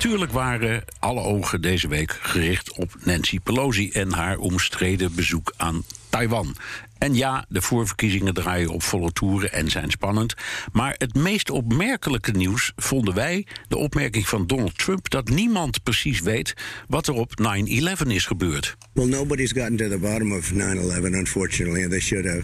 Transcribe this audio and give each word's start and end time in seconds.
Natuurlijk 0.00 0.32
waren 0.32 0.84
alle 0.98 1.20
ogen 1.20 1.60
deze 1.60 1.88
week 1.88 2.18
gericht 2.22 2.72
op 2.72 2.94
Nancy 3.04 3.38
Pelosi 3.38 3.90
en 3.90 4.12
haar 4.12 4.38
omstreden 4.38 5.14
bezoek 5.14 5.52
aan 5.56 5.84
Taiwan. 6.08 6.56
En 7.00 7.14
ja, 7.14 7.44
de 7.48 7.62
voorverkiezingen 7.62 8.34
draaien 8.34 8.68
op 8.68 8.82
volle 8.82 9.12
toeren 9.12 9.52
en 9.52 9.70
zijn 9.70 9.90
spannend. 9.90 10.34
Maar 10.72 10.94
het 10.98 11.14
meest 11.14 11.50
opmerkelijke 11.50 12.30
nieuws 12.30 12.72
vonden 12.76 13.14
wij 13.14 13.46
de 13.68 13.76
opmerking 13.76 14.28
van 14.28 14.46
Donald 14.46 14.78
Trump 14.78 15.10
dat 15.10 15.28
niemand 15.28 15.82
precies 15.82 16.20
weet 16.20 16.54
wat 16.88 17.06
er 17.06 17.14
op 17.14 17.32
9-11 18.04 18.06
is 18.06 18.24
gebeurd. 18.24 18.76
Well, 18.92 19.06
nobody's 19.06 19.52
gotten 19.52 19.76
to 19.76 19.88
the 19.88 19.98
bottom 19.98 20.32
of 20.32 20.52
9/11, 20.52 21.14
unfortunately, 21.14 21.82
and 21.82 21.90
they 21.90 22.00
should 22.00 22.24
have, 22.24 22.42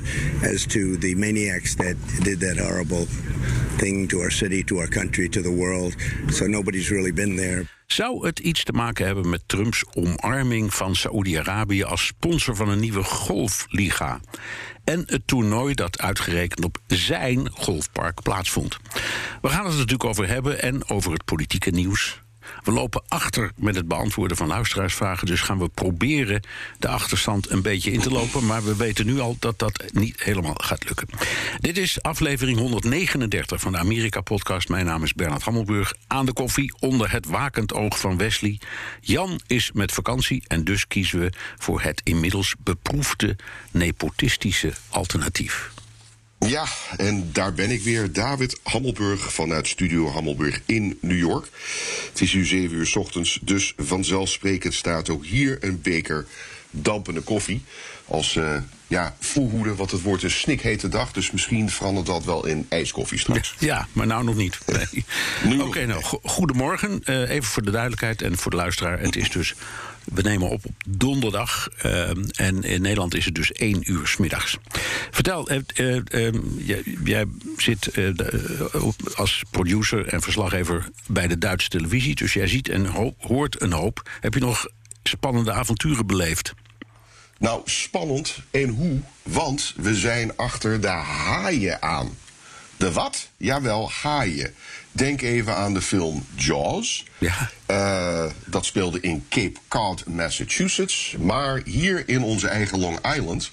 as 0.54 0.64
to 0.66 0.98
the 0.98 1.14
maniacs 1.16 1.74
that 1.74 1.94
did 2.22 2.40
that 2.40 2.58
horrible 2.58 3.06
thing 3.76 4.08
to 4.08 4.18
our 4.18 4.32
city, 4.32 4.64
to 4.64 4.76
our 4.78 4.88
country, 4.88 5.28
to 5.28 5.40
the 5.40 5.54
world. 5.54 5.94
So 6.30 6.46
nobody's 6.46 6.90
really 6.90 7.12
been 7.12 7.36
there. 7.36 7.64
Zou 7.86 8.26
het 8.26 8.38
iets 8.38 8.64
te 8.64 8.72
maken 8.72 9.06
hebben 9.06 9.28
met 9.28 9.42
Trumps 9.46 9.84
omarming 9.94 10.74
van 10.74 10.94
Saoedi-Arabië 10.94 11.84
als 11.84 12.06
sponsor 12.06 12.56
van 12.56 12.68
een 12.68 12.80
nieuwe 12.80 13.04
golfliga? 13.04 14.20
En 14.84 15.02
het 15.06 15.26
toernooi 15.26 15.74
dat 15.74 16.00
uitgerekend 16.00 16.64
op 16.64 16.78
zijn 16.86 17.50
golfpark 17.50 18.22
plaatsvond. 18.22 18.76
We 19.42 19.48
gaan 19.48 19.64
het 19.64 19.72
er 19.72 19.78
natuurlijk 19.78 20.04
over 20.04 20.28
hebben 20.28 20.62
en 20.62 20.88
over 20.88 21.12
het 21.12 21.24
politieke 21.24 21.70
nieuws. 21.70 22.24
We 22.64 22.72
lopen 22.72 23.02
achter 23.08 23.52
met 23.56 23.74
het 23.74 23.88
beantwoorden 23.88 24.36
van 24.36 24.46
luisteraarsvragen. 24.46 25.26
Dus 25.26 25.40
gaan 25.40 25.58
we 25.58 25.68
proberen 25.68 26.42
de 26.78 26.88
achterstand 26.88 27.50
een 27.50 27.62
beetje 27.62 27.92
in 27.92 28.00
te 28.00 28.10
lopen. 28.10 28.46
Maar 28.46 28.64
we 28.64 28.76
weten 28.76 29.06
nu 29.06 29.20
al 29.20 29.36
dat 29.38 29.58
dat 29.58 29.84
niet 29.92 30.22
helemaal 30.22 30.54
gaat 30.56 30.84
lukken. 30.84 31.08
Dit 31.58 31.78
is 31.78 32.02
aflevering 32.02 32.58
139 32.58 33.60
van 33.60 33.72
de 33.72 33.78
Amerika-podcast. 33.78 34.68
Mijn 34.68 34.86
naam 34.86 35.02
is 35.02 35.14
Bernard 35.14 35.42
Hammelburg. 35.42 35.94
Aan 36.06 36.26
de 36.26 36.32
koffie 36.32 36.74
onder 36.80 37.12
het 37.12 37.26
wakend 37.26 37.74
oog 37.74 38.00
van 38.00 38.16
Wesley. 38.16 38.60
Jan 39.00 39.40
is 39.46 39.72
met 39.72 39.92
vakantie 39.92 40.44
en 40.46 40.64
dus 40.64 40.86
kiezen 40.86 41.20
we 41.20 41.32
voor 41.56 41.80
het 41.80 42.00
inmiddels 42.04 42.54
beproefde 42.58 43.36
nepotistische 43.70 44.72
alternatief. 44.88 45.75
Ja, 46.48 46.66
en 46.96 47.28
daar 47.32 47.52
ben 47.52 47.70
ik 47.70 47.82
weer. 47.82 48.12
David 48.12 48.60
Hammelburg 48.62 49.32
vanuit 49.32 49.68
Studio 49.68 50.08
Hammelburg 50.08 50.60
in 50.66 50.98
New 51.00 51.18
York. 51.18 51.48
Het 52.10 52.20
is 52.20 52.32
nu 52.32 52.44
7 52.44 52.76
uur 52.76 52.86
s 52.86 52.96
ochtends, 52.96 53.38
dus 53.42 53.72
vanzelfsprekend 53.76 54.74
staat 54.74 55.10
ook 55.10 55.24
hier 55.24 55.58
een 55.60 55.80
beker 55.80 56.26
dampende 56.70 57.20
koffie. 57.20 57.62
Als 58.04 58.34
uh, 58.34 58.56
ja, 58.86 59.16
voorhoede, 59.20 59.74
wat 59.74 59.90
het 59.90 60.02
wordt 60.02 60.22
een 60.22 60.30
snikhete 60.30 60.88
dag. 60.88 61.12
Dus 61.12 61.30
misschien 61.30 61.70
verandert 61.70 62.06
dat 62.06 62.24
wel 62.24 62.46
in 62.46 62.66
ijskoffie 62.68 63.18
straks. 63.18 63.54
Ja, 63.58 63.88
maar 63.92 64.06
nou 64.06 64.24
nog 64.24 64.36
niet. 64.36 64.58
Nee. 64.66 65.60
Oké, 65.66 65.86
nou, 65.86 66.02
goedemorgen. 66.22 67.00
Uh, 67.04 67.30
even 67.30 67.48
voor 67.48 67.62
de 67.62 67.70
duidelijkheid 67.70 68.22
en 68.22 68.38
voor 68.38 68.50
de 68.50 68.56
luisteraar. 68.56 69.00
Het 69.00 69.16
is 69.16 69.30
dus 69.30 69.54
we 70.14 70.22
nemen 70.22 70.48
op 70.48 70.64
op 70.64 70.72
donderdag. 70.86 71.68
Uh, 71.84 72.08
en 72.36 72.62
in 72.62 72.82
Nederland 72.82 73.14
is 73.14 73.24
het 73.24 73.34
dus 73.34 73.52
één 73.52 73.90
uur 73.90 74.06
s 74.06 74.16
middags. 74.16 74.56
Vertel, 75.10 75.50
uh, 75.52 75.58
uh, 75.76 76.32
jij, 76.58 76.82
jij, 77.04 77.24
zit 77.56 77.90
als 79.14 79.42
producer 79.50 80.06
en 80.06 80.22
verslaggever 80.22 80.88
bij 81.06 81.28
de 81.28 81.38
Duitse 81.38 81.68
televisie. 81.68 82.14
Dus 82.14 82.32
jij 82.32 82.46
ziet 82.46 82.68
en 82.68 82.86
hoort 83.20 83.62
een 83.62 83.72
hoop. 83.72 84.10
Heb 84.20 84.34
je 84.34 84.40
nog 84.40 84.66
spannende 85.02 85.52
avonturen 85.52 86.06
beleefd? 86.06 86.54
Nou, 87.38 87.60
spannend 87.64 88.38
en 88.50 88.68
hoe? 88.68 89.00
Want 89.22 89.74
we 89.76 89.94
zijn 89.94 90.36
achter 90.36 90.80
de 90.80 90.88
haaien 90.88 91.82
aan. 91.82 92.16
De 92.76 92.92
wat? 92.92 93.28
Jawel, 93.36 93.90
haaien. 93.90 94.54
Denk 94.96 95.22
even 95.22 95.56
aan 95.56 95.74
de 95.74 95.82
film 95.82 96.26
Jaws. 96.34 97.04
Ja. 97.18 97.50
Uh, 97.70 98.30
dat 98.46 98.64
speelde 98.64 99.00
in 99.00 99.24
Cape 99.28 99.58
Cod, 99.68 100.06
Massachusetts. 100.06 101.16
Maar 101.18 101.60
hier 101.64 102.08
in 102.08 102.22
onze 102.22 102.48
eigen 102.48 102.78
Long 102.78 103.14
Island 103.14 103.50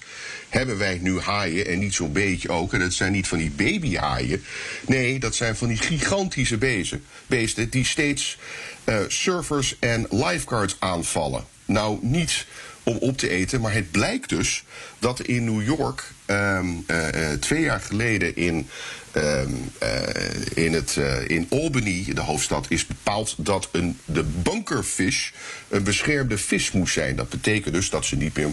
hebben 0.48 0.78
wij 0.78 0.98
nu 1.02 1.20
haaien. 1.20 1.66
En 1.66 1.78
niet 1.78 1.94
zo'n 1.94 2.12
beetje 2.12 2.48
ook. 2.48 2.72
En 2.72 2.80
het 2.80 2.94
zijn 2.94 3.12
niet 3.12 3.28
van 3.28 3.38
die 3.38 3.50
babyhaaien. 3.50 4.44
Nee, 4.86 5.18
dat 5.18 5.34
zijn 5.34 5.56
van 5.56 5.68
die 5.68 5.76
gigantische 5.76 6.58
beesten, 6.58 7.04
beesten 7.26 7.70
die 7.70 7.84
steeds 7.84 8.38
uh, 8.84 8.98
surfers 9.08 9.76
en 9.78 10.06
lifeguards 10.10 10.76
aanvallen. 10.78 11.44
Nou, 11.64 11.98
niet 12.02 12.46
om 12.82 12.96
op 12.96 13.18
te 13.18 13.28
eten. 13.28 13.60
Maar 13.60 13.72
het 13.72 13.90
blijkt 13.90 14.28
dus 14.28 14.64
dat 14.98 15.20
in 15.20 15.44
New 15.44 15.62
York 15.64 16.12
um, 16.26 16.84
uh, 16.86 17.30
twee 17.40 17.62
jaar 17.62 17.80
geleden 17.80 18.36
in, 18.36 18.68
um, 19.16 19.70
uh, 19.82 20.64
in, 20.64 20.72
het, 20.72 20.96
in 21.26 21.46
Albany, 21.50 22.04
de 22.14 22.20
hoofdstad, 22.20 22.66
is 22.68 22.86
bepaald 22.86 23.34
dat 23.38 23.68
een, 23.72 23.98
de 24.04 24.22
bunkerfish 24.22 25.30
een 25.68 25.82
beschermde 25.82 26.38
vis 26.38 26.72
moest 26.72 26.92
zijn. 26.92 27.16
Dat 27.16 27.28
betekent 27.28 27.74
dus 27.74 27.90
dat 27.90 28.04
ze 28.04 28.16
niet 28.16 28.36
meer 28.36 28.50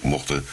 mochten 0.00 0.44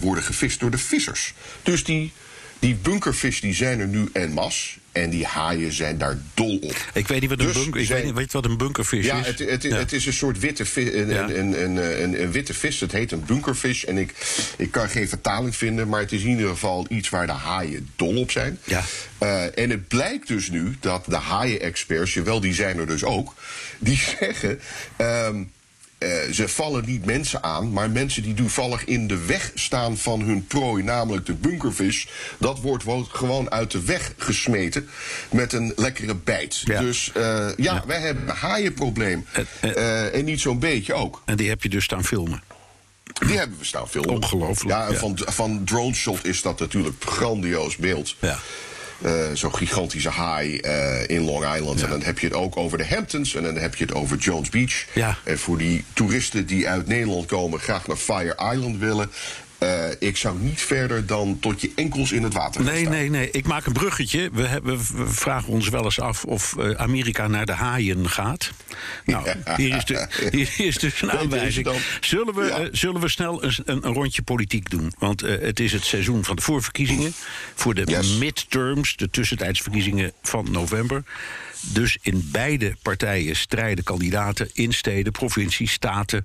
worden 0.00 0.24
gevist 0.24 0.60
door 0.60 0.70
de 0.70 0.78
vissers. 0.78 1.34
Dus 1.62 1.84
die 1.84 2.12
die 2.58 2.74
bunkervis 2.74 3.40
die 3.40 3.54
zijn 3.54 3.80
er 3.80 3.86
nu 3.86 4.08
en 4.12 4.32
mas. 4.32 4.78
En 4.96 5.10
die 5.10 5.26
haaien 5.26 5.72
zijn 5.72 5.98
daar 5.98 6.18
dol 6.34 6.58
op. 6.58 6.76
Ik 6.92 7.08
weet 7.08 7.20
niet 7.20 7.30
wat 7.30 7.38
een, 7.38 7.46
dus 7.46 7.54
bunker, 7.54 7.80
ik 7.80 7.88
weet 7.88 8.04
niet, 8.04 8.14
weet 8.14 8.32
wat 8.32 8.44
een 8.44 8.56
bunkervis 8.56 9.04
ja, 9.04 9.18
is. 9.18 9.26
Het, 9.26 9.38
het, 9.38 9.62
ja, 9.62 9.76
het, 9.76 9.92
is 9.92 10.06
een 10.06 10.12
soort 10.12 10.38
witte, 10.38 10.64
vis, 10.64 10.92
een, 10.92 11.08
ja. 11.08 11.28
een, 11.28 11.62
een, 11.62 11.76
een, 11.76 12.22
een, 12.22 12.30
witte 12.32 12.54
vis. 12.54 12.80
Het 12.80 12.92
heet 12.92 13.12
een 13.12 13.24
bunkervis. 13.24 13.84
En 13.84 13.98
ik, 13.98 14.14
ik 14.56 14.70
kan 14.70 14.88
geen 14.88 15.08
vertaling 15.08 15.56
vinden. 15.56 15.88
Maar 15.88 16.00
het 16.00 16.12
is 16.12 16.22
in 16.22 16.28
ieder 16.28 16.48
geval 16.48 16.86
iets 16.88 17.08
waar 17.08 17.26
de 17.26 17.32
haaien 17.32 17.90
dol 17.96 18.16
op 18.16 18.30
zijn. 18.30 18.58
Ja. 18.64 18.84
Uh, 19.22 19.58
en 19.58 19.70
het 19.70 19.88
blijkt 19.88 20.28
dus 20.28 20.50
nu 20.50 20.76
dat 20.80 21.04
de 21.04 21.16
haaien-experts, 21.16 22.14
jawel, 22.14 22.40
die 22.40 22.54
zijn 22.54 22.78
er 22.78 22.86
dus 22.86 23.04
ook. 23.04 23.34
Die 23.78 24.00
zeggen. 24.18 24.60
Um, 24.98 25.50
uh, 25.98 26.08
ze 26.32 26.48
vallen 26.48 26.84
niet 26.86 27.04
mensen 27.04 27.42
aan, 27.42 27.72
maar 27.72 27.90
mensen 27.90 28.22
die 28.22 28.34
toevallig 28.34 28.84
in 28.84 29.06
de 29.06 29.24
weg 29.24 29.50
staan 29.54 29.96
van 29.96 30.20
hun 30.20 30.46
prooi, 30.46 30.82
namelijk 30.82 31.26
de 31.26 31.34
bunkervis, 31.34 32.08
dat 32.38 32.60
wordt 32.60 32.84
gewoon 33.08 33.50
uit 33.50 33.70
de 33.70 33.82
weg 33.82 34.12
gesmeten 34.16 34.88
met 35.30 35.52
een 35.52 35.72
lekkere 35.76 36.14
bijt. 36.14 36.62
Ja. 36.64 36.80
Dus 36.80 37.12
uh, 37.16 37.22
ja, 37.22 37.52
ja, 37.56 37.82
wij 37.86 38.00
hebben 38.00 38.28
een 38.28 38.36
haaienprobleem. 38.36 39.26
Uh, 39.62 40.14
en 40.14 40.24
niet 40.24 40.40
zo'n 40.40 40.58
beetje 40.58 40.94
ook. 40.94 41.22
En 41.24 41.36
die 41.36 41.48
heb 41.48 41.62
je 41.62 41.68
dus 41.68 41.84
staan 41.84 42.04
filmen. 42.04 42.42
Die 43.26 43.38
hebben 43.38 43.58
we 43.58 43.64
staan 43.64 43.88
filmen. 43.88 44.14
Ongelooflijk. 44.14 44.70
Ja, 44.70 44.88
ja. 44.88 44.98
Van, 44.98 45.18
van 45.24 45.64
drone 45.64 45.94
shot 45.94 46.24
is 46.24 46.42
dat 46.42 46.58
natuurlijk 46.58 47.04
grandioos 47.04 47.76
beeld. 47.76 48.16
Ja. 48.20 48.38
Uh, 49.04 49.12
Zo'n 49.32 49.54
gigantische 49.54 50.08
haai 50.08 50.60
uh, 50.62 51.08
in 51.08 51.20
Long 51.20 51.54
Island. 51.54 51.78
Ja. 51.78 51.84
En 51.84 51.90
dan 51.90 52.02
heb 52.02 52.18
je 52.18 52.26
het 52.26 52.36
ook 52.36 52.56
over 52.56 52.78
de 52.78 52.86
Hamptons. 52.86 53.34
En 53.34 53.42
dan 53.42 53.56
heb 53.56 53.74
je 53.74 53.84
het 53.84 53.94
over 53.94 54.16
Jones 54.16 54.48
Beach. 54.48 54.84
Ja. 54.94 55.18
En 55.24 55.38
voor 55.38 55.58
die 55.58 55.84
toeristen 55.92 56.46
die 56.46 56.68
uit 56.68 56.86
Nederland 56.86 57.26
komen, 57.26 57.60
graag 57.60 57.86
naar 57.86 57.96
Fire 57.96 58.52
Island 58.52 58.78
willen. 58.78 59.10
Uh, 59.58 59.84
ik 59.98 60.16
zou 60.16 60.38
niet 60.38 60.60
verder 60.60 61.06
dan 61.06 61.38
tot 61.40 61.60
je 61.60 61.72
enkels 61.74 62.12
in 62.12 62.22
het 62.22 62.32
water 62.32 62.62
nee, 62.62 62.80
staan. 62.80 62.92
Nee, 62.92 63.10
nee, 63.10 63.30
ik 63.30 63.46
maak 63.46 63.66
een 63.66 63.72
bruggetje. 63.72 64.30
We, 64.32 64.42
hebben, 64.42 64.78
we 64.78 65.06
vragen 65.06 65.52
ons 65.52 65.68
wel 65.68 65.84
eens 65.84 66.00
af 66.00 66.24
of 66.24 66.54
uh, 66.58 66.70
Amerika 66.70 67.26
naar 67.26 67.46
de 67.46 67.52
haaien 67.52 68.08
gaat. 68.08 68.50
Nou, 69.04 69.28
hier, 69.56 69.76
is 69.76 69.84
de, 69.84 70.08
hier 70.30 70.66
is 70.66 70.78
dus 70.78 71.02
een 71.02 71.12
aanwijzing. 71.12 71.68
Zullen 72.00 72.34
we, 72.34 72.44
ja. 72.44 72.60
uh, 72.60 72.68
zullen 72.72 73.00
we 73.00 73.08
snel 73.08 73.44
een, 73.44 73.54
een, 73.64 73.82
rondje 73.82 74.22
politiek 74.22 74.70
doen? 74.70 74.92
Want 74.98 75.20
het 75.20 75.60
is 75.60 75.72
het 75.72 75.84
seizoen 75.84 76.24
van 76.24 76.36
de 76.36 76.42
voorverkiezingen. 76.42 77.12
Voor 77.54 77.74
de 77.74 77.82
yes. 77.84 78.16
midterms, 78.16 78.96
de 78.96 79.10
tussentijdsverkiezingen 79.10 80.12
van 80.22 80.50
november. 80.50 81.04
Dus 81.60 81.98
in 82.02 82.28
beide 82.32 82.76
partijen 82.82 83.36
strijden 83.36 83.84
kandidaten 83.84 84.50
in 84.52 84.72
steden, 84.72 85.12
provincies, 85.12 85.72
staten. 85.72 86.24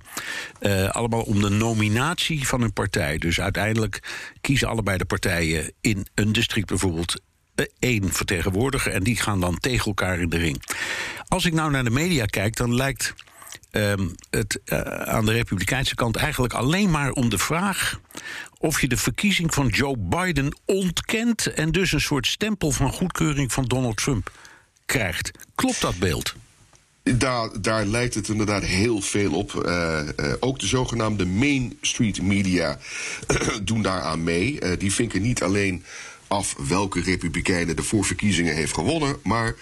Uh, 0.60 0.88
allemaal 0.88 1.22
om 1.22 1.40
de 1.40 1.48
nominatie 1.48 2.46
van 2.46 2.62
een 2.62 2.72
partij. 2.72 3.18
Dus 3.18 3.40
uiteindelijk 3.40 4.02
kiezen 4.40 4.68
allebei 4.68 4.98
de 4.98 5.04
partijen 5.04 5.72
in 5.80 6.06
een 6.14 6.32
district 6.32 6.66
bijvoorbeeld 6.66 7.20
één 7.78 8.12
vertegenwoordiger. 8.12 8.92
En 8.92 9.02
die 9.02 9.16
gaan 9.16 9.40
dan 9.40 9.58
tegen 9.58 9.86
elkaar 9.86 10.20
in 10.20 10.28
de 10.28 10.38
ring. 10.38 10.62
Als 11.28 11.44
ik 11.44 11.52
nou 11.52 11.70
naar 11.70 11.84
de 11.84 11.90
media 11.90 12.24
kijk, 12.24 12.56
dan 12.56 12.74
lijkt. 12.74 13.14
Um, 13.70 14.14
het 14.30 14.60
uh, 14.64 14.78
aan 14.80 15.24
de 15.24 15.32
republikeinse 15.32 15.94
kant 15.94 16.16
eigenlijk 16.16 16.52
alleen 16.52 16.90
maar 16.90 17.10
om 17.10 17.28
de 17.28 17.38
vraag 17.38 18.00
of 18.58 18.80
je 18.80 18.88
de 18.88 18.96
verkiezing 18.96 19.54
van 19.54 19.66
Joe 19.66 19.96
Biden 19.98 20.56
ontkent 20.64 21.46
en 21.46 21.72
dus 21.72 21.92
een 21.92 22.00
soort 22.00 22.26
stempel 22.26 22.70
van 22.70 22.92
goedkeuring 22.92 23.52
van 23.52 23.64
Donald 23.64 23.96
Trump 23.96 24.30
krijgt. 24.92 25.30
Klopt 25.54 25.80
dat 25.80 25.98
beeld? 25.98 26.34
Daar, 27.02 27.60
daar 27.60 27.84
lijkt 27.84 28.14
het 28.14 28.28
inderdaad 28.28 28.62
heel 28.64 29.00
veel 29.00 29.32
op. 29.32 29.52
Uh, 29.66 30.00
uh, 30.16 30.32
ook 30.40 30.58
de 30.58 30.66
zogenaamde 30.66 31.26
Main 31.26 31.78
Street 31.80 32.22
media 32.22 32.78
doen 33.62 33.82
daaraan 33.82 34.24
mee. 34.24 34.60
Uh, 34.60 34.78
die 34.78 34.92
vinken 34.92 35.22
niet 35.22 35.42
alleen 35.42 35.84
af 36.28 36.54
welke 36.68 37.00
republikeinen 37.00 37.76
de 37.76 37.82
voorverkiezingen 37.82 38.54
heeft 38.54 38.74
gewonnen, 38.74 39.16
maar 39.22 39.54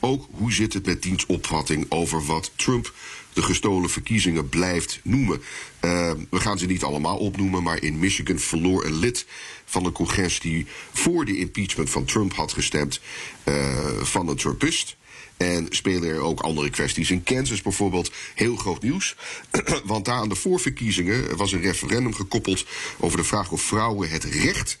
ook 0.00 0.28
hoe 0.30 0.52
zit 0.52 0.72
het 0.72 0.86
met 0.86 1.02
dienstopvatting 1.02 1.86
over 1.88 2.24
wat 2.24 2.52
Trump 2.56 2.92
de 3.32 3.42
gestolen 3.42 3.90
verkiezingen 3.90 4.48
blijft 4.48 5.00
noemen. 5.02 5.42
Uh, 5.84 6.12
we 6.30 6.40
gaan 6.40 6.58
ze 6.58 6.66
niet 6.66 6.82
allemaal 6.82 7.16
opnoemen, 7.16 7.62
maar 7.62 7.82
in 7.82 7.98
Michigan 7.98 8.38
verloor 8.38 8.84
een 8.84 8.98
lid 8.98 9.26
van 9.64 9.84
een 9.84 9.92
congres 9.92 10.40
die 10.40 10.66
voor 10.92 11.24
de 11.24 11.36
impeachment 11.36 11.90
van 11.90 12.04
Trump 12.04 12.34
had 12.34 12.52
gestemd 12.52 13.00
uh, 13.44 13.78
van 14.00 14.28
een 14.28 14.36
Trumpist. 14.36 14.96
En 15.36 15.66
spelen 15.70 16.08
er 16.08 16.20
ook 16.20 16.40
andere 16.40 16.70
kwesties. 16.70 17.10
In 17.10 17.22
Kansas 17.22 17.62
bijvoorbeeld 17.62 18.12
heel 18.34 18.56
groot 18.56 18.82
nieuws. 18.82 19.16
Want 19.84 20.04
daar 20.04 20.16
aan 20.16 20.28
de 20.28 20.34
voorverkiezingen 20.34 21.36
was 21.36 21.52
een 21.52 21.60
referendum 21.60 22.14
gekoppeld 22.14 22.66
over 22.98 23.16
de 23.16 23.24
vraag 23.24 23.50
of 23.50 23.62
vrouwen 23.62 24.10
het 24.10 24.24
recht 24.24 24.78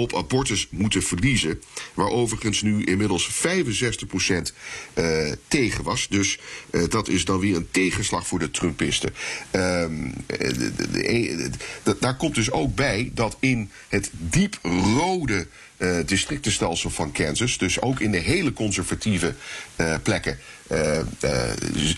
op 0.00 0.14
abortus 0.14 0.66
moeten 0.70 1.02
verliezen. 1.02 1.62
Waar 1.94 2.08
overigens 2.08 2.62
nu 2.62 2.84
inmiddels 2.84 3.30
65% 3.30 4.54
uh, 4.94 5.32
tegen 5.48 5.84
was. 5.84 6.08
Dus 6.08 6.38
uh, 6.70 6.82
dat 6.88 7.08
is 7.08 7.24
dan 7.24 7.38
weer 7.38 7.56
een 7.56 7.70
tegenslag 7.70 8.26
voor 8.26 8.38
de 8.38 8.50
Trumpisten. 8.50 9.14
Um, 9.52 10.12
de, 10.26 11.50
de, 11.82 11.96
daar 12.00 12.16
komt 12.16 12.34
dus 12.34 12.50
ook 12.50 12.74
bij 12.74 13.10
dat 13.14 13.36
in 13.40 13.70
het 13.88 14.10
diep 14.12 14.58
rode 14.96 15.46
uh, 15.80 15.96
districtenstelsel 16.06 16.90
van 16.90 17.12
Kansas, 17.12 17.58
dus 17.58 17.80
ook 17.80 18.00
in 18.00 18.10
de 18.10 18.18
hele 18.18 18.52
conservatieve 18.52 19.34
uh, 19.76 19.94
plekken, 20.02 20.38
uh, 20.72 20.98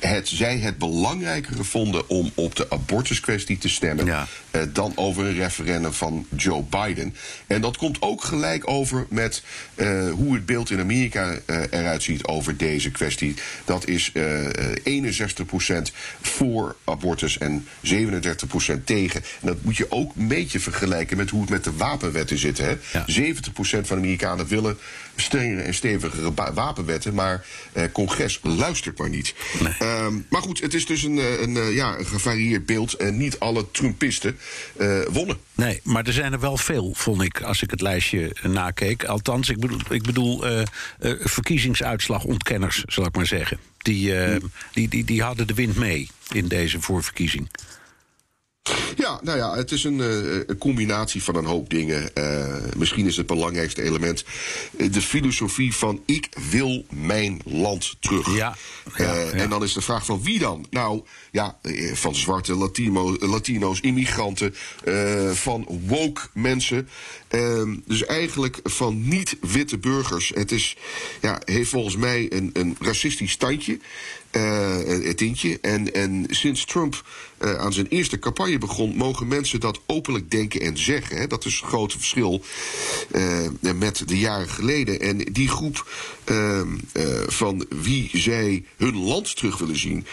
het, 0.00 0.28
zij 0.28 0.58
het 0.58 0.78
belangrijker 0.78 1.64
vonden 1.64 2.08
om 2.08 2.30
op 2.34 2.56
de 2.56 2.70
abortuskwestie 2.70 3.58
te 3.58 3.68
stemmen 3.68 4.06
ja. 4.06 4.26
dan 4.72 4.92
over 4.94 5.24
een 5.24 5.34
referendum 5.34 5.92
van 5.92 6.26
Joe 6.36 6.62
Biden. 6.62 7.14
En 7.46 7.60
dat 7.60 7.76
komt 7.76 8.02
ook 8.02 8.24
gelijk 8.24 8.70
over 8.70 9.06
met 9.08 9.42
hoe 10.12 10.34
het 10.34 10.46
beeld 10.46 10.70
in 10.70 10.80
Amerika 10.80 11.38
eruit 11.70 12.02
ziet 12.02 12.24
over 12.24 12.56
deze 12.56 12.90
kwestie. 12.90 13.34
Dat 13.64 13.86
is 13.86 14.12
61% 14.12 14.14
voor 16.20 16.76
abortus 16.84 17.38
en 17.38 17.66
37% 17.86 18.84
tegen. 18.84 19.22
En 19.40 19.46
dat 19.46 19.62
moet 19.62 19.76
je 19.76 19.90
ook 19.90 20.12
een 20.16 20.28
beetje 20.28 20.60
vergelijken 20.60 21.16
met 21.16 21.30
hoe 21.30 21.40
het 21.40 21.50
met 21.50 21.64
de 21.64 21.76
wapenwetten 21.76 22.38
zit. 22.38 22.58
Hè? 22.58 22.76
Ja. 22.92 23.04
70% 23.71 23.71
van 23.72 23.96
de 23.96 24.02
Amerikanen 24.02 24.46
willen 24.46 24.78
strengere 25.16 25.62
en 25.62 25.74
stevigere 25.74 26.32
wapenwetten, 26.54 27.14
maar 27.14 27.46
eh, 27.72 27.84
congres 27.92 28.40
luistert 28.42 28.98
maar 28.98 29.08
niet. 29.08 29.34
Nee. 29.60 29.90
Um, 30.04 30.26
maar 30.28 30.42
goed, 30.42 30.60
het 30.60 30.74
is 30.74 30.86
dus 30.86 31.02
een, 31.02 31.42
een, 31.42 31.72
ja, 31.72 31.98
een 31.98 32.06
gevarieerd 32.06 32.66
beeld 32.66 32.94
en 32.94 33.16
niet 33.16 33.38
alle 33.38 33.70
Trumpisten 33.70 34.38
uh, 34.80 35.00
wonnen. 35.10 35.36
Nee, 35.54 35.80
maar 35.82 36.06
er 36.06 36.12
zijn 36.12 36.32
er 36.32 36.40
wel 36.40 36.56
veel, 36.56 36.92
vond 36.94 37.22
ik, 37.22 37.42
als 37.42 37.62
ik 37.62 37.70
het 37.70 37.80
lijstje 37.80 38.36
nakeek. 38.42 39.04
Althans, 39.04 39.48
ik 39.48 39.60
bedoel, 39.60 39.80
ik 39.88 40.02
bedoel 40.02 40.46
uh, 40.46 40.62
uh, 41.00 41.14
verkiezingsuitslagontkenners, 41.20 42.82
zal 42.86 43.06
ik 43.06 43.14
maar 43.14 43.26
zeggen. 43.26 43.58
Die, 43.78 44.14
hmm. 44.14 44.50
die, 44.72 44.88
die, 44.88 45.04
die 45.04 45.22
hadden 45.22 45.46
de 45.46 45.54
wind 45.54 45.76
mee 45.76 46.08
in 46.32 46.48
deze 46.48 46.80
voorverkiezing. 46.80 47.48
Ja, 48.96 49.20
nou 49.22 49.38
ja, 49.38 49.54
het 49.54 49.72
is 49.72 49.84
een, 49.84 49.98
uh, 49.98 50.34
een 50.46 50.58
combinatie 50.58 51.22
van 51.22 51.36
een 51.36 51.44
hoop 51.44 51.70
dingen. 51.70 52.10
Uh, 52.14 52.54
misschien 52.76 53.06
is 53.06 53.16
het 53.16 53.26
belangrijkste 53.26 53.82
element 53.82 54.24
de 54.90 55.02
filosofie 55.02 55.74
van 55.74 56.02
ik 56.06 56.28
wil 56.50 56.84
mijn 56.90 57.40
land 57.44 57.96
terug. 58.00 58.36
Ja, 58.36 58.56
ja, 58.96 59.14
uh, 59.14 59.32
ja. 59.32 59.38
En 59.38 59.50
dan 59.50 59.62
is 59.62 59.72
de 59.72 59.80
vraag 59.80 60.04
van 60.04 60.22
wie 60.22 60.38
dan? 60.38 60.66
Nou, 60.70 61.02
ja, 61.30 61.58
van 61.92 62.14
zwarte 62.14 62.54
Latino, 62.54 63.16
Latino's, 63.18 63.80
immigranten, 63.80 64.54
van 65.32 65.80
woke 65.86 66.20
mensen. 66.32 66.88
Ehm, 67.28 67.76
dus 67.86 68.04
eigenlijk 68.04 68.60
van 68.62 69.08
niet-witte 69.08 69.78
burgers. 69.78 70.32
Het 70.34 70.52
is, 70.52 70.76
ja, 71.20 71.40
heeft 71.44 71.70
volgens 71.70 71.96
mij 71.96 72.26
een, 72.32 72.50
een 72.52 72.76
racistisch 72.80 73.30
standje. 73.30 73.78
Uh, 74.36 75.04
het 75.04 75.16
tintje. 75.16 75.58
En, 75.60 75.94
en 75.94 76.26
sinds 76.30 76.64
Trump 76.64 77.04
uh, 77.38 77.54
aan 77.54 77.72
zijn 77.72 77.86
eerste 77.86 78.18
campagne 78.18 78.58
begon, 78.58 78.96
mogen 78.96 79.28
mensen 79.28 79.60
dat 79.60 79.80
openlijk 79.86 80.30
denken 80.30 80.60
en 80.60 80.78
zeggen. 80.78 81.16
Hè. 81.16 81.26
Dat 81.26 81.44
is 81.44 81.60
een 81.60 81.68
groot 81.68 81.92
verschil 81.92 82.42
uh, 83.14 83.74
met 83.74 84.02
de 84.06 84.18
jaren 84.18 84.48
geleden. 84.48 85.00
En 85.00 85.18
die 85.18 85.48
groep 85.48 85.86
van 87.26 87.66
wie 87.68 88.10
zij 88.12 88.64
hun 88.76 88.96
land 88.96 89.36
terug 89.36 89.58
willen 89.58 89.78
zien, 89.78 90.06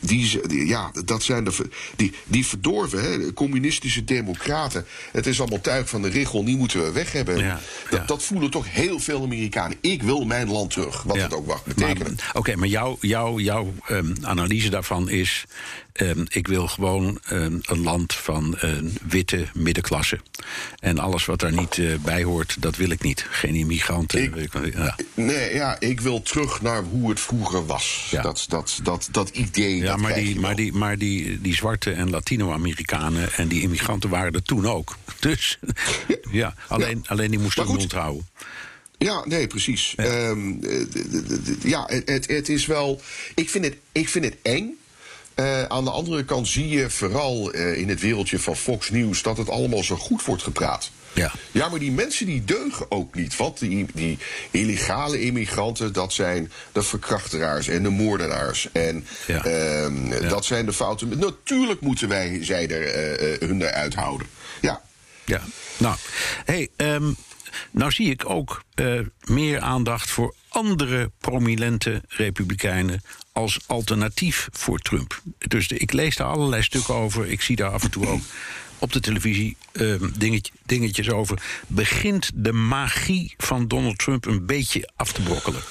die, 0.00 0.40
die, 0.46 0.66
ja, 0.66 0.92
dat 1.04 1.22
zijn 1.22 1.44
de, 1.44 1.68
die, 1.96 2.12
die 2.24 2.46
verdorven, 2.46 3.02
hè, 3.02 3.32
communistische 3.32 4.04
democraten. 4.04 4.86
Het 5.12 5.26
is 5.26 5.40
allemaal 5.40 5.60
tuig 5.60 5.88
van 5.88 6.02
de 6.02 6.08
richel, 6.08 6.44
die 6.44 6.56
moeten 6.56 6.84
we 6.84 6.92
weg 6.92 7.12
hebben. 7.12 7.38
Ja, 7.38 7.60
dat, 7.90 8.00
ja. 8.00 8.06
dat, 8.06 8.22
voelen 8.22 8.50
toch 8.50 8.72
heel 8.72 8.98
veel 8.98 9.22
Amerikanen. 9.22 9.76
Ik 9.80 10.02
wil 10.02 10.24
mijn 10.24 10.48
land 10.48 10.70
terug, 10.70 11.02
wat 11.02 11.16
ja. 11.16 11.22
het 11.22 11.34
ook 11.34 11.46
mag 11.46 11.64
betekenen. 11.64 12.16
Oké, 12.32 12.56
maar 12.56 12.68
jouw 12.68 12.98
jou, 13.12 13.42
jouw 13.42 13.72
um, 13.90 14.14
analyse 14.22 14.70
daarvan 14.70 15.08
is... 15.08 15.44
Um, 16.00 16.24
ik 16.28 16.46
wil 16.46 16.68
gewoon 16.68 17.18
um, 17.32 17.60
een 17.62 17.82
land 17.82 18.14
van 18.14 18.54
een 18.58 18.98
witte 19.08 19.46
middenklasse. 19.54 20.20
En 20.78 20.98
alles 20.98 21.24
wat 21.24 21.40
daar 21.40 21.52
niet 21.52 21.76
uh, 21.76 21.98
bij 21.98 22.22
hoort, 22.22 22.56
dat 22.58 22.76
wil 22.76 22.90
ik 22.90 23.02
niet. 23.02 23.26
Geen 23.30 23.54
immigranten. 23.54 24.22
Ik, 24.42 24.74
ja. 24.74 24.96
Nee, 25.14 25.54
ja, 25.54 25.80
ik 25.80 26.00
wil 26.00 26.22
terug 26.22 26.62
naar 26.62 26.82
hoe 26.82 27.10
het 27.10 27.20
vroeger 27.20 27.66
was. 27.66 28.08
Ja. 28.10 28.22
Dat, 28.22 28.44
dat, 28.48 28.80
dat, 28.82 29.08
dat 29.10 29.28
idee. 29.28 29.76
Ja, 29.76 29.86
dat 29.86 29.98
maar, 29.98 30.14
die, 30.14 30.40
maar, 30.40 30.56
die, 30.56 30.72
maar 30.72 30.98
die, 30.98 31.40
die 31.40 31.54
zwarte 31.54 31.92
en 31.92 32.10
Latino-Amerikanen 32.10 33.32
en 33.32 33.48
die 33.48 33.62
immigranten 33.62 34.10
waren 34.10 34.32
er 34.32 34.42
toen 34.42 34.66
ook. 34.66 34.96
Dus 35.20 35.58
ja, 36.08 36.16
ja 36.30 36.54
alleen, 36.68 37.00
ja. 37.02 37.10
alleen 37.10 37.30
die 37.30 37.40
moesten 37.40 37.66
hun 37.66 37.76
mond 37.76 37.92
houden. 37.92 38.26
Ja, 39.02 39.22
nee, 39.26 39.46
precies. 39.46 39.92
Ja, 39.96 40.28
um, 40.28 40.60
ja 41.62 41.86
het, 42.04 42.26
het 42.26 42.48
is 42.48 42.66
wel. 42.66 43.00
Ik 43.34 43.50
vind 43.50 43.64
het, 43.64 43.76
ik 43.92 44.08
vind 44.08 44.24
het 44.24 44.36
eng. 44.42 44.76
Uh, 45.36 45.62
aan 45.62 45.84
de 45.84 45.90
andere 45.90 46.24
kant 46.24 46.48
zie 46.48 46.68
je 46.68 46.90
vooral 46.90 47.54
uh, 47.54 47.78
in 47.78 47.88
het 47.88 48.00
wereldje 48.00 48.38
van 48.38 48.56
Fox 48.56 48.90
News 48.90 49.22
dat 49.22 49.36
het 49.36 49.48
allemaal 49.48 49.82
zo 49.82 49.96
goed 49.96 50.24
wordt 50.24 50.42
gepraat. 50.42 50.90
Ja. 51.12 51.32
ja, 51.50 51.68
maar 51.68 51.78
die 51.78 51.90
mensen 51.90 52.26
die 52.26 52.44
deugen 52.44 52.90
ook 52.90 53.14
niet. 53.14 53.36
Want 53.36 53.58
die, 53.58 53.86
die 53.94 54.18
illegale 54.50 55.20
immigranten, 55.20 55.92
dat 55.92 56.12
zijn 56.12 56.52
de 56.72 56.82
verkrachteraars 56.82 57.68
en 57.68 57.82
de 57.82 57.88
moordenaars. 57.88 58.68
En 58.72 59.06
ja. 59.26 59.46
uh, 59.46 60.20
ja. 60.20 60.28
dat 60.28 60.44
zijn 60.44 60.66
de 60.66 60.72
fouten. 60.72 61.18
Natuurlijk 61.18 61.80
moeten 61.80 62.08
wij 62.08 62.38
zij 62.44 62.68
er, 62.68 63.46
hun 63.46 63.62
eruit 63.62 63.94
houden. 63.94 64.26
Ja. 64.60 64.82
Ja, 65.24 65.42
nou, 65.76 65.96
hey, 66.44 66.68
um, 66.76 67.16
nou 67.70 67.90
zie 67.90 68.10
ik 68.10 68.28
ook 68.30 68.62
uh, 68.74 69.00
meer 69.24 69.60
aandacht 69.60 70.10
voor 70.10 70.34
andere 70.48 71.10
prominente 71.18 72.02
republikeinen 72.08 73.02
als 73.32 73.58
alternatief 73.66 74.48
voor 74.52 74.78
Trump. 74.78 75.22
Dus 75.38 75.68
ik 75.68 75.92
lees 75.92 76.16
daar 76.16 76.26
allerlei 76.26 76.62
stukken 76.62 76.94
over. 76.94 77.26
Ik 77.26 77.40
zie 77.40 77.56
daar 77.56 77.70
af 77.70 77.82
en 77.82 77.90
toe 77.90 78.06
ook 78.06 78.20
op 78.78 78.92
de 78.92 79.00
televisie 79.00 79.56
uh, 79.72 80.02
dingetje, 80.18 80.52
dingetjes 80.66 81.10
over. 81.10 81.42
Begint 81.66 82.30
de 82.34 82.52
magie 82.52 83.34
van 83.36 83.68
Donald 83.68 83.98
Trump 83.98 84.26
een 84.26 84.46
beetje 84.46 84.90
af 84.96 85.12
te 85.12 85.22
brokkelen? 85.22 85.62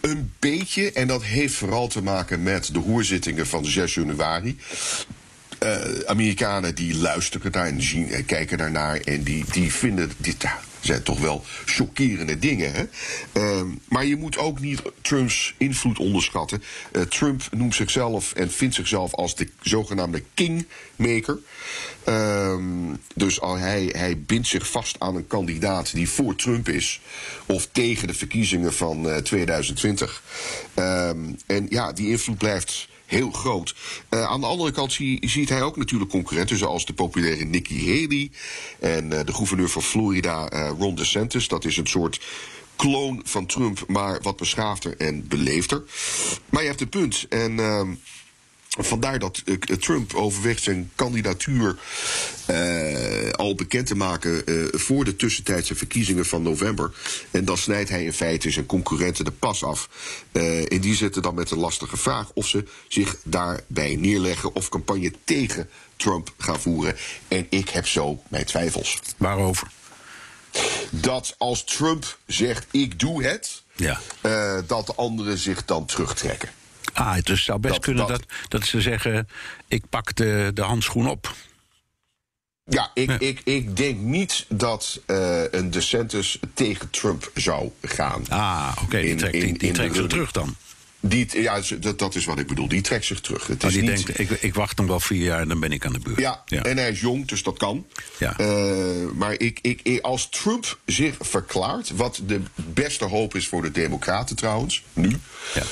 Een 0.00 0.32
beetje, 0.38 0.92
en 0.92 1.08
dat 1.08 1.24
heeft 1.24 1.54
vooral 1.54 1.88
te 1.88 2.02
maken 2.02 2.42
met 2.42 2.72
de 2.72 2.78
hoorzittingen 2.78 3.46
van 3.46 3.64
6 3.64 3.94
januari. 3.94 4.58
Uh, 5.62 6.00
Amerikanen 6.06 6.74
die 6.74 6.96
luisteren 6.96 7.52
daar 7.52 7.66
en 7.66 7.82
zien, 7.82 8.24
kijken 8.26 8.58
daarnaar 8.58 8.96
en 8.96 9.22
die, 9.22 9.44
die 9.50 9.72
vinden 9.72 10.10
dit 10.16 10.44
zijn 10.80 11.02
toch 11.02 11.18
wel 11.18 11.44
chockerende 11.64 12.38
dingen. 12.38 12.72
Hè? 12.72 12.84
Uh, 13.32 13.62
maar 13.88 14.06
je 14.06 14.16
moet 14.16 14.38
ook 14.38 14.60
niet 14.60 14.82
Trumps 15.02 15.54
invloed 15.56 15.98
onderschatten. 15.98 16.62
Uh, 16.92 17.02
Trump 17.02 17.42
noemt 17.50 17.74
zichzelf 17.74 18.32
en 18.32 18.50
vindt 18.50 18.74
zichzelf 18.74 19.14
als 19.14 19.34
de 19.34 19.48
zogenaamde 19.60 20.22
kingmaker. 20.34 21.38
Uh, 22.08 22.56
dus 23.14 23.40
al 23.40 23.56
hij, 23.56 23.92
hij 23.96 24.20
bindt 24.20 24.46
zich 24.46 24.70
vast 24.70 24.96
aan 25.00 25.16
een 25.16 25.26
kandidaat 25.26 25.92
die 25.92 26.08
voor 26.08 26.36
Trump 26.36 26.68
is. 26.68 27.00
Of 27.46 27.68
tegen 27.72 28.06
de 28.06 28.14
verkiezingen 28.14 28.72
van 28.72 29.22
2020. 29.22 30.22
Ehm, 30.74 31.18
en 31.46 31.66
ja, 31.70 31.92
die 31.92 32.08
invloed 32.08 32.38
blijft 32.38 32.88
heel 33.08 33.30
groot. 33.30 33.74
Uh, 34.10 34.22
aan 34.22 34.40
de 34.40 34.46
andere 34.46 34.70
kant 34.70 34.92
zie, 34.92 35.28
ziet 35.28 35.48
hij 35.48 35.62
ook 35.62 35.76
natuurlijk 35.76 36.10
concurrenten 36.10 36.58
zoals 36.58 36.86
de 36.86 36.92
populaire 36.92 37.44
Nikki 37.44 37.86
Haley 37.86 38.30
en 38.80 39.04
uh, 39.04 39.20
de 39.24 39.34
gouverneur 39.34 39.68
van 39.68 39.82
Florida 39.82 40.52
uh, 40.52 40.70
Ron 40.78 40.94
DeSantis. 40.94 41.48
Dat 41.48 41.64
is 41.64 41.76
een 41.76 41.86
soort 41.86 42.20
kloon 42.76 43.20
van 43.24 43.46
Trump, 43.46 43.84
maar 43.86 44.18
wat 44.22 44.36
beschaafder 44.36 44.96
en 44.96 45.28
beleefder. 45.28 45.82
Maar 46.50 46.62
je 46.62 46.68
hebt 46.68 46.80
een 46.80 46.88
punt. 46.88 47.26
En 47.28 47.58
Vandaar 48.68 49.18
dat 49.18 49.42
uh, 49.44 49.56
Trump 49.56 50.14
overweegt 50.14 50.62
zijn 50.62 50.90
kandidatuur 50.94 51.76
uh, 52.50 53.30
al 53.30 53.54
bekend 53.54 53.86
te 53.86 53.94
maken 53.94 54.46
eh, 54.46 54.54
voor 54.70 55.04
de 55.04 55.16
tussentijdse 55.16 55.74
verkiezingen 55.74 56.26
van 56.26 56.42
november. 56.42 56.92
En 57.30 57.44
dan 57.44 57.56
snijdt 57.58 57.88
hij 57.88 58.04
in 58.04 58.12
feite 58.12 58.50
zijn 58.50 58.66
concurrenten 58.66 59.24
de 59.24 59.30
pas 59.30 59.64
af. 59.64 59.88
Uh, 60.32 60.72
en 60.72 60.80
die 60.80 60.94
zitten 60.94 61.22
dan 61.22 61.34
met 61.34 61.48
de 61.48 61.56
lastige 61.56 61.96
vraag 61.96 62.30
of 62.34 62.46
ze 62.46 62.64
zich 62.88 63.16
daarbij 63.24 63.96
neerleggen 63.96 64.54
of 64.54 64.68
campagne 64.68 65.12
tegen 65.24 65.68
Trump 65.96 66.32
gaan 66.38 66.60
voeren. 66.60 66.96
En 67.28 67.46
ik 67.50 67.68
heb 67.68 67.86
zo 67.86 68.22
mijn 68.28 68.44
twijfels. 68.44 68.98
Waarover? 69.16 69.68
Dat 70.90 71.34
als 71.38 71.64
Trump 71.64 72.18
zegt: 72.26 72.66
ik 72.70 72.98
doe 72.98 73.24
het, 73.24 73.62
Ja. 73.76 74.00
dat 74.66 74.86
de 74.86 74.94
anderen 74.94 75.38
zich 75.38 75.64
dan 75.64 75.86
terugtrekken. 75.86 76.48
Ah, 76.98 77.14
het 77.14 77.26
dus 77.26 77.44
zou 77.44 77.58
best 77.58 77.74
Dat- 77.74 77.84
kunnen 77.84 78.06
dat- 78.06 78.18
dat, 78.18 78.32
dat 78.48 78.64
ze 78.64 78.80
zeggen: 78.80 79.28
ik 79.68 79.82
pak 79.88 80.14
de, 80.16 80.50
de 80.54 80.62
handschoen 80.62 81.08
op. 81.08 81.34
Ja, 82.64 82.90
ik, 82.94 83.08
Ja. 83.10 83.18
Ik, 83.18 83.40
ik 83.44 83.76
denk 83.76 83.98
niet 84.00 84.44
dat 84.48 85.00
eh, 85.06 85.42
een 85.52 85.70
DeSantis 85.70 86.38
tegen 86.54 86.90
Trump 86.90 87.30
zou 87.34 87.70
gaan. 87.82 88.24
Ah, 88.28 88.76
oké, 88.82 89.00
die 89.00 89.14
trekt, 89.14 89.32
die, 89.32 89.58
die 89.58 89.68
in 89.68 89.74
trekt 89.74 89.94
de- 89.94 89.98
zich 90.00 90.08
terug 90.08 90.32
dan. 90.32 90.56
Die, 91.00 91.42
ja, 91.42 91.60
dat, 91.80 91.98
dat 91.98 92.14
is 92.14 92.24
wat 92.24 92.38
ik 92.38 92.46
bedoel. 92.46 92.68
Die 92.68 92.80
trekt 92.80 93.04
zich 93.04 93.20
terug. 93.20 93.46
Het 93.46 93.64
is 93.64 93.72
die 93.72 93.82
niet, 93.82 94.06
denkt: 94.06 94.20
ik, 94.20 94.30
ik 94.42 94.54
wacht 94.54 94.76
nog 94.76 94.86
wel 94.86 95.00
vier 95.00 95.22
jaar 95.24 95.40
en 95.40 95.48
dan 95.48 95.60
ben 95.60 95.72
ik 95.72 95.86
aan 95.86 95.92
de 95.92 95.98
beurt. 95.98 96.18
ja, 96.18 96.42
en 96.46 96.76
hij 96.76 96.90
is 96.90 97.00
jong, 97.00 97.26
dus 97.28 97.42
dat 97.42 97.56
kan. 97.58 97.86
Ja. 98.18 98.38
Eh, 98.38 98.46
maar 99.14 99.32
ik, 99.40 99.58
ik, 99.62 99.98
als 100.02 100.28
Trump 100.28 100.78
zich 100.86 101.16
verklaart, 101.20 101.90
wat 101.96 102.20
de 102.26 102.40
beste 102.54 103.04
hoop 103.04 103.34
is 103.34 103.48
voor 103.48 103.62
de 103.62 103.70
Democraten 103.70 104.36
trouwens, 104.36 104.82
nu. 104.92 105.16
Ja. 105.54 105.62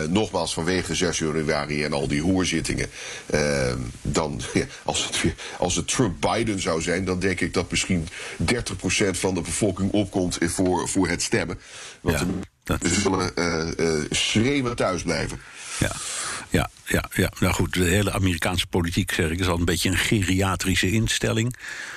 eh, 0.00 0.08
nogmaals, 0.08 0.54
vanwege 0.54 0.94
6 0.94 1.18
januari 1.18 1.84
en 1.84 1.92
al 1.92 2.08
die 2.08 2.22
hoorzittingen. 2.22 2.90
eh, 3.26 3.72
dan, 4.02 4.40
als, 4.84 5.04
het, 5.06 5.22
weer- 5.22 5.34
als 5.58 5.76
het 5.76 5.88
Trump-Biden 5.88 6.60
zou 6.60 6.82
zijn, 6.82 7.04
dan 7.04 7.18
denk 7.18 7.40
ik 7.40 7.54
dat 7.54 7.70
misschien 7.70 8.08
30% 8.44 8.46
van 9.10 9.34
de 9.34 9.40
bevolking 9.40 9.90
opkomt 9.92 10.38
voor, 10.40 10.88
voor 10.88 11.08
het 11.08 11.22
stemmen. 11.22 11.58
Want 12.00 12.18
Ja, 12.18 12.26
ze 12.64 13.00
zullen 13.00 13.36
eh, 13.36 13.78
eh, 13.98 14.04
schreeuwen 14.10 14.76
thuis 14.76 15.02
blijven. 15.02 15.40
Ja, 15.78 15.92
ja, 16.50 16.70
ja, 16.86 17.04
ja. 17.14 17.32
Nou 17.40 17.54
goed, 17.54 17.72
de 17.74 17.84
hele 17.84 18.12
Amerikaanse 18.12 18.66
politiek, 18.66 19.12
zeg 19.12 19.30
ik, 19.30 19.40
is 19.40 19.46
al 19.48 19.58
een 19.58 19.64
beetje 19.64 19.90
een 19.90 19.96
geriatrische 19.96 20.90
instelling. 20.90 21.56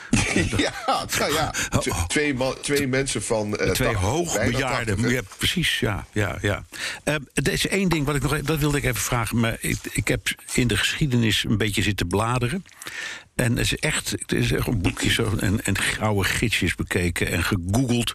ja, 0.57 0.73
nou 1.19 1.33
ja. 1.33 1.49
t- 1.79 2.09
Twee, 2.09 2.35
twee 2.61 2.87
mensen 2.87 3.23
van. 3.23 3.57
eh, 3.57 3.71
Twee 3.71 3.73
80, 3.73 3.83
bijna 3.85 3.99
hoogbejaarden. 3.99 4.95
80, 4.95 5.05
hè? 5.05 5.11
Ja, 5.11 5.21
precies, 5.37 5.79
ja. 5.79 6.05
ja, 6.11 6.37
ja. 6.41 6.65
Eh, 7.03 7.13
er 7.33 7.51
is 7.51 7.67
één 7.67 7.89
ding 7.89 8.05
wat 8.05 8.15
ik 8.15 8.21
nog. 8.21 8.33
e- 8.35 8.41
Dat 8.41 8.59
wilde 8.59 8.77
ik 8.77 8.83
even 8.83 9.01
vragen. 9.01 9.39
Maar 9.39 9.57
ik, 9.59 9.77
ik 9.91 10.07
heb 10.07 10.27
in 10.53 10.67
de 10.67 10.77
geschiedenis 10.77 11.43
een 11.43 11.57
beetje 11.57 11.81
zitten 11.81 12.07
bladeren. 12.07 12.65
En 13.37 13.51
het 13.51 13.59
is 13.59 13.75
echt, 13.75 14.11
het 14.11 14.31
is 14.31 14.51
echt 14.51 14.67
een 14.67 14.81
boekje 14.81 15.09
zo, 15.09 15.35
en, 15.39 15.65
en 15.65 15.77
gouden 15.77 16.25
gidsjes 16.25 16.75
bekeken 16.75 17.27
en 17.27 17.43
gegoogeld. 17.43 18.13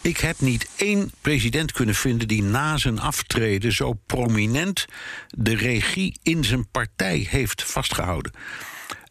Ik 0.00 0.16
heb 0.16 0.40
niet 0.40 0.68
één 0.76 1.12
president 1.20 1.72
kunnen 1.72 1.94
vinden 1.94 2.28
die 2.28 2.42
na 2.42 2.76
zijn 2.76 3.00
aftreden 3.00 3.72
zo 3.72 3.92
prominent 4.06 4.84
de 5.28 5.56
regie 5.56 6.18
in 6.22 6.44
zijn 6.44 6.68
partij 6.70 7.26
heeft 7.30 7.62
vastgehouden. 7.62 8.32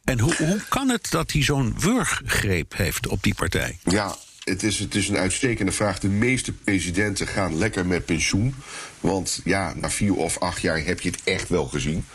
En 0.03 0.19
hoe, 0.19 0.35
hoe 0.35 0.61
kan 0.69 0.89
het 0.89 1.07
dat 1.09 1.31
hij 1.31 1.43
zo'n 1.43 1.75
wurggreep 1.79 2.77
heeft 2.77 3.07
op 3.07 3.23
die 3.23 3.35
partij? 3.35 3.77
Ja, 3.83 4.15
het 4.43 4.63
is, 4.63 4.79
het 4.79 4.95
is 4.95 5.09
een 5.09 5.17
uitstekende 5.17 5.71
vraag. 5.71 5.99
De 5.99 6.07
meeste 6.07 6.51
presidenten 6.51 7.27
gaan 7.27 7.57
lekker 7.57 7.85
met 7.85 8.05
pensioen. 8.05 8.55
Want 8.99 9.41
ja, 9.43 9.73
na 9.75 9.89
vier 9.89 10.15
of 10.15 10.39
acht 10.39 10.61
jaar 10.61 10.85
heb 10.85 11.01
je 11.01 11.09
het 11.09 11.19
echt 11.23 11.49
wel 11.49 11.65
gezien. 11.65 12.05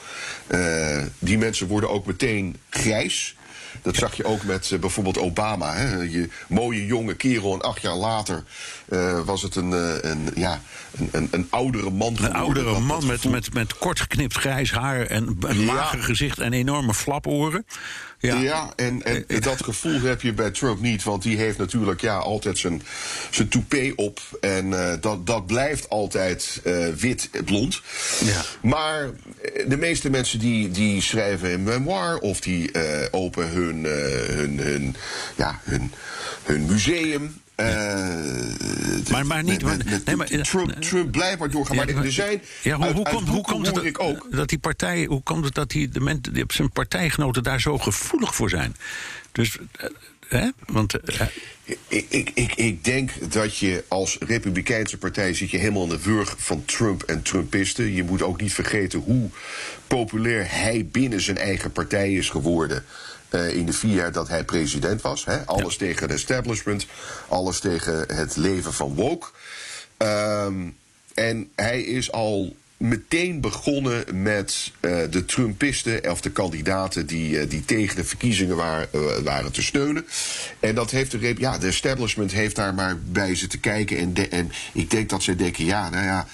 Eh, 0.47 1.03
die 1.19 1.39
mensen 1.39 1.67
worden 1.67 1.91
ook 1.91 2.07
meteen 2.07 2.57
grijs. 2.71 3.37
Dat 3.83 3.97
zag 3.97 4.15
je 4.15 4.25
ook 4.25 4.43
met 4.43 4.71
eh, 4.71 4.79
bijvoorbeeld 4.79 5.19
Obama. 5.19 5.75
Hè? 5.75 5.97
Je 6.03 6.29
mooie 6.49 6.87
jonge 6.87 7.15
kerel 7.15 7.53
en 7.55 7.61
acht 7.63 7.83
jaar 7.83 7.95
later 7.95 8.45
eh, 8.89 9.21
was 9.25 9.43
het 9.43 9.57
een, 9.57 9.73
eh, 9.73 10.11
een, 10.11 10.31
ja, 10.35 10.61
een, 10.97 11.09
een, 11.13 11.29
een 11.31 11.47
oudere 11.51 11.91
man 11.91 12.17
Een 12.21 12.33
oudere 12.33 12.79
man 12.79 13.07
met, 13.07 13.25
met, 13.25 13.55
met 13.55 13.79
kort 13.79 14.01
geknipt 14.01 14.37
grijs 14.37 14.73
haar 14.73 15.07
en 15.07 15.37
een 15.41 15.61
Ja. 15.61 15.73
mager 15.73 16.03
gezicht 16.03 16.39
en 16.39 16.53
enorme 16.53 16.95
flaporen. 16.95 17.67
Ja, 18.21 18.37
Ja, 18.41 18.73
en, 18.77 19.03
en 19.03 19.41
dat 19.41 19.65
gevoel 19.65 20.01
heb 20.01 20.23
je 20.23 20.33
bij 20.33 20.51
Trump 20.51 20.81
niet. 20.81 21.03
Want 21.03 21.23
die 21.23 21.37
heeft 21.37 21.59
natuurlijk 21.59 22.01
ja, 22.01 22.17
altijd 22.17 22.59
zijn, 22.59 22.83
zijn 23.31 23.49
toupee 23.49 23.97
op. 23.97 24.21
En 24.41 24.73
eh, 24.73 24.95
dat, 25.01 25.27
dat 25.27 25.47
blijft 25.47 25.89
altijd 25.89 26.61
eh, 26.65 26.87
wit-blond. 26.89 27.81
Ja. 28.25 28.45
Maar 28.63 29.03
eh, 29.03 29.69
de 29.69 29.77
meeste 29.77 30.11
mensen 30.11 30.39
die, 30.39 30.71
die 30.71 31.03
schrijven 31.03 31.53
een 31.53 31.63
memoir... 31.63 32.19
of 32.19 32.41
die 32.41 32.73
eh, 32.73 33.07
openen 33.11 33.51
hun, 33.51 33.87
eh, 33.87 34.37
hun, 34.37 34.59
hun, 34.59 34.97
ja, 35.37 35.61
hun, 35.65 35.93
hun 36.43 36.67
museum... 36.67 37.41
eh, 37.59 39.11
Maar- 39.11 39.27
maar 39.27 39.43
niet- 39.43 39.63
maar- 39.63 39.77
Trump, 40.81 41.17
maar 41.39 41.51
doorgaan. 41.51 41.77
Maar 41.77 41.89
er 41.89 42.13
zijn. 42.13 42.43
Ja, 42.63 42.77
hoe, 42.77 42.93
komt, 42.93 43.07
hoe 43.07 43.23
boeken 43.25 43.53
komt 43.53 43.67
het 43.67 43.75
dat, 43.75 43.85
ik 43.85 44.01
ook. 44.01 44.27
dat 44.31 44.49
die 44.49 44.59
partij, 44.59 45.05
hoe 45.05 45.23
komt 45.23 45.45
het 45.45 45.55
dat 45.55 45.71
die, 45.71 45.89
de 45.89 46.01
men, 46.01 46.21
die, 46.33 46.45
zijn 46.49 46.71
partijgenoten 46.73 47.43
daar 47.43 47.61
zo 47.61 47.79
gevoelig 47.79 48.35
voor 48.35 48.51
zijn? 48.51 48.77
Dus, 49.33 49.59
eh, 49.73 49.89
hè? 50.29 50.49
Want 50.67 50.95
eh, 51.01 51.21
Ik, 51.89 52.07
ik, 52.09 52.31
ik, 52.35 52.55
ik 52.55 52.85
denk 52.85 53.11
dat 53.33 53.57
je 53.57 53.85
als 53.89 54.17
Republikeinse 54.21 54.99
partij 54.99 55.35
zit 55.35 55.51
je 55.51 55.59
helemaal 55.59 55.83
in 55.83 55.89
de 55.89 56.03
wurg 56.03 56.35
van 56.39 56.65
Trump 56.65 57.03
en 57.03 57.23
Trumpisten. 57.23 57.93
Je 57.95 58.03
moet 58.05 58.23
ook 58.23 58.41
niet 58.41 58.53
vergeten 58.55 58.99
hoe 58.99 59.31
populair 59.87 60.47
hij 60.51 60.87
binnen 60.93 61.21
zijn 61.21 61.39
eigen 61.39 61.73
partij 61.73 62.13
is 62.13 62.31
geworden. 62.31 62.85
Eh, 63.29 63.55
in 63.57 63.67
de 63.67 63.73
vier 63.73 63.95
jaar 63.95 64.13
dat 64.13 64.29
hij 64.29 64.45
president 64.45 65.01
was. 65.03 65.25
Hè? 65.25 65.47
Alles 65.47 65.77
tegen 65.77 66.03
het 66.03 66.13
establishment, 66.13 66.87
alles 67.29 67.61
tegen 67.61 68.05
het 68.15 68.37
leven 68.37 68.73
van 68.73 68.95
woke. 68.95 69.27
Ehm, 69.97 70.55
en 71.15 71.49
hij 71.55 71.83
is 71.83 72.13
al 72.13 72.57
meteen 72.77 73.41
begonnen 73.41 74.23
met 74.23 74.73
eh, 74.81 74.99
de 75.11 75.25
Trumpisten, 75.25 76.11
of 76.11 76.21
de 76.21 76.31
kandidaten 76.31 77.07
die, 77.07 77.39
eh, 77.41 77.51
die 77.51 77.65
tegen 77.65 77.97
de 77.97 78.05
verkiezingen 78.05 78.57
waren, 78.57 78.89
waren 79.25 79.53
te 79.53 79.63
steunen. 79.63 80.07
En 80.61 80.75
dat 80.75 80.91
heeft 80.91 81.11
de, 81.11 81.35
ja, 81.39 81.59
de 81.59 81.67
establishment 81.67 82.33
heeft 82.33 82.57
daar 82.57 82.75
maar 82.75 82.99
bij 82.99 83.35
zitten 83.35 83.61
kijken. 83.61 83.97
En, 83.99 84.15
de- 84.15 84.29
en 84.29 84.53
ik 84.73 84.91
denk 84.91 85.09
dat 85.11 85.23
zij 85.23 85.37
denken, 85.37 85.65
ja, 85.65 85.91
nou 85.91 86.05
ja, 86.05 86.27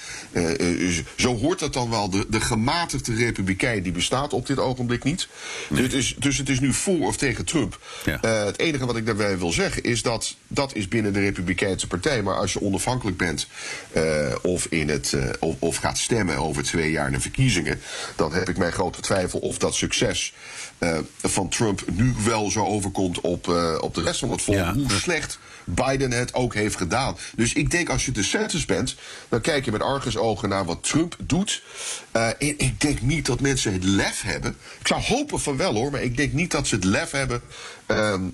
zo 1.16 1.36
hoort 1.36 1.58
dat 1.58 1.72
dan 1.72 1.90
wel. 1.90 2.10
De, 2.10 2.26
de 2.28 2.40
gematigde 2.40 3.14
republikein 3.14 3.82
die 3.82 3.92
bestaat 3.92 4.32
op 4.32 4.46
dit 4.46 4.58
ogenblik 4.58 5.04
niet. 5.04 5.28
Dus, 5.68 5.80
het 5.80 5.92
is, 5.92 6.14
dus 6.18 6.38
het 6.38 6.48
is 6.48 6.60
nu 6.60 6.72
voor 6.72 7.06
of 7.06 7.16
tegen 7.16 7.44
Trump. 7.44 7.78
Ja. 8.04 8.20
Eh, 8.20 8.44
het 8.44 8.58
enige 8.58 8.86
wat 8.86 8.96
ik 8.96 9.06
daarbij 9.06 9.38
wil 9.38 9.52
zeggen 9.52 9.82
is 9.82 10.02
dat 10.02 10.36
dat 10.48 10.74
is 10.74 10.88
binnen 10.88 11.12
de 11.12 11.20
Republikeinse 11.20 11.86
Partij. 11.86 12.22
Maar 12.22 12.36
als 12.36 12.52
je 12.52 12.62
onafhankelijk 12.62 13.16
bent 13.16 13.46
eh, 13.92 14.34
of, 14.42 14.66
in 14.70 14.88
het, 14.88 15.12
eh, 15.12 15.28
of, 15.40 15.56
of 15.58 15.76
gaat 15.76 15.98
stemmen 15.98 16.36
over 16.36 16.62
twee 16.62 16.90
jaar 16.90 17.12
de 17.12 17.20
verkiezingen, 17.20 17.80
dan 18.16 18.32
heb 18.32 18.48
ik 18.48 18.56
mijn 18.56 18.72
grote 18.72 19.00
twijfel 19.00 19.38
of 19.38 19.58
dat 19.58 19.74
succes 19.74 20.34
eh, 20.78 20.98
van 21.22 21.48
Trump 21.48 21.84
nu 21.92 22.14
wel 22.24 22.50
zo 22.50 22.64
overkomt 22.64 23.20
op, 23.20 23.48
eh, 23.48 23.78
op 23.80 23.94
de 23.94 24.02
rest 24.02 24.20
van 24.20 24.30
het 24.30 24.42
volk. 24.42 24.56
Ja. 24.56 24.72
Hoe 24.74 24.90
slecht 24.90 25.38
Biden 25.64 26.10
het 26.10 26.34
ook 26.34 26.54
heeft 26.54 26.76
gedaan. 26.76 27.16
Dus 27.36 27.52
ik 27.52 27.70
denk 27.70 27.88
als 27.88 28.04
je 28.04 28.12
de 28.12 28.22
census 28.22 28.64
bent, 28.64 28.96
dan 29.28 29.40
kijk 29.40 29.64
je 29.64 29.72
met 29.72 29.82
argusogen 29.82 30.48
naar 30.48 30.64
wat 30.64 30.82
Trump 30.82 31.16
doet. 31.18 31.62
Eh, 32.10 32.26
en 32.26 32.58
ik 32.58 32.80
denk 32.80 33.00
niet 33.00 33.26
dat 33.26 33.40
mensen 33.40 33.72
het 33.72 33.84
lef 33.84 34.22
hebben. 34.22 34.56
Ik 34.80 34.86
zou 34.86 35.02
hopen 35.02 35.40
van 35.40 35.56
wel 35.56 35.74
hoor, 35.74 35.90
maar 35.90 36.02
ik 36.02 36.16
denk 36.16 36.32
niet 36.32 36.50
dat 36.50 36.66
ze 36.66 36.74
het 36.74 36.84
lef 36.84 37.10
hebben 37.10 37.42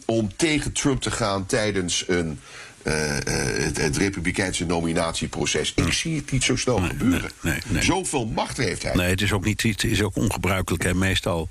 om 0.04 0.36
tegen 0.36 0.72
Trump 0.72 1.00
te 1.00 1.10
gaan 1.10 1.46
tijdens 1.46 2.04
een. 2.08 2.40
het, 2.82 3.76
het 3.76 3.96
republikeinse 3.96 4.66
nominatieproces. 4.66 5.72
Ik 5.74 5.92
zie 5.92 6.16
het 6.16 6.30
niet 6.30 6.44
zo 6.44 6.56
snel 6.56 6.78
gebeuren. 6.78 7.30
nee, 7.40 7.52
nee, 7.52 7.62
nee. 7.68 7.82
Zoveel 7.82 8.26
macht 8.26 8.56
heeft 8.56 8.82
hij. 8.82 8.94
nee, 8.94 9.10
het 9.10 9.22
is 9.22 9.32
ook 9.32 9.44
niet 9.44 9.62
het 9.62 9.84
is 9.84 10.02
ook 10.02 10.16
ongebruikelijk. 10.16 10.82
Hè. 10.82 10.94
Meestal 10.94 11.48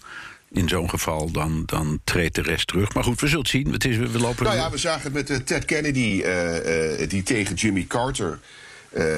in 0.52 0.68
zo'n 0.70 0.90
geval 0.90 1.32
dan, 1.32 1.64
dan 1.66 2.00
treedt 2.04 2.36
de 2.36 2.42
rest 2.42 2.68
terug. 2.68 2.94
Maar 2.94 3.04
goed, 3.04 3.20
we 3.20 3.28
zullen 3.28 3.42
het 3.42 3.52
zien. 3.52 3.72
Het 3.72 3.86
is, 3.86 3.98
we 3.98 4.20
lopen. 4.20 4.44
Nou 4.44 4.56
ja, 4.58 4.72
we 4.72 4.78
zagen 4.78 5.04
het 5.04 5.14
met 5.14 5.30
eh, 5.30 5.38
Ted 5.38 5.66
Kennedy, 5.66 6.22
eh, 6.24 7.02
eh, 7.02 7.10
die 7.10 7.24
tegen 7.24 7.56
Jimmy 7.56 7.86
Carter 7.88 8.40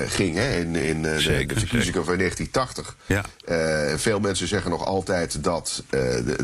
ging 0.07 0.35
hè, 0.35 0.59
in, 0.59 0.75
in 0.75 1.01
de- 1.01 1.19
Zeker, 1.19 1.47
de 1.53 1.59
verkiezingen 1.59 2.05
van 2.05 2.17
1980. 2.17 2.95
Ja. 3.05 3.97
Veel 3.97 4.19
mensen 4.19 4.47
zeggen 4.47 4.71
nog 4.71 4.85
altijd 4.85 5.43
dat, 5.43 5.83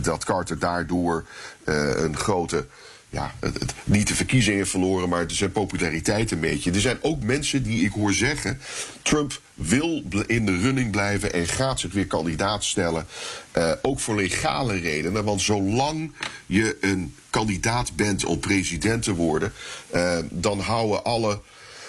dat 0.01 0.24
Carter 0.25 0.60
daardoor 0.60 1.25
een 1.65 2.17
grote. 2.17 2.65
Ja, 3.10 3.34
het, 3.39 3.60
het- 3.60 3.74
niet 3.84 4.08
de 4.08 4.15
verkiezingen 4.15 4.67
verloren, 4.67 5.10
maar 5.10 5.24
zijn 5.27 5.51
populariteit 5.51 6.32
een 6.32 6.39
beetje. 6.39 6.72
Er 6.72 6.82
zijn 6.82 6.98
ook 7.01 7.24
mensen 7.24 7.63
die 7.63 7.86
ik 7.86 7.91
hoor 7.91 8.13
zeggen. 8.13 8.60
Trump 9.01 9.41
wil 9.58 10.04
in 10.28 10.46
de 10.46 10.58
running 10.58 10.92
blijven 10.92 11.34
en 11.34 11.48
gaat 11.48 11.80
zich 11.80 11.94
weer 11.94 12.08
kandidaat 12.08 12.64
stellen. 12.64 13.06
eh, 13.52 13.72
ook 13.82 14.00
voor 14.00 14.16
legale 14.16 14.80
redenen. 14.80 15.24
Want 15.24 15.42
zolang 15.42 16.14
je 16.46 16.78
een 16.82 17.16
kandidaat 17.30 17.96
bent 17.96 18.26
om 18.26 18.40
president 18.40 19.04
te 19.04 19.14
worden, 19.14 19.54
eh, 19.90 20.18
dan 20.30 20.60
houden 20.60 21.04
alle 21.04 21.42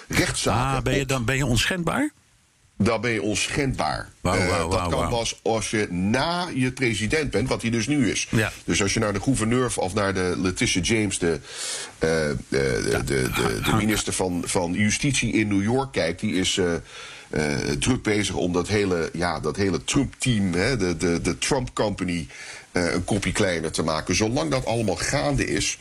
rechtszaken. 0.07 0.77
ah, 0.77 0.83
ben 0.83 0.97
je 0.97 1.05
dan 1.05 1.25
ben 1.25 1.35
je 1.37 1.45
onschendbaar? 1.45 2.11
dan 2.77 3.01
ben 3.01 3.11
je 3.11 3.21
onschendbaar. 3.21 4.09
Eh, 4.21 4.69
dat 4.69 4.87
kan 4.89 5.09
pas 5.09 5.39
als 5.43 5.71
je 5.71 5.87
na 5.91 6.47
je 6.53 6.71
president 6.71 7.31
bent, 7.31 7.49
wat 7.49 7.61
hij 7.61 7.71
dus 7.71 7.87
nu 7.87 8.09
is. 8.09 8.27
Ja. 8.31 8.51
Dus 8.63 8.81
als 8.81 8.93
je 8.93 8.99
naar 8.99 9.13
de 9.13 9.21
gouverneur 9.21 9.71
of 9.75 9.93
naar 9.93 10.13
de 10.13 10.33
Letitia 10.37 10.81
James, 10.81 11.19
de, 11.19 11.39
de, 11.99 12.35
de, 12.47 13.01
de, 13.05 13.29
de, 13.35 13.59
de 13.63 13.73
minister 13.75 14.13
van, 14.13 14.43
van 14.45 14.73
Justitie 14.73 15.31
in 15.33 15.47
New 15.47 15.63
York, 15.63 15.91
kijkt, 15.91 16.19
die 16.19 16.33
is. 16.33 16.59
Druk 17.79 18.03
bezig 18.03 18.35
om 18.35 18.53
dat 18.53 18.67
hele, 18.67 19.09
ja, 19.13 19.39
dat 19.39 19.55
hele 19.55 19.83
Trump-team, 19.83 20.51
de, 20.51 20.95
de, 20.97 21.21
de 21.21 21.37
Trump 21.37 21.73
Company, 21.73 22.27
eh, 22.71 22.93
een 22.93 23.03
kopje 23.03 23.31
kleiner 23.31 23.71
te 23.71 23.83
maken. 23.83 24.15
Zolang 24.15 24.51
dat 24.51 24.65
allemaal 24.65 24.95
gaande 24.95 25.45
is, 25.45 25.77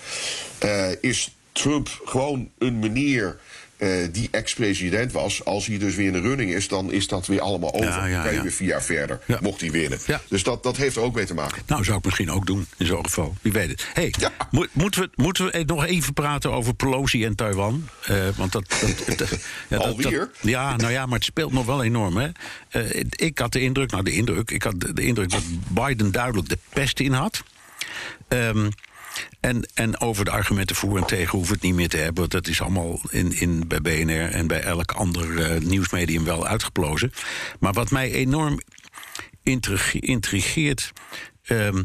eh, 0.59 1.03
is 1.03 1.37
Trump 1.53 2.01
gewoon 2.05 2.51
een 2.59 2.79
meneer 2.79 3.37
eh, 3.79 3.91
die 4.13 4.29
ex-president 4.31 5.13
was. 5.13 5.45
Als 5.45 5.67
hij 5.67 5.79
dus 5.79 5.95
weer 5.95 6.07
in 6.07 6.13
de 6.13 6.21
running 6.21 6.55
is, 6.55 6.69
dan 6.69 6.93
is 6.93 7.07
dat 7.09 7.27
weer 7.27 7.41
allemaal 7.41 7.75
over. 7.75 7.87
Ja, 7.89 8.07
ja, 8.07 8.15
Dan 8.15 8.23
kan 8.25 8.35
je 8.35 8.43
weer 8.43 8.53
vier 8.53 8.69
jaar 8.69 8.83
verder, 8.83 9.21
mocht 9.41 9.61
hij 9.61 9.71
winnen. 9.71 9.99
Dus 10.29 10.43
dat, 10.43 10.63
dat 10.63 10.77
heeft 10.77 10.97
er 10.97 11.03
ook 11.03 11.15
mee 11.15 11.25
te 11.25 11.35
maken. 11.35 11.63
Nou, 11.67 11.85
zou 11.85 11.99
ik 11.99 12.05
misschien 12.05 12.31
ook 12.31 12.47
doen, 12.47 12.67
in 12.77 12.87
zo'n 12.87 13.05
geval. 13.05 13.37
Wie 13.43 13.53
weet 13.53 13.71
het. 13.71 13.87
Hey, 13.95 14.15
moeten, 14.73 15.01
we, 15.03 15.11
moeten 15.15 15.45
we 15.45 15.63
nog 15.67 15.85
even 15.85 16.13
praten 16.13 16.53
over 16.53 16.75
Pelosi 16.75 17.25
en 17.25 17.35
Taiwan? 17.35 17.89
Eh, 18.05 18.17
want 18.37 18.53
dat... 18.53 18.69
dat, 19.17 19.29
dat- 19.69 19.81
Alweer? 19.81 20.31
ja, 20.41 20.77
nou 20.77 20.93
ja, 20.93 21.07
maar 21.07 21.15
het 21.19 21.25
speelt 21.25 21.53
nog 21.53 21.67
wel 21.67 21.83
enorm, 21.85 22.17
hè. 22.17 22.29
Eh, 22.69 23.05
ik 23.11 23.39
had 23.39 23.53
de 23.53 23.61
indruk, 23.61 23.91
nou 23.91 24.03
de 24.03 24.13
indruk... 24.13 24.51
Ik 24.51 24.63
had 24.63 24.81
de, 24.81 24.93
de 24.93 25.03
indruk 25.03 25.31
dat 25.31 25.43
Biden 25.69 26.13
duidelijk 26.13 26.49
de 26.49 26.59
pest 26.73 27.01
in 27.01 27.13
had. 27.13 27.43
Ehm, 28.29 28.69
en, 29.41 29.69
en 29.75 30.01
over 30.01 30.25
de 30.25 30.31
argumenten 30.31 30.77
voor 30.77 30.97
en 30.97 31.07
tegen 31.07 31.37
hoeven 31.37 31.55
het 31.55 31.63
niet 31.63 31.75
meer 31.75 31.89
te 31.89 31.97
hebben. 31.97 32.15
want 32.15 32.31
Dat 32.31 32.47
is 32.47 32.61
allemaal 32.61 33.01
in, 33.11 33.33
in, 33.33 33.69
bij 33.69 33.81
BNR 33.81 34.31
en 34.31 34.47
bij 34.47 34.61
elk 34.61 34.93
ander 34.93 35.41
eh, 35.41 35.61
nieuwsmedium 35.61 36.25
wel 36.25 36.47
uitgeplozen. 36.47 37.13
Maar 37.61 37.73
wat 37.73 37.91
mij 37.91 38.13
enorm 38.13 38.61
intrige- 39.43 40.01
intrigeert. 40.01 40.93
ehm, 41.43 41.83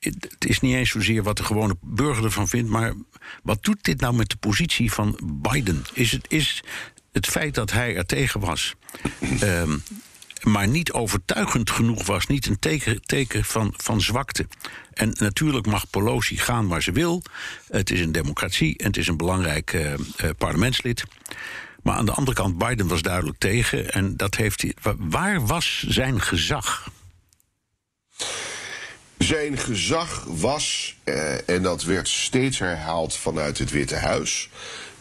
het 0.00 0.28
het 0.42 0.50
is 0.50 0.60
niet 0.60 0.74
eens 0.74 0.90
zozeer 0.90 1.22
wat 1.22 1.36
de 1.36 1.44
gewone 1.44 1.76
burger 1.80 2.24
ervan 2.24 2.48
vindt, 2.48 2.70
maar 2.70 2.94
wat 3.42 3.64
doet 3.64 3.84
dit 3.84 4.00
nou 4.00 4.14
met 4.14 4.30
de 4.30 4.36
positie 4.36 4.92
van 4.92 5.18
Biden? 5.24 5.84
Is 5.92 6.12
het, 6.12 6.26
is 6.28 6.62
het 7.12 7.26
feit 7.26 7.54
dat 7.54 7.72
hij 7.72 7.96
er 7.96 8.06
tegen 8.06 8.40
was, 8.40 8.74
ehm, 9.40 9.78
maar 10.42 10.68
niet 10.68 10.92
overtuigend 10.92 11.70
genoeg 11.70 12.06
was, 12.06 12.26
niet 12.26 12.46
een 12.46 12.58
teken, 12.58 13.02
teken 13.02 13.44
van, 13.44 13.74
van 13.76 14.00
zwakte. 14.00 14.46
En 14.92 15.14
natuurlijk 15.18 15.66
mag 15.66 15.90
Pelosi 15.90 16.36
gaan 16.36 16.68
waar 16.68 16.82
ze 16.82 16.92
wil. 16.92 17.22
Het 17.68 17.90
is 17.90 18.00
een 18.00 18.12
democratie 18.12 18.78
en 18.78 18.86
het 18.86 18.96
is 18.96 19.06
een 19.06 19.16
belangrijk 19.16 19.72
eh, 19.72 19.92
eh, 19.92 19.98
parlementslid. 20.38 21.04
Maar 21.82 21.94
aan 21.96 22.06
de 22.06 22.12
andere 22.12 22.36
kant, 22.36 22.58
Biden 22.58 22.86
was 22.88 23.02
duidelijk 23.02 23.38
tegen. 23.38 23.90
En 23.92 24.16
dat 24.16 24.34
heeft 24.34 24.62
hij. 24.62 24.74
wa- 24.82 24.94
Waar 24.98 25.46
was 25.46 25.84
zijn 25.88 26.20
gezag? 26.20 26.90
Zijn 29.18 29.58
gezag 29.58 30.24
was, 30.28 30.96
eh, 31.04 31.48
en 31.48 31.62
dat 31.62 31.82
werd 31.82 32.08
steeds 32.08 32.58
herhaald 32.58 33.16
vanuit 33.16 33.58
het 33.58 33.70
Witte 33.70 33.96
Huis. 33.96 34.48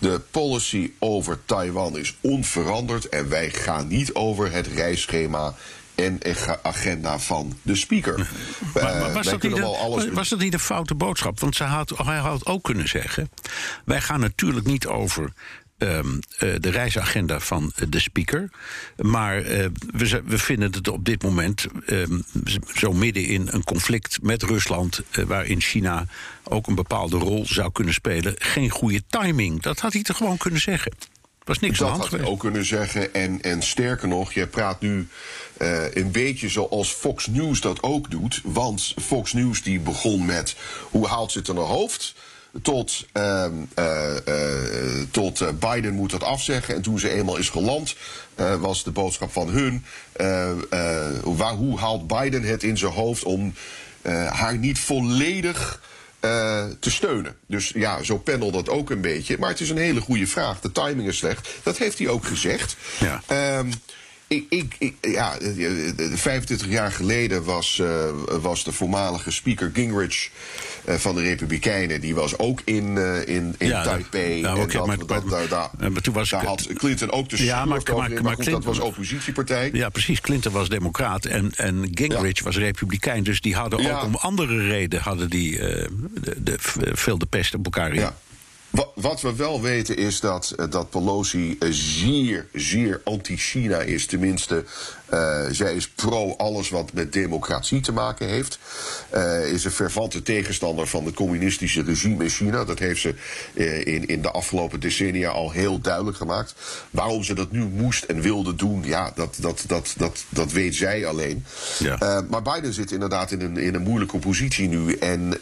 De 0.02 0.22
policy 0.32 0.92
over 1.00 1.40
Taiwan 1.46 1.98
is 1.98 2.16
onveranderd 2.22 3.10
en 3.10 3.30
wij 3.30 3.50
gaan 3.50 3.88
niet 3.88 4.14
over 4.14 4.52
het 4.52 4.68
reisschema 4.68 5.54
en 5.96 6.20
ag- 6.26 6.60
agenda 6.64 7.20
van 7.20 7.58
de 7.62 7.76
speaker. 7.76 8.30
Maar, 8.74 8.84
Eh, 8.94 9.00
maar 9.02 9.14
was, 9.14 9.26
dat 9.26 9.42
niet 9.42 9.52
een, 9.52 9.58
wel 9.60 9.78
alles. 9.78 10.08
was 10.10 10.30
dat 10.30 10.40
niet 10.40 10.54
een 10.54 10.60
foute 10.60 10.96
boodschap? 10.96 11.40
Want 11.40 11.56
ze 11.56 11.64
had, 11.64 11.94
hij 12.04 12.18
had 12.18 12.46
ook 12.46 12.64
kunnen 12.64 12.88
zeggen: 12.90 13.30
wij 13.86 14.02
gaan 14.02 14.20
natuurlijk 14.20 14.66
niet 14.66 14.88
over. 14.88 15.34
Ehm, 15.82 16.20
eh, 16.38 16.50
de 16.60 16.70
reisagenda 16.70 17.40
van 17.40 17.72
eh, 17.76 17.86
de 17.90 18.00
speaker. 18.00 18.50
Maar 18.98 19.38
eh, 19.38 19.66
we, 19.92 20.22
we 20.26 20.38
vinden 20.38 20.72
het 20.72 20.88
op 20.88 21.06
dit 21.06 21.24
moment 21.24 21.68
ehm, 21.86 22.20
zo 22.76 22.94
midden 22.94 23.26
in 23.26 23.48
een 23.52 23.64
conflict 23.64 24.18
met 24.22 24.44
Rusland, 24.44 25.02
waarin 25.28 25.62
China 25.62 26.06
ook 26.44 26.68
een 26.68 26.76
bepaalde 26.76 27.18
rol 27.18 27.46
zou 27.46 27.72
kunnen 27.72 27.94
spelen, 27.94 28.36
geen 28.38 28.70
goede 28.70 29.02
timing. 29.08 29.62
Dat 29.62 29.80
had 29.80 29.94
hij 29.94 30.02
toch 30.02 30.18
gewoon 30.18 30.38
kunnen 30.38 30.62
zeggen. 30.62 30.92
Er 30.92 31.48
was 31.48 31.60
niks 31.60 31.82
aan 31.82 31.88
Dat 31.88 31.98
had 31.98 32.20
hij 32.20 32.30
ook 32.30 32.40
kunnen 32.40 32.66
zeggen. 32.66 33.14
En, 33.14 33.42
en 33.42 33.62
sterker 33.62 34.08
nog, 34.08 34.34
jij 34.34 34.48
praat 34.48 34.82
nu 34.82 35.08
een 35.94 36.12
beetje 36.12 36.50
zoals 36.50 36.90
Fox 36.90 37.28
News 37.28 37.62
dat 37.62 37.84
ook 37.84 38.12
doet. 38.12 38.42
Want 38.44 38.94
Fox 39.02 39.34
News 39.34 39.64
die 39.64 39.80
begon 39.80 40.26
met 40.26 40.56
hoe 40.90 41.08
haalt 41.08 41.32
ze 41.32 41.38
het 41.40 41.48
in 41.48 41.56
haar 41.56 41.66
hoofd? 41.66 42.16
Tot, 42.62 43.06
ehm, 43.12 43.54
eh, 43.74 44.18
eh, 44.18 45.08
tot 45.12 45.42
eh, 45.42 45.48
Biden 45.60 45.94
moet 45.94 46.12
dat 46.12 46.24
afzeggen. 46.24 46.76
En 46.76 46.82
toen 46.82 47.00
ze 47.00 47.10
eenmaal 47.10 47.38
is 47.38 47.50
geland, 47.50 47.96
was 48.60 48.84
de 48.84 48.92
boodschap 48.92 49.32
van 49.32 49.50
hun. 49.50 49.86
waar, 51.24 51.54
hoe 51.54 51.80
haalt 51.80 52.08
Biden 52.08 52.44
het 52.44 52.64
in 52.64 52.78
zijn 52.78 52.92
hoofd 52.92 53.24
om 53.24 53.54
haar 54.30 54.58
niet 54.58 54.80
volledig 54.80 55.82
te 56.80 56.92
steunen. 56.92 57.36
Dus 57.48 57.72
ja, 57.76 58.04
zo 58.04 58.18
pendelt 58.18 58.54
dat 58.54 58.70
ook 58.70 58.90
een 58.90 59.02
beetje. 59.02 59.38
Maar 59.40 59.50
het 59.50 59.60
is 59.60 59.70
een 59.70 59.78
hele 59.78 60.02
goede 60.02 60.28
vraag. 60.28 60.60
De 60.60 60.72
timing 60.72 61.08
is 61.08 61.18
slecht. 61.18 61.50
Dat 61.64 61.78
heeft 61.78 61.98
hij 61.98 62.08
ook 62.08 62.26
gezegd. 62.26 62.76
Ja. 63.00 63.22
Ehm, 63.28 63.72
ik, 64.32 64.46
ik, 64.50 64.76
ik- 64.80 64.96
ja, 65.02 65.38
eh, 65.38 65.88
eh, 65.90 65.94
25 66.14 66.68
jaar 66.68 66.92
geleden 66.92 67.44
was, 67.44 67.80
eh, 67.80 68.06
was 68.42 68.64
de 68.64 68.72
voormalige 68.72 69.32
speaker 69.32 69.72
Gingrich 69.74 70.30
eh, 70.86 70.96
van 70.96 71.16
de 71.16 71.22
Republikeinen. 71.22 72.02
Die 72.02 72.16
was 72.16 72.38
ook 72.38 72.62
in, 72.66 72.98
eh, 72.98 73.28
in, 73.36 73.56
in 73.58 73.68
Ja, 73.68 73.84
Taipei. 73.84 74.42
nou, 74.42 74.60
en 74.62 74.68
dat, 74.68 74.86
maar- 74.88 74.98
dat, 74.98 75.26
maar- 75.26 75.48
daar, 75.48 75.92
maar 75.92 76.02
toen 76.02 76.14
was 76.14 76.30
daar 76.30 76.46
had 76.46 76.68
Clinton 76.74 77.12
ook 77.12 77.30
de 77.30 77.44
Ja, 77.44 77.56
maar- 77.66 77.68
maar, 77.68 77.98
maar- 77.98 77.98
maar, 77.98 78.10
maar 78.10 78.18
goed, 78.20 78.26
dat 78.38 78.46
Clinton- 78.46 78.64
was 78.64 78.80
oppositiepartij. 78.80 79.70
Ja, 79.74 79.90
precies. 79.90 80.22
Clinton 80.22 80.52
was 80.52 80.70
democraat 80.70 81.26
en, 81.26 81.52
en 81.56 81.90
Gingrich 81.94 82.44
was 82.44 82.58
republikein. 82.58 83.24
Dus 83.24 83.42
die 83.42 83.56
hadden 83.56 83.82
Ja. 83.82 83.98
ook 84.00 84.04
om 84.04 84.16
andere 84.16 84.68
reden 84.68 85.02
hadden 85.02 85.30
die, 85.30 85.58
de, 85.58 85.90
de, 86.38 86.56
veel 86.94 87.18
de 87.18 87.26
pest 87.26 87.54
op 87.56 87.66
elkaar 87.66 87.94
in. 87.94 88.00
Ja. 88.00 88.16
Wa- 88.72 88.88
Wat 88.96 89.22
we 89.22 89.36
wel 89.36 89.62
weten 89.62 89.98
is 89.98 90.20
dat, 90.20 90.54
eh, 90.58 90.66
dat 90.70 90.90
Pelosi 90.90 91.56
eh, 91.60 91.68
zeer, 91.72 92.48
zeer 92.54 93.02
anti-China 93.04 93.80
is. 93.80 94.06
Tenminste, 94.06 94.64
eh, 95.06 95.46
zij 95.52 95.76
is 95.76 95.90
pro 95.90 96.36
alles 96.38 96.70
wat 96.70 96.94
met 96.94 97.14
democratie 97.14 97.82
te 97.82 97.92
maken 97.92 98.28
heeft. 98.28 98.60
Eh, 99.10 99.52
is 99.52 99.64
een 99.64 99.72
fervente 99.72 100.22
tegenstander 100.22 100.88
van 100.88 101.06
het 101.06 101.16
communistische 101.16 101.84
regime 101.84 102.24
in 102.24 102.30
China. 102.30 102.66
Dat 102.66 102.80
heeft 102.80 103.02
ze 103.02 103.16
in, 103.86 104.06
in 104.08 104.22
de 104.22 104.32
afgelopen 104.32 104.80
decennia 104.80 105.30
al 105.30 105.52
heel 105.52 105.80
duidelijk 105.80 106.18
gemaakt. 106.18 106.56
Waarom 106.90 107.24
ze 107.24 107.34
dat 107.34 107.52
nu 107.52 107.64
moest 107.66 108.04
en 108.04 108.22
wilde 108.22 108.56
doen, 108.56 108.84
ja, 108.84 109.12
dat, 109.16 109.36
dat, 109.40 109.64
dat, 109.68 109.94
dat, 109.98 110.24
dat 110.30 110.52
weet 110.52 110.76
zij 110.76 111.06
alleen. 111.06 111.46
Ja. 111.80 112.24
Maar 112.30 112.42
Biden 112.42 112.74
zit 112.74 112.92
inderdaad 112.92 113.32
in 113.32 113.42
een, 113.42 113.58
in 113.58 113.76
een 113.76 113.82
moeilijke 113.82 114.18
positie 114.18 114.68
nu. 114.68 114.94
En 114.96 115.34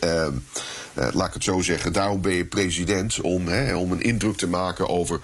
laat 1.13 1.27
ik 1.27 1.33
het 1.33 1.43
zo 1.43 1.61
zeggen, 1.61 1.93
daarom 1.93 2.21
ben 2.21 2.33
je 2.33 2.45
president 2.45 3.18
om, 3.21 3.47
hè, 3.47 3.75
om 3.75 3.91
een 3.91 4.01
indruk 4.01 4.37
te 4.37 4.47
maken 4.47 4.89
over 4.89 5.19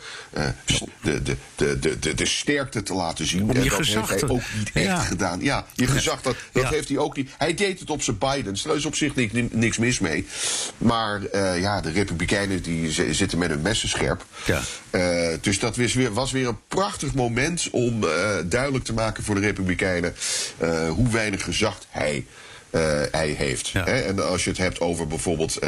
s- 0.65 0.81
de, 1.01 1.21
de, 1.21 1.35
de, 1.55 1.99
de, 1.99 2.13
de, 2.13 2.25
sterkte 2.25 2.83
te 2.83 2.93
laten 2.93 3.25
zien. 3.27 3.39
En 3.39 3.47
dat 3.47 3.55
heeft 3.55 3.93
hij 3.93 4.21
ook 4.29 4.41
niet 4.57 4.69
echt 4.73 4.85
Ja. 4.85 4.99
gedaan. 4.99 5.39
Ja, 5.41 5.65
je 5.73 5.87
gezag, 5.87 6.21
dat, 6.21 6.35
dat 6.51 6.63
Ja. 6.63 6.69
heeft 6.69 6.87
hij 6.89 6.97
ook 6.97 7.15
niet. 7.15 7.29
Hij 7.37 7.53
deed 7.53 7.79
het 7.79 7.89
op 7.89 8.01
zijn 8.01 8.17
Bidens. 8.17 8.61
Daar 8.63 8.75
is 8.75 8.85
op 8.85 8.95
zich 8.95 9.15
niks, 9.15 9.33
niks 9.51 9.77
mis 9.77 9.99
mee. 9.99 10.27
Maar 10.77 11.23
eh, 11.25 11.59
ja, 11.59 11.81
de 11.81 11.91
Republikeinen 11.91 12.61
die 12.61 12.91
zitten 13.13 13.37
met 13.37 13.49
hun 13.49 13.61
messen 13.61 13.89
scherp. 13.89 14.25
Ja. 14.45 14.61
Eh, 14.89 15.27
dus 15.41 15.59
dat 15.59 15.77
was 15.77 15.93
weer, 15.93 16.13
was 16.13 16.31
weer 16.31 16.47
een 16.47 16.59
prachtig 16.67 17.13
moment 17.13 17.67
om 17.71 18.01
duidelijk 18.45 18.83
te 18.83 18.93
maken 18.93 19.23
voor 19.23 19.35
de 19.35 19.41
Republikeinen 19.41 20.15
hoe 20.89 21.09
weinig 21.09 21.43
gezag 21.43 21.77
hij, 21.89 22.25
hij 23.11 23.29
heeft. 23.37 23.67
Ja. 23.67 23.83
Hè? 23.83 23.99
En 24.01 24.27
als 24.29 24.43
je 24.43 24.49
het 24.49 24.59
hebt 24.59 24.79
over 24.79 25.07
bijvoorbeeld 25.07 25.59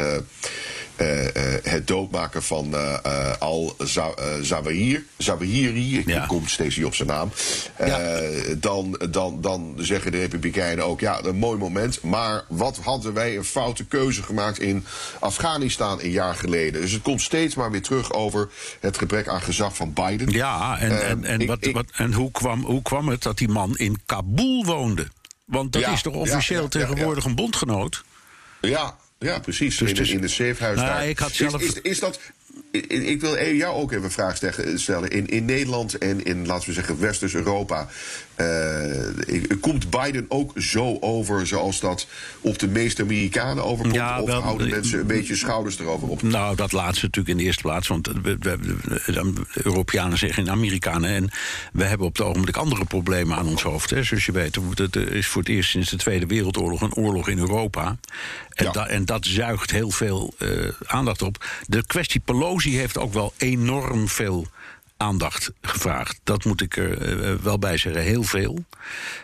eh, 0.98 1.54
eh, 1.54 1.64
het 1.64 1.86
doodmaken 1.86 2.42
van 2.42 2.74
eh, 2.76 3.32
Al-Zawahiri, 3.38 5.06
Zawahiri, 5.16 5.98
ik 5.98 6.06
Ja. 6.08 6.26
kom 6.26 6.46
steeds 6.48 6.76
niet 6.76 6.84
op 6.86 6.94
zijn 6.94 7.08
naam, 7.08 7.30
Ja. 7.78 8.20
dan, 8.56 9.00
dan, 9.10 9.40
dan 9.40 9.74
zeggen 9.78 10.12
de 10.12 10.18
Republikeinen 10.18 10.84
ook, 10.84 11.00
ja, 11.00 11.24
een 11.24 11.36
mooi 11.36 11.58
moment, 11.58 12.02
maar 12.02 12.44
wat 12.48 12.76
hadden 12.82 13.12
wij 13.12 13.36
een 13.36 13.44
foute 13.44 13.84
keuze 13.84 14.22
gemaakt 14.22 14.58
in 14.58 14.84
Afghanistan 15.20 16.00
een 16.02 16.10
jaar 16.10 16.34
geleden. 16.34 16.80
Dus 16.80 16.92
het 16.92 17.02
komt 17.02 17.20
steeds 17.20 17.54
maar 17.54 17.70
weer 17.70 17.82
terug 17.82 18.12
over 18.12 18.48
het 18.80 18.98
gebrek 18.98 19.28
aan 19.28 19.42
gezag 19.42 19.76
van 19.76 19.92
Biden. 19.92 20.30
Ja, 20.30 20.78
en, 20.78 21.06
en, 21.06 21.24
en, 21.24 21.40
ik- 21.40 21.48
wat, 21.48 21.66
ik- 21.66 21.74
wat, 21.74 21.86
en 21.92 22.12
hoe, 22.12 22.30
kwam, 22.30 22.64
hoe 22.64 22.82
kwam 22.82 23.08
het 23.08 23.22
dat 23.22 23.38
die 23.38 23.48
man 23.48 23.76
in 23.76 24.00
Kabul 24.06 24.64
woonde? 24.64 25.06
Want 25.44 25.72
dat 25.72 25.82
Ja, 25.82 25.92
is 25.92 26.02
toch 26.02 26.14
officieel 26.14 26.58
ja, 26.70 26.78
ja, 26.78 26.86
tegenwoordig 26.86 27.24
een 27.24 27.34
bondgenoot? 27.34 28.04
Ja, 28.60 28.96
ja 29.18 29.38
precies. 29.38 29.76
Dus 29.76 29.90
in, 29.90 29.96
het 29.96 30.06
is- 30.06 30.12
in 30.12 30.20
de 30.20 30.28
safehuis 30.28 30.76
Nou, 30.76 30.88
daar. 30.88 31.08
ik 31.08 31.18
had 31.18 31.30
Is- 31.30 31.36
zelf- 31.36 31.62
Is, 31.62 31.72
is, 31.80 31.98
dat... 31.98 32.20
Ik, 32.70 32.86
ik 32.86 33.20
wil 33.20 33.44
jou 33.44 33.74
ook 33.74 33.92
even 33.92 34.04
een 34.04 34.10
vraag 34.10 34.38
stellen. 34.74 35.10
In, 35.10 35.26
in 35.26 35.44
Nederland 35.44 35.98
en 35.98 36.24
in, 36.24 36.46
laten 36.46 36.68
we 36.68 36.74
zeggen, 36.74 37.00
Westers-Europa... 37.00 37.88
Uh, 38.40 39.56
komt 39.60 39.90
Biden 39.90 40.24
ook 40.28 40.52
zo 40.56 40.96
over 41.00 41.46
zoals 41.46 41.80
dat 41.80 42.06
op 42.40 42.58
de 42.58 42.68
meeste 42.68 43.02
Amerikanen 43.02 43.64
overkomt? 43.64 43.94
Ja, 43.94 44.20
of 44.20 44.30
houden 44.30 44.68
mensen 44.68 44.98
een 44.98 45.06
beetje 45.06 45.36
schouders 45.36 45.78
erover 45.78 46.08
op? 46.08 46.22
Nou, 46.22 46.56
dat 46.56 46.72
laatste 46.72 47.04
natuurlijk 47.04 47.28
in 47.28 47.36
de 47.36 47.42
eerste 47.42 47.62
plaats. 47.62 47.88
Want 47.88 48.06
we, 48.06 48.36
we, 48.38 48.58
de 49.06 49.32
Europeanen 49.62 50.18
zeggen 50.18 50.50
Amerikanen. 50.50 51.10
En 51.10 51.30
we 51.72 51.84
hebben 51.84 52.06
op 52.06 52.16
het 52.16 52.26
ogenblik 52.26 52.56
andere 52.56 52.84
problemen 52.84 53.36
aan 53.36 53.48
ons 53.48 53.62
hoofd. 53.62 53.90
Hè. 53.90 54.02
Zoals 54.02 54.26
je 54.26 54.32
weet, 54.32 54.56
er 54.94 55.12
is 55.12 55.26
voor 55.26 55.42
het 55.42 55.50
eerst 55.50 55.70
sinds 55.70 55.90
de 55.90 55.96
Tweede 55.96 56.26
Wereldoorlog 56.26 56.80
een 56.80 56.94
oorlog 56.94 57.28
in 57.28 57.38
Europa. 57.38 57.96
En, 58.48 58.68
ja. 58.72 58.86
en 58.86 59.04
dat 59.04 59.26
zuigt 59.26 59.70
heel 59.70 59.90
veel 59.90 60.34
uh, 60.38 60.68
aandacht 60.86 61.22
op. 61.22 61.44
De 61.66 61.86
kwestie 61.86 62.20
Pelosi 62.20 62.57
heeft 62.64 62.98
ook 62.98 63.12
wel 63.12 63.32
enorm 63.36 64.08
veel 64.08 64.46
aandacht 64.96 65.50
gevraagd. 65.62 66.20
Dat 66.24 66.44
moet 66.44 66.60
ik 66.60 66.76
er 66.76 67.18
uh, 67.18 67.34
wel 67.42 67.58
bij 67.58 67.76
zeggen, 67.76 68.02
heel 68.02 68.22
veel. 68.22 68.64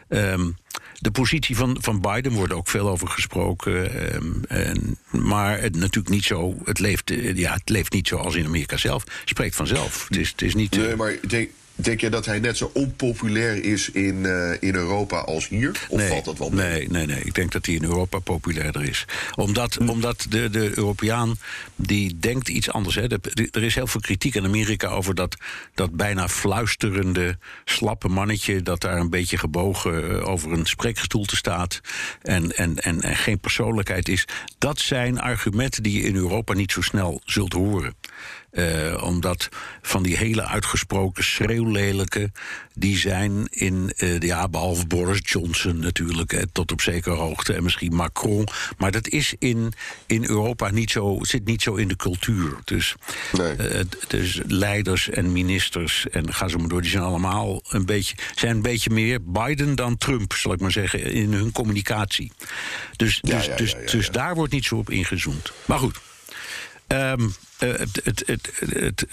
Um, 0.08 0.56
de 0.98 1.10
positie 1.10 1.56
van, 1.56 1.76
van 1.80 2.00
Biden 2.00 2.32
wordt 2.32 2.52
ook 2.52 2.68
veel 2.68 2.88
over 2.88 3.08
gesproken. 3.08 4.14
Um, 4.14 4.44
en, 4.48 4.98
maar 5.10 5.60
het, 5.60 5.76
natuurlijk 5.76 6.14
niet 6.14 6.24
zo. 6.24 6.56
Het 6.64 6.78
leeft, 6.78 7.12
ja, 7.34 7.52
het 7.52 7.68
leeft 7.68 7.92
niet 7.92 8.08
zoals 8.08 8.34
in 8.34 8.46
Amerika 8.46 8.76
zelf. 8.76 9.04
Spreekt 9.24 9.56
vanzelf. 9.56 10.08
Het 10.08 10.16
is, 10.16 10.30
het 10.30 10.42
is 10.42 10.54
niet. 10.54 10.76
Nee, 10.76 10.96
maar 10.96 11.12
ik 11.12 11.30
denk, 11.30 11.50
Denk 11.76 12.00
je 12.00 12.10
dat 12.10 12.26
hij 12.26 12.38
net 12.38 12.56
zo 12.56 12.70
onpopulair 12.74 13.64
is 13.64 13.90
in, 13.90 14.14
uh, 14.14 14.50
in 14.60 14.74
Europa 14.74 15.18
als 15.18 15.48
hier? 15.48 15.86
Of 15.88 15.98
nee, 15.98 16.08
valt 16.08 16.24
dat 16.24 16.38
wel 16.38 16.50
mee? 16.50 16.66
Nee, 16.66 16.88
nee, 16.88 17.06
nee. 17.06 17.24
Ik 17.24 17.34
denk 17.34 17.52
dat 17.52 17.66
hij 17.66 17.74
in 17.74 17.84
Europa 17.84 18.18
populairder 18.18 18.82
is. 18.82 19.04
Omdat, 19.34 19.74
hm. 19.74 19.88
omdat 19.88 20.26
de, 20.28 20.50
de 20.50 20.72
Europeaan 20.74 21.36
die 21.76 22.18
denkt 22.18 22.48
iets 22.48 22.70
anders. 22.70 22.94
Hè. 22.94 23.06
er 23.50 23.62
is 23.62 23.74
heel 23.74 23.86
veel 23.86 24.00
kritiek 24.00 24.34
in 24.34 24.44
Amerika 24.44 24.88
over 24.88 25.14
dat, 25.14 25.36
dat 25.74 25.96
bijna 25.96 26.28
fluisterende, 26.28 27.38
slappe 27.64 28.08
mannetje. 28.08 28.62
dat 28.62 28.80
daar 28.80 28.98
een 28.98 29.10
beetje 29.10 29.38
gebogen 29.38 30.10
uh, 30.10 30.28
over 30.28 30.52
een 30.52 30.66
spreekgestoelte 30.66 31.36
staat. 31.36 31.80
En, 32.22 32.56
en, 32.56 32.76
en, 32.76 33.00
en 33.00 33.16
geen 33.16 33.38
persoonlijkheid 33.38 34.08
is. 34.08 34.24
Dat 34.58 34.78
zijn 34.78 35.20
argumenten 35.20 35.82
die 35.82 36.00
je 36.00 36.08
in 36.08 36.16
Europa 36.16 36.52
niet 36.52 36.72
zo 36.72 36.80
snel 36.80 37.20
zult 37.24 37.52
horen. 37.52 37.94
Uh, 38.54 39.02
omdat 39.02 39.48
van 39.82 40.02
die 40.02 40.16
hele 40.16 40.46
uitgesproken 40.46 41.24
schreeuwlelijke, 41.24 42.30
die 42.74 42.98
zijn 42.98 43.46
in, 43.50 43.92
uh, 43.96 44.20
ja, 44.20 44.48
behalve 44.48 44.86
Boris 44.86 45.20
Johnson 45.22 45.78
natuurlijk, 45.78 46.30
hè, 46.30 46.46
tot 46.46 46.72
op 46.72 46.80
zekere 46.80 47.14
hoogte, 47.14 47.52
en 47.52 47.62
misschien 47.62 47.94
Macron. 47.94 48.48
Maar 48.78 48.90
dat 48.90 49.08
is 49.08 49.34
in, 49.38 49.72
in 50.06 50.28
Europa 50.28 50.70
niet 50.70 50.90
zo, 50.90 51.18
zit 51.20 51.44
niet 51.44 51.62
zo 51.62 51.74
in 51.74 51.88
de 51.88 51.96
cultuur. 51.96 52.56
Dus, 52.64 52.94
nee. 53.32 53.56
uh, 53.56 53.80
dus 54.08 54.40
leiders 54.46 55.08
en 55.08 55.32
ministers, 55.32 56.06
en 56.10 56.32
ga 56.32 56.48
zo 56.48 56.58
maar 56.58 56.68
door, 56.68 56.82
die 56.82 56.90
zijn 56.90 57.02
allemaal 57.02 57.62
een 57.68 57.86
beetje, 57.86 58.16
zijn 58.34 58.56
een 58.56 58.62
beetje 58.62 58.90
meer 58.90 59.18
Biden 59.22 59.74
dan 59.74 59.96
Trump, 59.96 60.32
zal 60.32 60.52
ik 60.52 60.60
maar 60.60 60.72
zeggen, 60.72 61.12
in 61.12 61.32
hun 61.32 61.52
communicatie. 61.52 62.32
Dus, 62.96 63.18
ja, 63.22 63.36
dus, 63.36 63.46
ja, 63.46 63.56
dus, 63.56 63.76
dus 63.90 64.10
daar 64.10 64.34
wordt 64.34 64.52
niet 64.52 64.64
zo 64.64 64.76
op 64.76 64.90
ingezoomd. 64.90 65.52
Maar 65.64 65.78
goed. 65.78 66.00
Um, 66.88 67.34
het, 67.58 68.00
het, 68.04 68.22
het, 68.26 68.52
het 68.58 69.06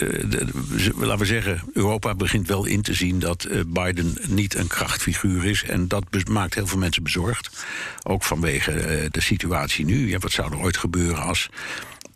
laten 0.95 1.17
we 1.17 1.25
zeggen, 1.25 1.61
Europa 1.73 2.15
begint 2.15 2.47
wel 2.47 2.65
in 2.65 2.81
te 2.81 2.93
zien 2.93 3.19
dat 3.19 3.47
uh, 3.49 3.61
Biden 3.67 4.17
niet 4.27 4.55
een 4.55 4.67
krachtfiguur 4.67 5.45
is. 5.45 5.63
En 5.63 5.87
dat 5.87 6.03
maakt 6.29 6.53
heel 6.53 6.67
veel 6.67 6.77
mensen 6.77 7.03
bezorgd. 7.03 7.65
Ook 8.03 8.23
vanwege 8.23 9.07
de 9.11 9.21
situatie 9.21 9.85
nu. 9.85 10.09
Ja, 10.09 10.17
wat 10.17 10.31
zou 10.31 10.51
er 10.51 10.59
ooit 10.59 10.77
gebeuren 10.77 11.23
als 11.23 11.49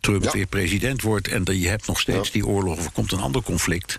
Trump 0.00 0.24
ja. 0.24 0.30
weer 0.30 0.46
president 0.46 1.02
wordt 1.02 1.28
en 1.28 1.44
dan 1.44 1.58
je 1.58 1.68
hebt 1.68 1.86
nog 1.86 2.00
steeds 2.00 2.26
ja. 2.26 2.32
die 2.32 2.46
oorlog 2.46 2.78
of 2.78 2.84
er 2.84 2.90
komt 2.90 3.12
een 3.12 3.20
ander 3.20 3.42
conflict. 3.42 3.98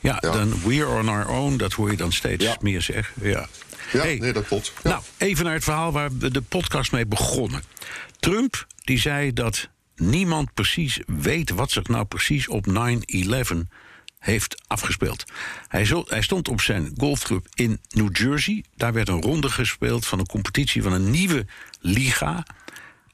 Ja, 0.00 0.18
ja, 0.20 0.30
dan 0.30 0.62
we're 0.64 0.88
on 0.88 1.08
our 1.08 1.28
own, 1.28 1.56
dat 1.56 1.72
hoor 1.72 1.90
je 1.90 1.96
dan 1.96 2.12
steeds 2.12 2.56
meer 2.60 2.82
zeggen. 2.82 3.14
Ja, 3.28 3.48
ja 3.92 4.00
hey, 4.00 4.16
nee, 4.16 4.32
dat 4.32 4.46
klopt. 4.46 4.72
Nou, 4.82 5.02
even 5.16 5.44
naar 5.44 5.54
het 5.54 5.64
verhaal 5.64 5.92
waar 5.92 6.10
we 6.18 6.30
de 6.30 6.42
podcast 6.42 6.92
mee 6.92 7.06
begonnen. 7.06 7.62
Trump 8.20 8.66
die 8.84 8.98
zei 8.98 9.32
dat 9.32 9.68
niemand 9.96 10.54
precies 10.54 11.00
weet 11.06 11.50
wat 11.50 11.70
zich 11.70 11.86
nou 11.86 12.04
precies 12.04 12.48
op 12.48 12.66
9-11 12.68 13.56
heeft 14.18 14.62
afgespeeld. 14.66 15.24
Hij, 15.68 16.22
stond 16.22 16.48
op 16.48 16.60
zijn 16.60 16.92
golfclub 16.96 17.46
in 17.54 17.80
New 17.88 18.16
Jersey. 18.16 18.64
Daar 18.76 18.92
werd 18.92 19.08
een 19.08 19.22
ronde 19.22 19.50
gespeeld 19.50 20.06
van 20.06 20.18
een 20.18 20.26
competitie 20.26 20.82
van 20.82 20.92
een 20.92 21.10
nieuwe 21.10 21.46
liga, 21.80 22.46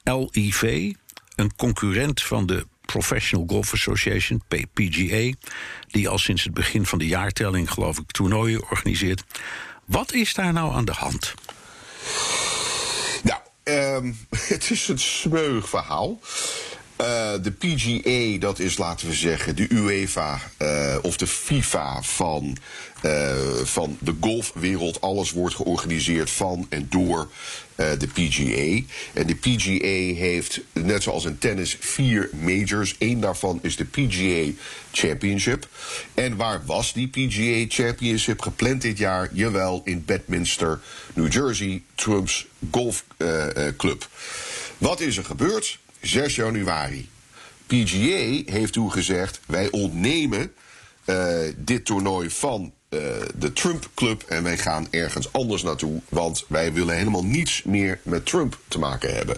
LIV, 0.03 0.93
een 1.35 1.57
concurrent 1.57 2.23
van 2.23 2.47
de 2.47 2.67
Professional 2.81 3.47
Golf 3.49 3.73
Association, 3.73 4.43
PGA, 4.75 5.33
die 5.87 6.09
al 6.09 6.19
sinds 6.19 6.45
het 6.45 6.55
begin 6.55 6.87
van 6.87 6.99
de 6.99 7.07
jaartelling, 7.07 7.71
geloof 7.71 7.99
ik, 7.99 8.11
toernooien 8.11 8.63
organiseert. 8.71 9.23
Wat 9.85 10.13
is 10.13 10.35
daar 10.35 10.53
nou 10.53 10.75
aan 10.75 10.85
de 10.85 10.93
hand? 10.93 11.35
Nou, 13.23 13.41
um, 13.65 14.27
het 14.55 14.71
is 14.71 14.89
een 14.89 14.99
smeuig 14.99 15.69
verhaal. 15.69 16.19
Uh, 17.01 17.33
de 17.43 17.51
PGA, 17.51 18.39
dat 18.39 18.59
is 18.59 18.79
laten 18.79 19.09
we 19.09 19.15
zeggen 19.15 19.57
de 19.57 19.67
UEFA 19.69 20.41
uh, 20.63 20.97
of 21.03 21.17
de 21.17 21.27
FIFA 21.27 22.03
van, 22.03 22.57
uh, 23.05 23.35
van 23.63 23.97
de 24.01 24.15
golfwereld. 24.21 25.01
Alles 25.01 25.31
wordt 25.31 25.55
georganiseerd 25.55 26.31
van 26.31 26.67
en 26.69 26.87
door 26.91 27.29
de 27.75 28.07
PGA. 28.13 28.87
En 29.13 29.27
de 29.27 29.35
PGA 29.35 30.19
heeft, 30.21 30.61
net 30.73 31.03
zoals 31.03 31.25
in 31.25 31.39
tennis, 31.39 31.77
vier 31.81 32.31
majors. 32.33 32.95
Eén 32.99 33.21
daarvan 33.21 33.59
is 33.63 33.77
de 33.77 33.85
PGA 33.85 34.53
Championship. 34.93 35.69
En 36.15 36.37
waar 36.37 36.63
was 36.67 36.93
die 36.93 37.09
PGA 37.09 37.65
Championship 37.69 38.41
gepland 38.41 38.83
dit 38.83 38.99
jaar? 38.99 39.29
Jawel, 39.33 39.81
in 39.85 40.05
Bedminster, 40.05 40.81
New 41.15 41.33
Jersey, 41.33 41.83
Trumps 41.95 42.47
golfclub. 42.71 44.09
Wat 44.79 45.01
is 45.01 45.17
er 45.17 45.25
gebeurd? 45.25 45.79
6 46.01 46.35
januari. 46.35 47.09
PGA 47.67 48.53
heeft 48.53 48.73
toen 48.73 48.93
gezegd: 48.93 49.41
wij 49.47 49.71
ontnemen 49.71 50.53
uh, 51.05 51.39
dit 51.57 51.85
toernooi 51.85 52.31
van 52.31 52.73
uh, 52.91 53.01
de 53.35 53.53
Trump 53.53 53.91
Club 53.95 54.23
en 54.23 54.43
wij 54.43 54.59
gaan 54.59 54.87
ergens 54.91 55.33
anders 55.33 55.63
naartoe, 55.63 56.01
want 56.09 56.45
wij 56.49 56.73
willen 56.73 56.97
helemaal 56.97 57.25
niets 57.25 57.63
meer 57.63 58.01
met 58.03 58.27
Trump 58.27 58.59
te 58.69 58.79
maken 58.79 59.15
hebben. 59.15 59.37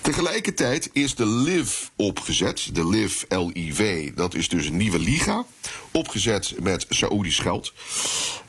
Tegelijkertijd 0.00 0.90
is 0.92 1.14
de 1.14 1.26
LIV 1.26 1.86
opgezet, 1.96 2.68
de 2.72 2.88
LIV 2.88 3.22
LIV, 3.28 4.10
dat 4.14 4.34
is 4.34 4.48
dus 4.48 4.66
een 4.66 4.76
nieuwe 4.76 4.98
liga, 4.98 5.44
opgezet 5.90 6.54
met 6.62 6.86
Saoedisch 6.88 7.38
geld. 7.38 7.72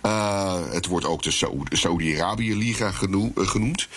Uh, 0.06 0.72
het 0.72 0.86
wordt 0.86 1.06
ook 1.06 1.24
de 1.24 1.32
Saoedi-Arabië-liga 1.70 2.92
genoemd. 3.36 3.88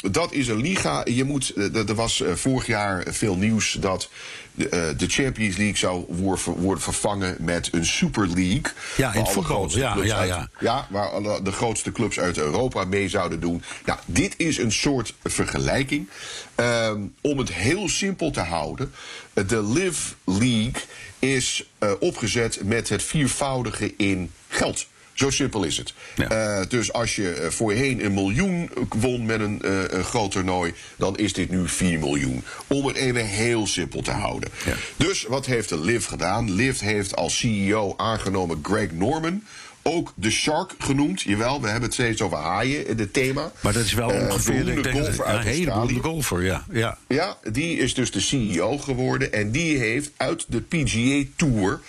Dat 0.00 0.32
is 0.32 0.48
een 0.48 0.60
liga. 0.60 1.04
Je 1.04 1.24
moet, 1.24 1.50
eh, 1.50 1.88
er 1.88 1.94
was 1.94 2.20
eh, 2.20 2.34
vorig 2.34 2.66
jaar 2.66 3.04
veel 3.08 3.36
nieuws 3.36 3.72
dat 3.80 4.08
de, 4.52 4.94
de 4.96 5.06
Champions 5.06 5.56
League 5.56 5.76
zou 5.76 6.04
worden 6.46 6.82
vervangen 6.82 7.36
met 7.38 7.68
een 7.72 7.86
Super 7.86 8.26
League. 8.26 8.72
Ja, 8.96 9.12
in 9.12 9.20
het 9.20 9.30
voetbal. 9.30 9.70
Ja, 9.70 9.96
ja, 10.02 10.16
uit, 10.16 10.28
ja. 10.28 10.48
ja, 10.60 10.86
waar 10.90 11.42
de 11.42 11.52
grootste 11.52 11.92
clubs 11.92 12.20
uit 12.20 12.38
Europa 12.38 12.84
mee 12.84 13.08
zouden 13.08 13.40
doen. 13.40 13.62
Nou, 13.84 13.98
dit 14.06 14.34
is 14.36 14.58
een 14.58 14.72
soort 14.72 15.14
vergelijking. 15.24 16.08
Um, 16.56 17.14
om 17.20 17.38
het 17.38 17.52
heel 17.52 17.88
simpel 17.88 18.30
te 18.30 18.40
houden. 18.40 18.92
De 19.32 19.62
Live 19.62 20.14
League 20.24 20.82
is 21.18 21.70
uh, 21.78 21.90
opgezet 22.00 22.60
met 22.64 22.88
het 22.88 23.02
viervoudige 23.02 23.94
in 23.96 24.32
geld. 24.48 24.86
Zo 25.20 25.30
simpel 25.30 25.64
is 25.64 25.76
het. 25.76 25.94
Ja. 26.16 26.58
Uh, 26.60 26.66
dus 26.68 26.92
als 26.92 27.16
je 27.16 27.40
uh, 27.40 27.50
voorheen 27.50 28.04
een 28.04 28.14
miljoen 28.14 28.70
won 28.88 29.26
met 29.26 29.40
een, 29.40 29.62
uh, 29.64 29.82
een 29.88 30.04
groot 30.04 30.30
toernooi, 30.30 30.74
dan 30.96 31.18
is 31.18 31.32
dit 31.32 31.50
nu 31.50 31.68
4 31.68 31.98
miljoen. 31.98 32.44
Om 32.66 32.86
het 32.86 32.96
even 32.96 33.26
heel 33.26 33.66
simpel 33.66 34.02
te 34.02 34.10
houden. 34.10 34.50
Ja. 34.64 34.72
Dus 34.96 35.22
wat 35.22 35.46
heeft 35.46 35.68
de 35.68 35.80
LIV 35.80 36.06
gedaan? 36.06 36.50
LIV 36.52 36.80
heeft 36.80 37.16
als 37.16 37.38
CEO 37.38 37.94
aangenomen 37.96 38.58
Greg 38.62 38.92
Norman 38.92 39.42
ook 39.82 40.12
de 40.14 40.30
Shark 40.30 40.74
genoemd. 40.78 41.20
Jawel, 41.20 41.60
we 41.60 41.66
hebben 41.66 41.84
het 41.84 41.94
steeds 41.94 42.22
over 42.22 42.38
haaien 42.38 42.86
in 42.86 42.98
het 42.98 43.12
thema. 43.12 43.52
Maar 43.60 43.72
dat 43.72 43.84
is 43.84 43.92
wel 43.92 44.08
ongeveer 44.10 44.68
uh, 44.68 44.82
de 44.82 44.90
golfer 44.90 45.24
uit 45.24 45.46
een 45.46 45.52
hele 45.52 46.00
golfer, 46.02 46.44
ja. 46.44 46.64
ja. 46.72 46.98
Ja, 47.08 47.36
die 47.52 47.76
is 47.76 47.94
dus 47.94 48.10
de 48.10 48.20
CEO 48.20 48.78
geworden. 48.78 49.32
En 49.32 49.50
die 49.50 49.78
heeft 49.78 50.10
uit 50.16 50.44
de 50.48 50.60
PGA 50.60 51.28
Tour... 51.36 51.80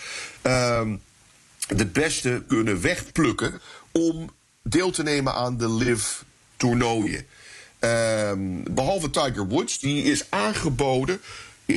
Um, 0.44 1.02
de 1.76 1.86
beste 1.86 2.44
kunnen 2.48 2.82
wegplukken 2.82 3.62
om 3.92 4.30
deel 4.64 4.92
te 4.92 5.04
nemen 5.04 5.34
aan 5.34 5.58
de 5.58 5.70
live 5.70 6.24
toernooien. 6.58 7.26
Um, 7.80 8.64
behalve 8.74 9.10
Tiger 9.10 9.48
Woods, 9.48 9.80
die 9.80 10.04
is 10.04 10.26
aangeboden. 10.30 11.22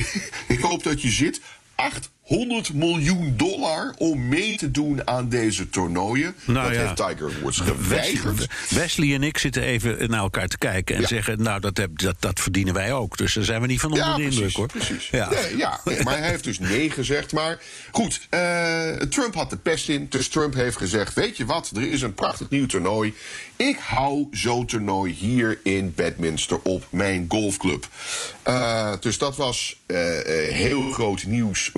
ik 0.48 0.60
hoop 0.60 0.82
dat 0.82 1.02
je 1.02 1.10
zit. 1.10 1.40
8 1.74 2.10
100 2.24 2.72
miljoen 2.74 3.34
dollar 3.36 3.94
om 3.98 4.28
mee 4.28 4.56
te 4.56 4.70
doen 4.70 5.06
aan 5.08 5.28
deze 5.28 5.70
toernooien. 5.70 6.34
Nou 6.44 6.66
dat 6.66 6.74
ja. 6.76 6.80
heeft 6.80 6.96
Tiger 6.96 7.40
Woods 7.40 7.58
geweigerd. 7.60 8.38
Wesley, 8.38 8.80
Wesley 8.80 9.14
en 9.14 9.22
ik 9.22 9.38
zitten 9.38 9.62
even 9.62 10.10
naar 10.10 10.20
elkaar 10.20 10.48
te 10.48 10.58
kijken 10.58 10.94
en 10.94 11.00
Ja. 11.00 11.06
zeggen: 11.06 11.42
Nou, 11.42 11.60
dat, 11.60 11.76
heb, 11.76 11.98
dat, 11.98 12.16
dat 12.18 12.40
verdienen 12.40 12.74
wij 12.74 12.92
ook. 12.92 13.16
Dus 13.16 13.34
daar 13.34 13.44
zijn 13.44 13.60
we 13.60 13.66
niet 13.66 13.80
van 13.80 13.92
onder 13.92 14.14
de 14.16 14.22
indruk 14.22 14.52
hoor. 14.56 14.66
Precies. 14.66 15.08
Ja. 15.10 15.30
Nee, 15.30 15.56
ja, 15.56 15.80
nee, 15.84 16.02
maar 16.02 16.18
hij 16.18 16.28
heeft 16.28 16.44
dus 16.44 16.58
nee 16.58 16.90
gezegd. 16.90 17.32
Maar 17.32 17.58
goed, 17.90 18.26
eh, 18.30 18.88
Trump 18.90 19.34
had 19.34 19.50
de 19.50 19.56
pest 19.56 19.88
in. 19.88 20.06
Dus 20.10 20.28
Trump 20.28 20.54
heeft 20.54 20.76
gezegd: 20.76 21.14
Weet 21.14 21.36
je 21.36 21.44
wat, 21.44 21.70
er 21.76 21.90
is 21.92 22.02
een 22.02 22.14
prachtig 22.14 22.48
nieuw 22.50 22.66
toernooi. 22.66 23.14
Ik 23.56 23.76
hou 23.78 24.28
zo'n 24.30 24.66
toernooi 24.66 25.12
hier 25.12 25.58
in 25.62 25.92
Bedminster 25.94 26.58
op 26.62 26.86
mijn 26.90 27.24
golfclub. 27.28 27.88
Eh, 28.42 28.92
dus 29.00 29.18
dat 29.18 29.36
was 29.36 29.76
eh, 29.86 29.96
heel 30.48 30.90
groot 30.92 31.24
nieuws 31.26 31.70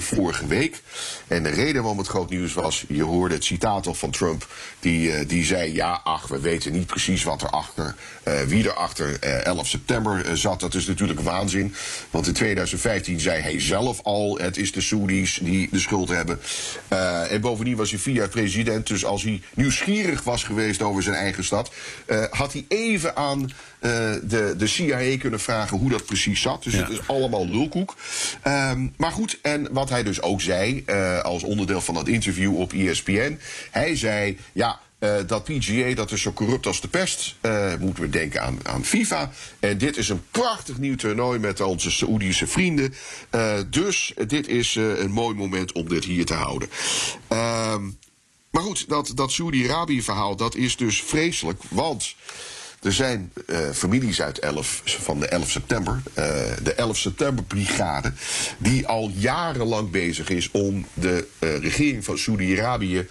week. 0.47 0.83
En 1.27 1.43
de 1.43 1.49
reden 1.49 1.83
waarom 1.83 1.99
het 1.99 2.09
groot 2.09 2.31
nieuws 2.31 2.55
was, 2.55 2.85
je 2.89 3.03
hoorde 3.03 3.35
het 3.35 3.45
citaat 3.45 3.87
al 3.87 3.95
van 3.95 4.11
Trump. 4.11 4.49
Die, 4.81 5.13
eh, 5.13 5.29
die 5.29 5.45
zei: 5.45 5.75
Ja, 5.75 6.01
ach, 6.05 6.29
we 6.29 6.41
weten 6.41 6.73
niet 6.73 6.87
precies 6.87 7.25
wat 7.25 7.43
erachter, 7.43 7.95
eh 8.23 8.41
wie 8.43 8.65
erachter 8.65 9.19
eh 9.21 9.45
11 9.45 9.67
september 9.67 10.27
eh, 10.27 10.33
zat. 10.33 10.61
Dat 10.61 10.75
is 10.75 10.87
natuurlijk 10.87 11.21
waanzin. 11.21 11.75
Want 12.11 12.27
in 12.27 12.33
2015 12.33 13.21
zei 13.21 13.43
hij 13.43 13.61
zelf 13.61 14.01
al: 14.03 14.39
Het 14.39 14.57
is 14.57 14.73
de 14.73 14.81
Saudis 14.81 15.39
die 15.43 15.69
de 15.71 15.81
schuld 15.81 16.09
hebben. 16.09 16.41
En 17.29 17.41
bovendien 17.41 17.77
was 17.77 17.91
hij 17.91 17.99
vier 17.99 18.15
jaar 18.15 18.29
president. 18.29 18.87
Dus 18.87 19.05
als 19.05 19.23
hij 19.23 19.43
nieuwsgierig 19.55 20.23
was 20.23 20.45
geweest 20.45 20.83
over 20.83 21.03
zijn 21.03 21.17
eigen 21.17 21.45
stad, 21.45 21.71
had 22.31 22.53
hij 22.53 22.65
even 22.69 23.17
aan 23.17 23.51
de, 23.81 24.55
de 24.57 24.67
CIA 24.67 25.17
kunnen 25.19 25.41
vragen 25.41 25.79
hoe 25.79 25.91
dat 25.91 26.05
precies 26.07 26.41
zat. 26.41 26.63
Dus 26.63 26.73
Ja. 26.73 26.79
het 26.81 26.89
is 26.91 27.09
allemaal 27.09 27.47
lulkoek. 27.49 27.95
Ehm, 28.43 28.87
maar 28.97 29.13
goed, 29.13 29.39
en 29.43 29.69
wat 29.73 29.89
hij 29.89 30.03
dus 30.03 30.23
ook 30.23 30.41
zei, 30.41 30.83
eh, 30.87 31.21
als 31.21 31.43
onderdeel 31.43 31.81
van 31.81 31.95
dat 31.95 32.09
interview 32.09 32.57
op 32.61 32.73
ESPN, 32.73 33.39
hij 33.71 33.97
zei: 33.97 34.39
ja. 34.53 34.81
eh, 34.99 35.15
dat 35.27 35.45
PGA 35.45 35.95
dat 35.95 36.13
is 36.13 36.21
zo 36.23 36.33
corrupt 36.33 36.67
als 36.67 36.81
de 36.81 36.89
pest. 36.89 37.35
eh, 37.41 37.75
moeten 37.81 38.03
we 38.03 38.11
denken 38.11 38.43
aan, 38.43 38.59
aan 38.63 38.85
FIFA. 38.85 39.31
En 39.61 39.79
dit 39.79 39.97
is 39.97 40.09
een 40.09 40.23
prachtig 40.31 40.79
nieuw 40.79 40.97
toernooi 40.97 41.39
met 41.39 41.61
onze 41.61 41.91
Saoedische 41.91 42.47
vrienden. 42.47 42.95
Eh, 43.31 43.59
dus 43.71 44.13
dit 44.27 44.49
is 44.49 44.77
eh, 44.77 44.99
een 44.99 45.11
mooi 45.11 45.35
moment 45.37 45.73
om 45.73 45.89
dit 45.89 46.05
hier 46.05 46.25
te 46.27 46.35
houden. 46.35 46.69
Ehm, 47.29 47.83
maar 48.51 48.63
goed, 48.63 48.89
dat, 48.89 49.13
dat 49.15 49.33
Saudi-Arabië-verhaal 49.33 50.37
dat 50.37 50.55
is 50.55 50.77
dus 50.77 51.03
vreselijk. 51.03 51.63
Want 51.69 52.15
er 52.87 52.93
zijn 52.93 53.33
eh, 53.47 53.59
families 53.73 54.23
uit 54.23 54.39
11, 54.39 54.83
van 54.85 55.21
de 55.21 55.27
11 55.27 55.51
september, 55.51 56.03
eh, 56.15 56.25
de 56.63 56.75
11 56.75 56.97
september 56.97 57.45
brigade, 57.45 58.13
die 58.59 58.87
al 58.87 59.11
jarenlang 59.15 59.91
bezig 59.91 60.29
is 60.29 60.51
om 60.51 60.87
de 60.95 61.27
eh, 61.39 61.59
regering 61.59 62.05
van 62.05 62.19
Saudi-Arabië 62.19 63.09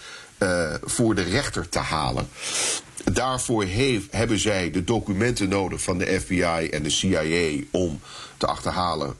voor 0.83 1.15
de 1.15 1.21
rechter 1.21 1.69
te 1.69 1.79
halen. 1.79 2.27
Daarvoor 3.03 3.65
hebben 4.09 4.39
zij 4.39 4.71
de 4.71 4.83
documenten 4.83 5.49
nodig 5.49 5.81
van 5.81 5.97
de 5.97 6.19
FBI 6.19 6.69
en 6.71 6.83
de 6.83 6.89
CIA 6.89 7.63
om 7.71 7.99
te 8.37 8.45
achterhalen 8.45 9.15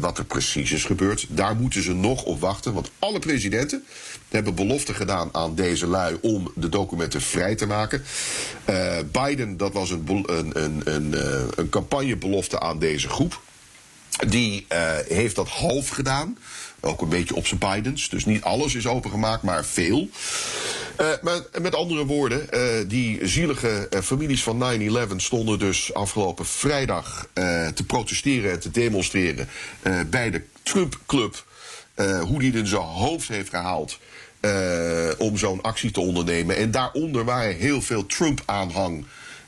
wat 0.00 0.18
er 0.18 0.24
precies 0.24 0.72
is 0.72 0.84
gebeurd. 0.84 1.26
Daar 1.28 1.56
moeten 1.56 1.82
ze 1.82 1.94
nog 1.94 2.22
op 2.22 2.40
wachten, 2.40 2.72
want 2.72 2.90
alle 2.98 3.18
presidenten 3.18 3.84
hebben 4.28 4.54
belofte 4.54 4.94
gedaan 4.94 5.28
aan 5.32 5.54
deze 5.54 5.86
lui 5.86 6.18
om 6.20 6.52
de 6.54 6.68
documenten 6.68 7.20
vrij 7.20 7.54
te 7.54 7.66
maken. 7.66 8.04
Eh, 8.64 8.96
Biden, 9.12 9.56
dat 9.56 9.72
was 9.72 9.90
een, 9.90 10.24
een, 10.26 10.62
een, 10.62 10.80
een, 10.84 11.14
eh, 11.14 11.44
een 11.54 11.68
campagnebelofte 11.68 12.60
aan 12.60 12.78
deze 12.78 13.08
groep. 13.08 13.40
Die 14.28 14.64
eh, 14.68 14.92
heeft 15.08 15.36
dat 15.36 15.48
half 15.48 15.88
gedaan. 15.88 16.38
Ook 16.80 17.00
een 17.00 17.08
beetje 17.08 17.34
op 17.34 17.46
zijn 17.46 17.60
Bidens. 17.60 18.08
Dus 18.08 18.24
niet 18.24 18.42
alles 18.42 18.74
is 18.74 18.86
opengemaakt, 18.86 19.42
maar 19.42 19.64
veel. 19.64 20.08
Maar 21.22 21.40
met 21.60 21.74
andere 21.74 22.04
woorden, 22.04 22.48
die 22.88 23.26
zielige 23.26 23.88
families 24.02 24.42
van 24.42 24.58
9-11 25.12 25.16
stonden 25.16 25.58
dus 25.58 25.94
afgelopen 25.94 26.46
vrijdag 26.46 27.28
te 27.74 27.84
protesteren 27.86 28.50
en 28.50 28.60
te 28.60 28.70
demonstreren 28.70 29.48
bij 30.06 30.30
de 30.30 30.42
Trump 30.62 30.98
Club. 31.06 31.44
hoe 32.20 32.38
die 32.38 32.50
het 32.50 32.60
in 32.60 32.66
zijn 32.66 32.82
hoofd 32.82 33.28
heeft 33.28 33.48
gehaald 33.48 33.98
eh, 34.46 35.10
om 35.18 35.36
zo'n 35.36 35.62
actie 35.62 35.90
te 35.90 36.00
ondernemen. 36.00 36.56
En 36.56 36.70
daaronder 36.70 37.24
waren 37.24 37.56
heel 37.56 37.82
veel 37.82 38.06
Trump-aanhang. 38.06 39.04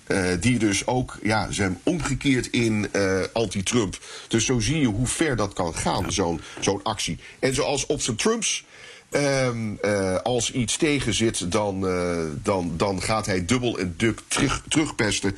eh, 0.06 0.24
die 0.40 0.58
dus 0.58 0.86
ook 0.86 1.18
ja, 1.22 1.50
zijn 1.50 1.80
omgekeerd 1.82 2.46
in 2.46 2.88
eh, 2.92 3.20
anti-Trump. 3.32 3.98
Dus 4.28 4.44
zo 4.44 4.60
zie 4.60 4.80
je 4.80 4.86
hoe 4.86 5.06
ver 5.06 5.36
dat 5.36 5.52
kan 5.52 5.74
gaan, 5.74 6.12
zo'n 6.12 6.40
zo'n 6.60 6.82
actie. 6.82 7.18
En 7.38 7.54
zoals 7.54 7.86
op 7.86 8.00
zijn 8.00 8.16
Trumps. 8.16 8.64
Ehm, 9.10 9.74
eh, 9.80 10.16
als 10.16 10.52
iets 10.52 10.76
tegen 10.76 11.14
zit, 11.14 11.52
dan, 11.52 11.88
eh, 11.88 12.18
dan, 12.42 12.72
dan 12.76 13.02
gaat 13.02 13.26
hij 13.26 13.44
dubbel 13.44 13.78
en 13.78 13.94
duk 13.96 14.20
terug, 14.28 14.62
terugpesten. 14.68 15.36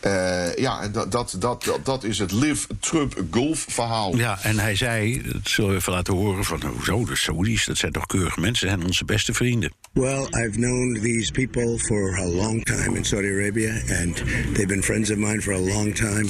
Eh, 0.00 0.54
ja, 0.54 0.82
en 0.82 0.92
dat, 0.92 1.12
dat, 1.12 1.36
dat, 1.38 1.64
dat, 1.64 1.84
dat 1.84 2.04
is 2.04 2.18
het 2.18 2.32
Live 2.32 2.66
Trump 2.80 3.24
Golf 3.30 3.64
verhaal. 3.68 4.16
Ja, 4.16 4.38
en 4.42 4.58
hij 4.58 4.76
zei, 4.76 5.22
dat 5.22 5.40
zullen 5.44 5.70
we 5.70 5.76
even 5.76 5.92
laten 5.92 6.14
horen 6.14 6.44
van 6.44 6.62
hoezo, 6.62 7.04
de 7.04 7.16
Saudis, 7.16 7.64
dat 7.64 7.76
zijn 7.76 7.92
toch 7.92 8.06
keurige 8.06 8.40
mensen, 8.40 8.68
zijn 8.68 8.84
onze 8.84 9.04
beste 9.04 9.32
vrienden. 9.32 9.72
Well, 9.92 10.26
I've 10.30 10.56
known 10.56 11.00
these 11.02 11.32
people 11.32 11.78
for 11.78 12.18
a 12.18 12.24
long 12.24 12.64
time 12.64 12.96
in 12.96 13.04
Saudi 13.04 13.28
Arabia, 13.28 13.72
and 14.02 14.16
they've 14.54 14.66
been 14.66 14.82
friends 14.82 15.10
of 15.10 15.16
mine 15.16 15.42
for 15.42 15.52
a 15.52 15.58
long 15.58 15.94
time. 15.94 16.26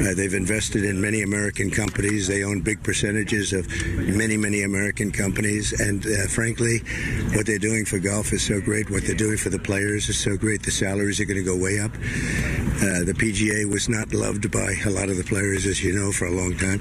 Uh, 0.00 0.14
they've 0.14 0.36
invested 0.36 0.82
in 0.82 1.00
many 1.00 1.22
American 1.22 1.70
companies. 1.70 2.26
They 2.26 2.44
own 2.44 2.62
big 2.62 2.82
percentages 2.82 3.52
of 3.52 3.66
many, 3.98 4.36
many 4.36 4.64
American 4.64 5.10
companies. 5.10 5.80
And 5.80 6.06
uh, 6.06 6.26
frankly, 6.32 6.78
what 7.36 7.46
they're 7.46 7.58
doing 7.58 7.84
for 7.84 7.98
golf 7.98 8.32
is 8.32 8.42
so 8.42 8.60
great. 8.60 8.90
What 8.90 9.04
they're 9.04 9.14
doing 9.14 9.36
for 9.36 9.50
the 9.50 9.58
players 9.58 10.08
is 10.08 10.18
so 10.18 10.36
great. 10.36 10.62
The 10.62 10.70
salaries 10.70 11.20
are 11.20 11.24
going 11.24 11.38
to 11.38 11.44
go 11.44 11.56
way 11.56 11.78
up. 11.78 11.92
Uh, 11.92 13.04
the 13.04 13.14
PGA 13.14 13.70
was 13.70 13.88
not 13.88 14.12
loved 14.12 14.50
by 14.50 14.74
a 14.86 14.90
lot 14.90 15.08
of 15.08 15.16
the 15.16 15.24
players, 15.24 15.66
as 15.66 15.84
you 15.84 15.92
know, 15.92 16.10
for 16.10 16.26
a 16.26 16.32
long 16.32 16.56
time. 16.56 16.80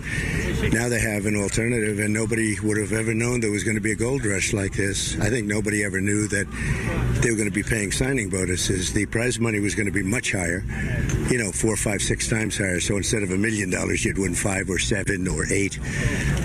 Now 0.72 0.90
they 0.90 1.00
have 1.00 1.26
an 1.26 1.36
alternative, 1.36 2.00
and 2.00 2.14
nobody 2.14 2.60
would 2.62 2.78
have 2.78 2.94
ever 2.94 3.14
known 3.14 3.42
there 3.42 3.52
was 3.52 3.64
going 3.64 3.76
to 3.76 3.82
be 3.82 3.92
a 3.92 3.96
gold 3.96 4.26
rush 4.26 4.54
like 4.54 4.74
this. 4.74 5.20
I 5.20 5.30
think 5.30 5.48
nobody 5.48 5.84
ever 5.84 6.00
knew 6.00 6.28
that 6.28 6.48
they 7.22 7.30
were 7.30 7.38
going 7.38 7.50
to 7.54 7.64
be 7.64 7.64
paying 7.64 7.92
signing 7.94 8.30
bonuses. 8.30 8.92
The 8.94 9.06
prize 9.06 9.40
money 9.40 9.60
was 9.60 9.76
going 9.76 9.86
to 9.88 9.94
be 9.94 10.04
much 10.04 10.32
higher, 10.32 10.64
you 11.30 11.38
know, 11.38 11.52
four, 11.52 11.78
five, 11.78 12.00
six 12.02 12.28
times 12.28 12.58
higher. 12.58 12.80
So 12.82 12.96
instead 12.96 13.24
of 13.24 13.30
a 13.32 13.38
million 13.38 13.70
dollars, 13.70 14.02
you'd 14.04 14.18
win 14.18 14.36
five 14.36 14.70
or 14.70 14.80
seven 14.80 15.28
or 15.28 15.46
eight. 15.52 15.80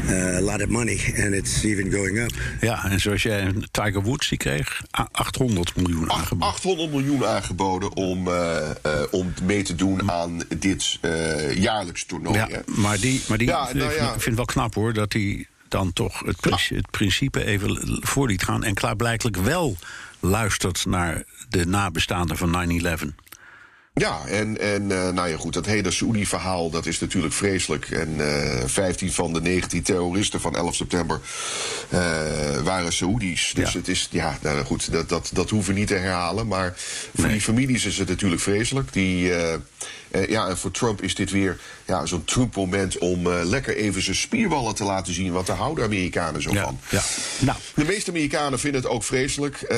Uh, 0.08 0.38
a 0.38 0.40
lot 0.40 0.60
of 0.62 0.68
money, 0.68 0.98
and 1.16 1.34
it's 1.34 1.64
even 1.64 1.90
going 1.90 2.18
up. 2.18 2.30
Ja, 2.60 2.84
en 2.84 3.00
zoals 3.00 3.22
jij 3.22 3.52
Tiger 3.70 4.02
Woods, 4.02 4.28
die 4.28 4.38
kreeg 4.38 4.82
a- 4.98 5.08
800 5.12 5.76
miljoen 5.76 6.10
aangeboden. 6.10 6.46
800 6.48 6.90
miljoen 6.90 7.24
aangeboden 7.26 7.94
om, 7.94 8.28
eh, 8.28 8.70
eh, 8.70 9.02
om 9.10 9.32
mee 9.42 9.62
te 9.62 9.74
doen 9.74 10.10
aan 10.10 10.42
dit 10.58 10.98
eh, 11.00 11.56
jaarlijks 11.56 12.04
toernooi. 12.04 12.38
Ja, 12.38 12.48
maar 12.66 13.00
die, 13.00 13.22
maar 13.28 13.38
die 13.38 13.46
Ja, 13.48 13.72
nou 13.72 13.92
ik 13.92 14.00
vind 14.08 14.24
het 14.24 14.34
wel 14.34 14.44
knap 14.44 14.74
hoor, 14.74 14.92
dat 14.92 15.12
hij 15.12 15.46
dan 15.68 15.92
toch 15.92 16.22
het, 16.26 16.68
het 16.68 16.90
principe 16.90 17.44
even 17.44 17.98
voor 18.00 18.26
liet 18.26 18.42
gaan. 18.42 18.64
En 18.64 18.74
klaarblijkelijk 18.74 19.36
wel 19.36 19.76
luistert 20.26 20.86
naar 20.86 21.24
de 21.48 21.66
nabestaanden 21.66 22.36
van 22.36 22.80
9-11. 22.82 22.86
Ja, 23.94 24.26
en, 24.26 24.60
en 24.60 24.90
eh, 24.90 25.12
nou 25.12 25.28
ja, 25.28 25.36
goed, 25.36 25.52
dat 25.52 25.66
hele 25.66 25.90
Saoedi-verhaal, 25.90 26.70
dat 26.70 26.86
is 26.86 26.98
natuurlijk 27.00 27.34
vreselijk. 27.34 27.90
En 27.90 28.14
eh 28.18 28.66
15 28.66 29.12
van 29.12 29.32
de 29.32 29.40
19 29.40 29.82
terroristen 29.82 30.40
van 30.40 30.56
11 30.56 30.74
september 30.74 31.20
eh, 31.88 32.00
waren 32.62 32.92
Saoedi's. 32.92 33.52
Dus 33.54 33.72
Ja. 33.72 33.78
het 33.78 33.88
is, 33.88 34.08
ja, 34.10 34.38
nou 34.42 34.64
goed, 34.64 34.92
dat, 34.92 35.08
dat, 35.08 35.30
dat 35.32 35.50
hoeven 35.50 35.72
we 35.74 35.78
niet 35.78 35.88
te 35.88 35.94
herhalen. 35.94 36.46
Maar 36.46 36.72
voor 37.14 37.24
Nee. 37.24 37.32
die 37.32 37.40
families 37.40 37.84
is 37.84 37.98
het 37.98 38.08
natuurlijk 38.08 38.42
vreselijk. 38.42 38.92
Die, 38.92 39.32
eh, 40.22 40.28
ja, 40.28 40.48
en 40.48 40.56
voor 40.58 40.70
Trump 40.70 41.02
is 41.02 41.14
dit 41.14 41.30
weer 41.30 41.58
ja, 41.86 42.06
zo'n 42.06 42.24
Trump-moment 42.24 42.98
om 42.98 43.26
eh, 43.32 43.40
lekker 43.44 43.76
even 43.76 44.02
zijn 44.02 44.16
spierballen 44.16 44.74
te 44.74 44.84
laten 44.84 45.14
zien. 45.14 45.32
Want 45.32 45.46
daar 45.46 45.56
houden 45.56 45.84
Amerikanen 45.84 46.42
zo 46.42 46.52
Ja, 46.52 46.62
van. 46.62 46.78
ja. 46.90 47.02
Nou, 47.38 47.58
De 47.74 47.84
meeste 47.84 48.10
Amerikanen 48.10 48.58
vinden 48.58 48.80
het 48.82 48.90
ook 48.90 49.04
vreselijk. 49.04 49.62
Eh, 49.62 49.76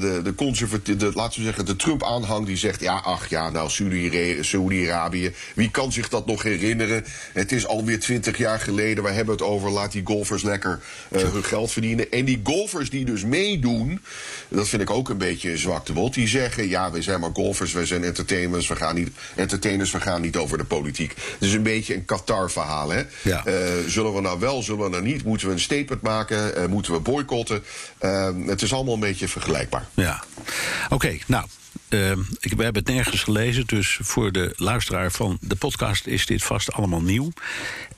de, 0.00 0.20
de 0.24 0.34
conservatieve, 0.34 1.10
laten 1.14 1.38
we 1.38 1.44
zeggen, 1.44 1.64
de 1.66 1.76
Trump-aanhang 1.76 2.46
die 2.46 2.56
zegt: 2.56 2.80
ja, 2.80 2.94
ach 3.04 3.28
ja, 3.28 3.50
nou, 3.50 3.70
Saudi- 3.70 4.38
Saudi-Arabië, 4.40 5.32
wie 5.54 5.70
kan 5.70 5.92
zich 5.92 6.08
dat 6.08 6.26
nog 6.26 6.42
herinneren? 6.42 7.04
Het 7.32 7.52
is 7.52 7.66
alweer 7.66 8.00
twintig 8.00 8.38
jaar 8.38 8.60
geleden, 8.60 9.04
we 9.04 9.10
hebben 9.10 9.34
het 9.34 9.44
over, 9.44 9.70
laat 9.70 9.92
die 9.92 10.02
golfers 10.04 10.42
lekker 10.42 10.80
hun 11.08 11.44
geld 11.44 11.72
verdienen. 11.72 12.10
En 12.10 12.24
die 12.24 12.40
golfers 12.44 12.90
die 12.90 13.04
dus 13.04 13.24
meedoen, 13.24 14.00
dat 14.48 14.68
vind 14.68 14.82
ik 14.82 14.90
ook 14.90 15.08
een 15.08 15.18
beetje 15.18 15.50
een 15.50 15.58
zwakte 15.58 15.92
bot, 15.92 16.14
die 16.14 16.28
zeggen: 16.28 16.68
ja, 16.68 16.90
wij 16.90 17.02
zijn 17.02 17.20
maar 17.20 17.30
golfers, 17.32 17.72
wij 17.72 17.86
zijn 17.86 18.04
entertainers, 18.04 18.68
we 18.68 18.76
gaan 18.76 18.94
niet, 18.94 19.08
entertainers, 19.34 19.66
we 19.76 20.00
gaan 20.00 20.20
niet 20.20 20.36
over 20.36 20.58
de 20.58 20.64
politiek. 20.64 21.10
Het 21.10 21.48
is 21.48 21.52
een 21.52 21.62
beetje 21.62 21.94
een 21.94 22.04
Qatar-verhaal, 22.04 22.90
hè? 22.90 23.02
Ja. 23.22 23.44
Eh, 23.44 23.54
zullen 23.86 24.14
we 24.14 24.20
nou 24.20 24.38
wel, 24.40 24.62
zullen 24.62 24.84
we 24.84 24.90
nou 24.90 25.02
niet? 25.02 25.24
Moeten 25.24 25.46
we 25.46 25.52
een 25.52 25.60
statement 25.60 26.02
maken? 26.02 26.56
Eh, 26.56 26.66
moeten 26.66 26.92
we 26.92 26.98
boycotten? 27.00 27.62
Eh, 27.98 28.28
het 28.46 28.62
is 28.62 28.72
allemaal 28.72 28.94
een 28.94 29.00
beetje 29.00 29.28
vergelijkbaar. 29.28 29.86
ja. 29.94 30.24
Oké, 30.88 31.16
nou. 31.26 31.46
ehm, 31.88 32.20
ik, 32.40 32.52
we 32.52 32.62
hebben 32.62 32.82
het 32.82 32.92
nergens 32.92 33.22
gelezen, 33.22 33.66
dus 33.66 33.98
voor 34.02 34.32
de 34.32 34.52
luisteraar 34.56 35.10
van 35.12 35.38
de 35.40 35.56
podcast 35.56 36.06
is 36.06 36.26
dit 36.26 36.42
vast 36.42 36.72
allemaal 36.72 37.02
nieuw. 37.02 37.32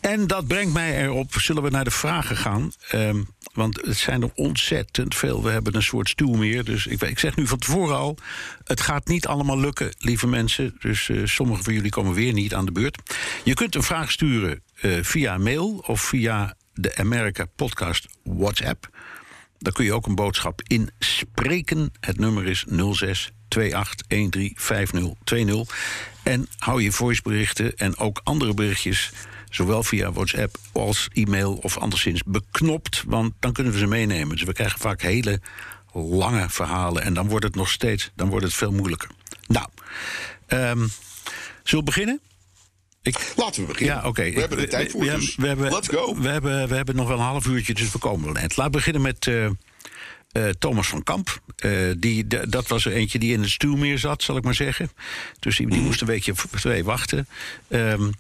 En 0.01 0.27
dat 0.27 0.47
brengt 0.47 0.73
mij 0.73 1.03
erop, 1.03 1.35
zullen 1.35 1.63
we 1.63 1.71
naar 1.71 1.85
de 1.85 1.91
vragen 1.91 2.37
gaan. 2.37 2.73
Ehm, 2.91 3.23
Want 3.53 3.81
het 3.85 3.97
zijn 3.97 4.23
er 4.23 4.31
ontzettend 4.35 5.15
veel. 5.15 5.43
We 5.43 5.51
hebben 5.51 5.75
een 5.75 5.83
soort 5.83 6.09
stuwmeer. 6.09 6.65
Dus 6.65 6.87
ik, 6.87 7.03
ik 7.03 7.19
zeg 7.19 7.37
nu 7.37 7.47
van 7.47 7.59
tevoren 7.59 7.97
al: 7.97 8.17
het 8.65 8.81
gaat 8.81 9.09
niet 9.09 9.27
allemaal 9.27 9.59
lukken, 9.59 9.95
lieve 9.99 10.27
mensen. 10.27 10.77
Dus 10.79 11.09
uh, 11.09 11.27
sommigen 11.27 11.65
van 11.65 11.75
jullie 11.75 11.91
komen 11.91 12.15
weer 12.15 12.33
niet 12.33 12.55
aan 12.55 12.65
de 12.65 12.73
beurt. 12.73 12.99
Je 13.45 13.55
kunt 13.55 13.75
een 13.75 13.83
vraag 13.83 14.11
sturen 14.11 14.63
uh, 14.83 14.99
via 15.03 15.39
mail 15.39 15.83
of 15.87 16.01
via 16.01 16.57
de 16.75 16.97
America 16.97 17.45
Podcast 17.57 18.07
WhatsApp. 18.23 18.89
Daar 19.59 19.73
kun 19.73 19.85
je 19.85 19.93
ook 19.93 20.07
een 20.07 20.15
boodschap 20.15 20.63
in 20.67 20.91
spreken. 20.99 21.93
Het 22.01 22.19
nummer 22.19 22.47
is 22.47 22.65
06 22.93 23.31
28135020. 23.31 23.61
En 26.23 26.47
hou 26.59 26.83
je 26.83 26.93
voiceberichten 26.93 27.77
en 27.77 27.97
ook 27.97 28.21
andere 28.25 28.55
berichtjes 28.55 29.11
zowel 29.51 29.83
via 29.83 30.13
WhatsApp 30.13 30.57
als 30.73 31.09
e-mail 31.13 31.53
of 31.55 31.79
anderszins 31.79 32.23
beknopt, 32.27 33.03
want 33.07 33.33
dan 33.39 33.53
kunnen 33.53 33.73
we 33.73 33.79
ze 33.79 33.87
meenemen. 33.87 34.37
Dus 34.37 34.45
we 34.45 34.53
krijgen 34.53 34.81
vaak 34.81 35.03
hele 35.03 35.41
lange 35.93 36.51
verhalen 36.51 37.03
en 37.03 37.15
dan 37.15 37.29
wordt 37.29 37.45
het 37.45 37.55
nog 37.55 37.71
steeds, 37.71 38.11
dan 38.15 38.29
wordt 38.29 38.45
het 38.45 38.55
veel 38.55 38.73
moeilijker. 38.73 39.09
Nou, 39.47 39.67
um, 40.49 40.91
zullen 41.63 41.85
we 41.85 41.91
beginnen? 41.91 42.21
Ik, 43.03 43.33
Laten 43.37 43.63
we 43.63 43.69
beginnen. 43.69 43.97
Ja, 43.97 44.09
oké. 44.09 44.31
We 44.31 44.41
hebben 44.41 44.59
de 44.59 44.67
tijd 44.67 44.91
voor, 44.91 45.01
we, 45.01 45.15
dus 45.15 45.37
we 45.37 45.47
hebben, 45.47 45.73
let's 45.73 45.89
go. 45.89 46.17
We 46.21 46.29
hebben, 46.29 46.69
we 46.69 46.75
hebben 46.75 46.97
nog 46.97 47.09
wel 47.09 47.19
een 47.19 47.25
half 47.25 47.47
uurtje, 47.47 47.75
dus 47.75 47.93
we 47.93 47.99
komen 47.99 48.25
wel 48.25 48.33
net. 48.33 48.57
Laten 48.57 48.65
we 48.65 48.71
beginnen 48.71 49.03
met 49.03 49.27
uh, 49.27 49.45
uh, 49.45 50.49
Thomas 50.59 50.89
van 50.89 51.03
Kamp. 51.03 51.41
Uh, 51.65 51.95
die, 51.99 52.27
de, 52.27 52.49
dat 52.49 52.69
was 52.69 52.85
er 52.85 52.93
eentje 52.93 53.19
die 53.19 53.33
in 53.33 53.41
het 53.41 53.51
stuwmeer 53.51 53.99
zat, 53.99 54.23
zal 54.23 54.37
ik 54.37 54.45
maar 54.45 54.55
zeggen. 54.55 54.91
Dus 55.39 55.57
die, 55.57 55.67
die 55.67 55.79
mm. 55.79 55.85
moest 55.85 56.01
een 56.01 56.07
weekje 56.07 56.33
of 56.33 56.47
twee 56.57 56.85
wachten. 56.85 57.29
Um, 57.69 58.13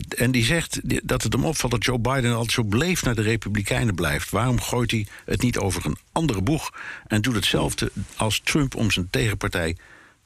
en 0.00 0.30
die 0.30 0.44
zegt 0.44 0.80
dat 1.08 1.22
het 1.22 1.32
hem 1.32 1.44
opvalt 1.44 1.72
dat 1.72 1.84
Joe 1.84 1.98
Biden 1.98 2.32
altijd 2.32 2.52
zo 2.52 2.64
beleefd 2.64 3.04
naar 3.04 3.14
de 3.14 3.22
Republikeinen 3.22 3.94
blijft. 3.94 4.30
Waarom 4.30 4.60
gooit 4.60 4.90
hij 4.90 5.06
het 5.24 5.42
niet 5.42 5.58
over 5.58 5.86
een 5.86 5.98
andere 6.12 6.42
boeg 6.42 6.72
en 7.06 7.22
doet 7.22 7.34
hetzelfde 7.34 7.90
als 8.16 8.40
Trump 8.44 8.74
om 8.74 8.90
zijn 8.90 9.10
tegenpartij 9.10 9.76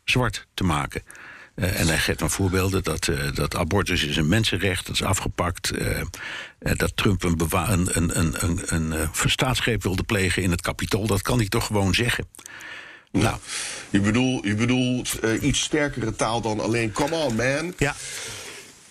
zwart 0.05 0.47
te 0.55 0.65
maken? 0.65 1.03
Uh, 1.57 1.81
en 1.81 1.87
hij 1.87 1.99
geeft 1.99 2.19
dan 2.19 2.31
voorbeelden 2.31 2.83
dat, 2.83 3.07
uh, 3.07 3.33
dat 3.35 3.57
abortus 3.57 4.05
is 4.05 4.17
een 4.17 4.29
mensenrecht, 4.29 4.87
dat 4.87 4.95
is 4.95 5.03
afgepakt. 5.03 5.79
Uh, 5.79 6.03
dat 6.59 6.97
Trump 6.97 7.23
een, 7.23 7.41
een, 7.41 7.89
een, 7.97 8.45
een, 8.45 8.63
een, 8.65 8.93
een 8.93 9.31
staatsgreep 9.31 9.83
wilde 9.83 10.03
plegen 10.03 10.43
in 10.43 10.51
het 10.51 10.61
kapitool. 10.61 11.07
Dat 11.07 11.23
kan 11.23 11.39
hij 11.39 11.49
toch 11.49 11.67
gewoon 11.67 11.95
zeggen. 11.95 12.27
Nou, 13.13 13.37
je 13.91 14.01
bedoelt, 14.01 14.45
je 14.45 14.55
bedoelt 14.55 15.19
iets 15.41 15.61
sterkere 15.61 16.17
taal 16.17 16.41
dan 16.41 16.61
alleen 16.61 16.93
come 16.93 17.15
on 17.15 17.37
man. 17.37 17.75
Ja. 17.79 17.95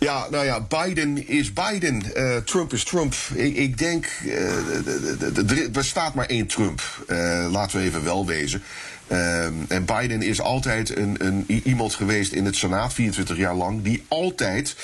Ja, 0.05 0.27
nou 0.29 0.45
ja, 0.45 0.61
Biden 0.61 1.27
is 1.27 1.53
Biden. 1.53 2.03
Uh, 2.15 2.35
Trump 2.35 2.73
is 2.73 2.83
Trump. 2.83 3.13
Ik, 3.33 3.77
denk, 3.77 4.07
uh, 4.25 5.65
er 5.65 5.71
bestaat 5.71 6.13
maar 6.13 6.25
één 6.25 6.47
Trump. 6.47 6.81
Uh, 7.07 7.47
laten 7.51 7.79
we 7.79 7.85
even 7.85 8.03
wel 8.03 8.25
wezen. 8.25 8.63
En 9.07 9.85
Biden 9.85 10.21
is 10.21 10.41
altijd 10.41 10.97
een, 10.97 11.15
een, 11.17 11.61
iemand 11.63 11.93
geweest 11.93 12.31
in 12.31 12.45
het 12.45 12.55
Senaat, 12.55 12.93
24 12.93 13.37
jaar 13.37 13.55
lang, 13.55 13.83
die 13.83 14.03
altijd 14.07 14.75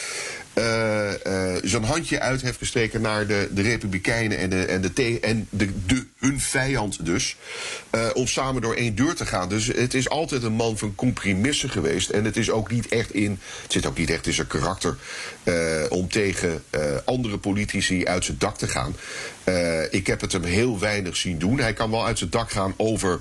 uh, 0.54 1.10
uh, 1.28 1.56
zijn 1.64 1.84
handje 1.84 2.20
uit 2.20 2.42
heeft 2.42 2.58
gestreken 2.58 3.02
naar 3.02 3.28
de, 3.28 3.48
de 3.52 3.62
Republikeinen 3.62 4.38
en, 4.38 4.50
de, 4.50 4.66
en, 4.66 4.82
de, 4.82 5.20
en 5.22 5.48
de, 5.50 6.06
hun 6.18 6.40
vijand 6.40 7.06
dus. 7.06 7.36
Uh, 7.96 8.10
om 8.14 8.28
samen 8.28 8.62
door 8.62 8.76
één 8.76 8.96
deur 8.96 9.16
te 9.16 9.26
gaan. 9.26 9.50
Dus 9.50 9.68
het 9.68 9.94
is 9.94 10.10
altijd 10.10 10.44
een 10.44 10.54
man 10.54 10.78
van 10.78 10.96
compromissen 10.96 11.70
geweest. 11.70 12.10
En 12.10 12.26
het 12.26 12.38
is 12.38 12.50
ook 12.50 12.72
niet 12.72 12.88
echt 12.88 13.14
in. 13.14 13.40
Het 13.62 13.72
zit 13.72 13.86
ook 13.86 13.98
niet 13.98 14.10
echt 14.10 14.28
in 14.28 14.34
zijn 14.34 14.48
karakter. 14.48 14.98
om 15.90 16.10
tegen 16.10 16.64
andere 17.06 17.38
politici 17.38 18.06
uit 18.06 18.26
zijn 18.26 18.38
dak 18.38 18.58
te 18.58 18.68
gaan. 18.68 18.96
ik 19.90 20.08
heb 20.08 20.22
het 20.22 20.32
hem 20.32 20.44
heel 20.44 20.80
weinig 20.80 21.16
zien 21.16 21.40
doen. 21.40 21.60
Hij 21.60 21.74
kan 21.74 21.92
wel 21.92 22.06
uit 22.06 22.18
zijn 22.18 22.30
dak 22.30 22.52
gaan 22.52 22.74
over 22.78 23.20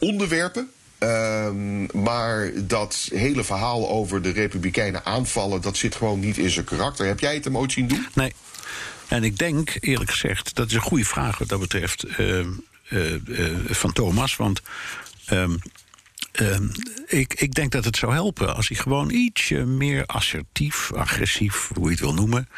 onderwerpen. 0.00 0.70
Um, 0.98 1.86
maar 2.02 2.50
dat 2.54 3.08
hele 3.14 3.44
verhaal 3.44 3.88
over 3.88 4.22
de 4.22 4.30
Republikeinen 4.30 5.04
aanvallen, 5.04 5.60
dat 5.60 5.76
zit 5.76 5.94
gewoon 5.94 6.20
niet 6.20 6.38
in 6.38 6.50
zijn 6.50 6.64
karakter. 6.64 7.06
Heb 7.06 7.20
jij 7.20 7.34
het 7.34 7.44
hem 7.44 7.56
ooit 7.56 7.72
zien 7.72 7.88
doen? 7.88 8.06
Nee. 8.14 8.32
En 9.08 9.24
ik 9.24 9.38
denk, 9.38 9.76
eerlijk 9.80 10.10
gezegd, 10.10 10.54
dat 10.54 10.66
is 10.66 10.74
een 10.74 10.80
goede 10.80 11.04
vraag 11.04 11.38
wat 11.38 11.48
dat 11.48 11.60
betreft 11.60 12.04
uh, 12.18 12.38
uh, 12.88 13.12
uh, 13.26 13.56
van 13.70 13.92
Thomas. 13.92 14.36
Want 14.36 14.60
um, 15.32 15.58
ik, 17.06 17.34
ik 17.34 17.54
denk 17.54 17.72
dat 17.72 17.84
het 17.84 17.96
zou 17.96 18.12
helpen 18.12 18.54
als 18.54 18.68
hij 18.68 18.76
gewoon 18.76 19.10
ietsje 19.10 19.64
meer 19.64 20.06
assertief, 20.06 20.92
agressief, 20.92 21.70
hoe 21.74 21.84
je 21.84 21.90
het 21.90 22.00
wil 22.00 22.14
noemen 22.14 22.48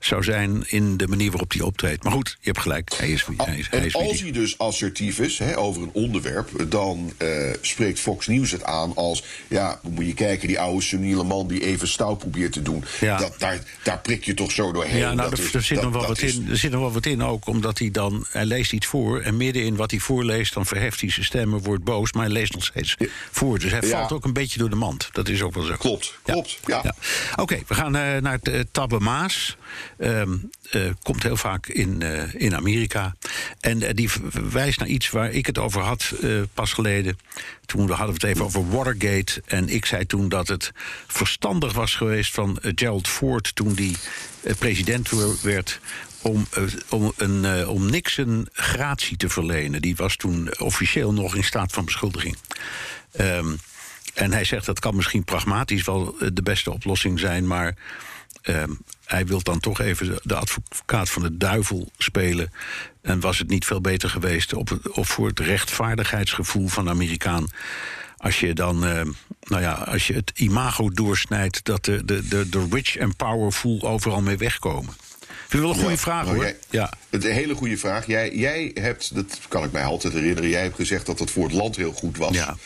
zou 0.00 0.22
zijn 0.22 0.64
in 0.66 0.96
de 0.96 1.08
manier 1.08 1.30
waarop 1.30 1.52
hij 1.52 1.60
optreedt. 1.60 2.02
Maar 2.02 2.12
goed, 2.12 2.36
je 2.40 2.46
hebt 2.46 2.58
gelijk. 2.58 2.90
Hij 2.96 3.10
is, 3.10 3.26
hij 3.36 3.58
is, 3.58 3.68
hij 3.70 3.86
is 3.86 3.94
en 3.94 4.08
als 4.08 4.20
hij 4.20 4.32
dus 4.32 4.58
assertief 4.58 5.18
is 5.18 5.38
hè, 5.38 5.58
over 5.58 5.82
een 5.82 5.90
onderwerp, 5.92 6.70
dan 6.70 7.12
uh, 7.22 7.52
spreekt 7.60 8.00
Fox 8.00 8.26
News 8.26 8.50
het 8.50 8.64
aan 8.64 8.94
als: 8.94 9.24
ja, 9.48 9.80
moet 9.82 10.06
je 10.06 10.14
kijken, 10.14 10.48
die 10.48 10.60
oude 10.60 10.82
seniele 10.82 11.24
man 11.24 11.48
die 11.48 11.64
even 11.64 11.88
stout 11.88 12.18
probeert 12.18 12.52
te 12.52 12.62
doen. 12.62 12.84
Ja. 13.00 13.18
Dat, 13.18 13.34
daar, 13.38 13.62
daar 13.82 13.98
prik 13.98 14.24
je 14.24 14.34
toch 14.34 14.52
zo 14.52 14.72
doorheen. 14.72 14.98
Ja, 14.98 15.12
nou, 15.12 15.32
er, 15.32 15.50
er, 15.54 15.62
zit 15.62 15.82
nog 15.82 15.92
wel 15.92 16.06
wat 16.06 16.20
in, 16.20 16.46
er 16.50 16.56
zit 16.56 16.70
nog 16.70 16.80
wel 16.80 16.92
wat 16.92 17.06
in 17.06 17.22
ook, 17.22 17.46
omdat 17.46 17.78
hij 17.78 17.90
dan, 17.90 18.26
hij 18.30 18.44
leest 18.44 18.72
iets 18.72 18.86
voor 18.86 19.20
en 19.20 19.36
midden 19.36 19.64
in 19.64 19.76
wat 19.76 19.90
hij 19.90 20.00
voorleest, 20.00 20.54
dan 20.54 20.66
verheft 20.66 21.00
hij 21.00 21.10
zijn 21.10 21.26
stem 21.26 21.54
en 21.54 21.62
wordt 21.62 21.84
boos, 21.84 22.12
maar 22.12 22.24
hij 22.24 22.32
leest 22.32 22.52
nog 22.52 22.64
steeds 22.64 22.96
voor. 23.30 23.58
Dus 23.58 23.70
hij 23.70 23.82
valt 23.82 24.12
ook 24.12 24.24
een 24.24 24.32
beetje 24.32 24.58
door 24.58 24.70
de 24.70 24.76
mand. 24.76 25.08
Dat 25.12 25.28
is 25.28 25.42
ook 25.42 25.54
wel 25.54 25.64
zo. 25.64 25.76
Klopt, 25.76 26.18
klopt. 26.22 26.58
Ja. 26.66 26.94
Oké, 27.36 27.58
we 27.66 27.74
gaan 27.74 27.96
uh, 27.96 28.16
naar 28.16 28.32
het 28.32 28.48
uh, 28.48 28.60
Tabbe 28.72 28.98
Maas. 28.98 29.56
Um, 29.98 30.50
uh, 30.72 30.90
komt 31.02 31.22
heel 31.22 31.36
vaak 31.36 31.66
in, 31.66 32.02
in 32.32 32.56
Amerika. 32.56 33.14
En 33.60 33.94
die 33.94 34.10
wijst 34.50 34.78
naar 34.78 34.88
iets 34.88 35.10
waar 35.10 35.30
ik 35.30 35.46
het 35.46 35.58
over 35.58 35.82
had 35.82 36.12
pas 36.54 36.72
geleden. 36.72 37.18
Toen 37.66 37.88
hadden 37.88 38.06
we 38.06 38.12
het 38.12 38.22
even 38.22 38.44
over 38.44 38.70
Watergate. 38.70 39.42
En 39.46 39.68
ik 39.68 39.84
zei 39.84 40.06
toen 40.06 40.28
dat 40.28 40.48
het 40.48 40.72
verstandig 41.06 41.72
was 41.72 41.94
geweest 41.94 42.34
van 42.34 42.58
Gerald 42.62 43.08
Ford... 43.08 43.54
toen 43.54 43.72
die 43.72 43.96
president 44.58 45.10
werd 45.42 45.80
om, 46.22 46.46
om, 46.88 47.12
een, 47.16 47.68
om 47.68 47.90
Nixon 47.90 48.48
gratie 48.52 49.16
te 49.16 49.28
verlenen. 49.28 49.82
Die 49.82 49.96
was 49.96 50.16
toen 50.16 50.58
officieel 50.58 51.12
nog 51.12 51.36
in 51.36 51.44
staat 51.44 51.72
van 51.72 51.84
beschuldiging. 51.84 52.36
Um, 53.20 53.58
en 54.14 54.32
hij 54.32 54.44
zegt 54.44 54.66
dat 54.66 54.78
kan 54.78 54.96
misschien 54.96 55.24
pragmatisch 55.24 55.84
wel 55.84 56.16
de 56.32 56.42
beste 56.42 56.70
oplossing 56.72 57.18
zijn, 57.18 57.46
maar 57.46 57.76
um, 58.42 58.78
hij 59.04 59.26
wil 59.26 59.42
dan 59.42 59.60
toch 59.60 59.80
even 59.80 60.18
de 60.22 60.34
advocaat 60.34 61.10
van 61.10 61.22
de 61.22 61.36
duivel 61.36 61.90
spelen. 61.98 62.52
En 63.02 63.20
was 63.20 63.38
het 63.38 63.48
niet 63.48 63.64
veel 63.64 63.80
beter 63.80 64.10
geweest 64.10 64.54
op, 64.54 64.78
voor 64.82 65.26
het 65.26 65.40
rechtvaardigheidsgevoel 65.40 66.68
van 66.68 66.84
de 66.84 66.90
Amerikaan. 66.90 67.46
Als 68.16 68.40
je 68.40 68.54
dan, 68.54 68.84
uh, 68.84 69.00
nou 69.40 69.62
ja, 69.62 69.72
als 69.72 70.06
je 70.06 70.12
het 70.12 70.32
imago 70.34 70.90
doorsnijdt 70.90 71.64
dat 71.64 71.84
de, 71.84 72.04
de, 72.04 72.28
de, 72.28 72.48
de 72.48 72.66
rich 72.70 72.96
en 72.96 73.16
powerful 73.16 73.82
overal 73.82 74.20
mee 74.20 74.36
wegkomen. 74.36 74.94
Vind 75.50 75.62
je 75.62 75.68
wel 75.68 75.76
een 75.76 75.82
goede 75.82 75.96
vraag 75.96 76.26
hoor. 76.26 76.42
Jij, 76.42 76.56
ja. 76.70 76.92
Het 77.08 77.24
een 77.24 77.32
hele 77.32 77.54
goede 77.54 77.76
vraag. 77.76 78.06
Jij, 78.06 78.34
jij 78.34 78.70
hebt, 78.74 79.14
dat 79.14 79.38
kan 79.48 79.64
ik 79.64 79.72
mij 79.72 79.84
altijd 79.84 80.12
herinneren, 80.12 80.50
jij 80.50 80.62
hebt 80.62 80.74
gezegd 80.74 81.06
dat 81.06 81.18
het 81.18 81.30
voor 81.30 81.44
het 81.44 81.52
land 81.52 81.76
heel 81.76 81.92
goed 81.92 82.16
was. 82.16 82.34
Ja. 82.34 82.56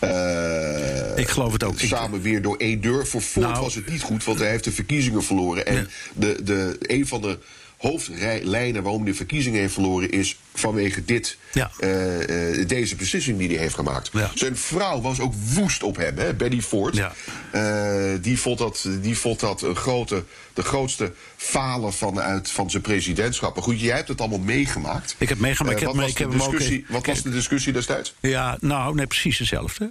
Uh, 0.00 1.18
ik 1.18 1.28
geloof 1.28 1.52
het 1.52 1.64
ook. 1.64 1.78
Samen 1.78 2.20
weer 2.22 2.42
door 2.42 2.56
één 2.56 2.80
deur. 2.80 3.06
Voor 3.06 3.20
Ford 3.20 3.46
nou, 3.46 3.60
was 3.60 3.74
het 3.74 3.88
niet 3.88 4.02
goed, 4.02 4.24
want 4.24 4.38
hij 4.38 4.48
heeft 4.48 4.64
de 4.64 4.72
verkiezingen 4.72 5.22
verloren. 5.22 5.66
En 5.66 5.88
de, 6.14 6.42
de, 6.42 6.76
een 6.80 7.06
van 7.06 7.20
de 7.20 7.38
hoofdlijnen 7.84 8.82
waarom 8.82 9.02
hij 9.02 9.10
de 9.10 9.16
verkiezingen 9.16 9.60
heeft 9.60 9.72
verloren 9.72 10.10
is 10.10 10.38
vanwege 10.54 11.04
dit, 11.04 11.38
ja. 11.52 11.70
uh, 11.80 12.58
uh, 12.58 12.68
deze 12.68 12.96
beslissing 12.96 13.38
die 13.38 13.48
hij 13.48 13.56
heeft 13.56 13.74
gemaakt. 13.74 14.10
Ja. 14.12 14.30
Zijn 14.34 14.56
vrouw 14.56 15.00
was 15.00 15.20
ook 15.20 15.34
woest 15.54 15.82
op 15.82 15.96
hem, 15.96 16.18
hè, 16.18 16.34
Betty 16.34 16.60
Ford. 16.60 16.96
Ja. 16.96 17.12
Uh, 17.54 18.18
die, 18.22 18.38
vond 18.38 18.58
dat, 18.58 18.88
die 19.00 19.18
vond 19.18 19.40
dat 19.40 19.62
een 19.62 19.76
grote, 19.76 20.24
de 20.52 20.62
grootste 20.62 21.12
falen 21.36 21.92
vanuit 21.92 22.50
van 22.50 22.70
zijn 22.70 22.82
presidentschap. 22.82 23.54
Maar 23.54 23.64
goed, 23.64 23.80
jij 23.80 23.96
hebt 23.96 24.08
het 24.08 24.20
allemaal 24.20 24.38
meegemaakt. 24.38 25.14
Ik 25.18 25.28
heb 25.28 25.38
meegemaakt. 25.38 25.82
wat, 25.82 25.94
was, 25.94 26.18
heb 26.18 26.30
discussie, 26.30 26.84
wat 26.88 27.06
was 27.06 27.22
de 27.22 27.30
discussie 27.30 27.72
destijds? 27.72 28.14
Ja, 28.20 28.56
nou, 28.60 28.94
nee, 28.94 29.06
precies 29.06 29.38
hetzelfde. 29.38 29.90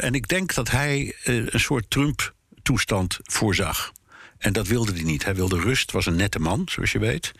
en 0.00 0.12
ik 0.12 0.28
denk 0.28 0.54
dat 0.54 0.70
hij 0.70 1.14
een 1.24 1.50
soort 1.52 1.90
Trump-toestand 1.90 3.18
voorzag. 3.22 3.92
En 4.40 4.52
dat 4.52 4.66
wilde 4.66 4.92
hij 4.92 5.02
niet. 5.02 5.24
Hij 5.24 5.34
wilde 5.34 5.60
rust, 5.60 5.92
was 5.92 6.06
een 6.06 6.16
nette 6.16 6.38
man, 6.38 6.62
zoals 6.70 6.92
je 6.92 6.98
weet. 6.98 7.32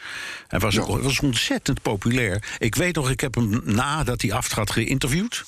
Hij 0.49 0.59
was, 0.59 0.75
ja. 0.75 0.87
was 0.87 1.21
ontzettend 1.21 1.83
populair. 1.83 2.57
Ik 2.59 2.75
weet 2.75 2.95
nog, 2.95 3.11
ik 3.11 3.21
heb 3.21 3.35
hem 3.35 3.61
nadat 3.65 4.23
hij 4.23 4.33
aftrad 4.33 4.71
geïnterviewd. 4.71 5.45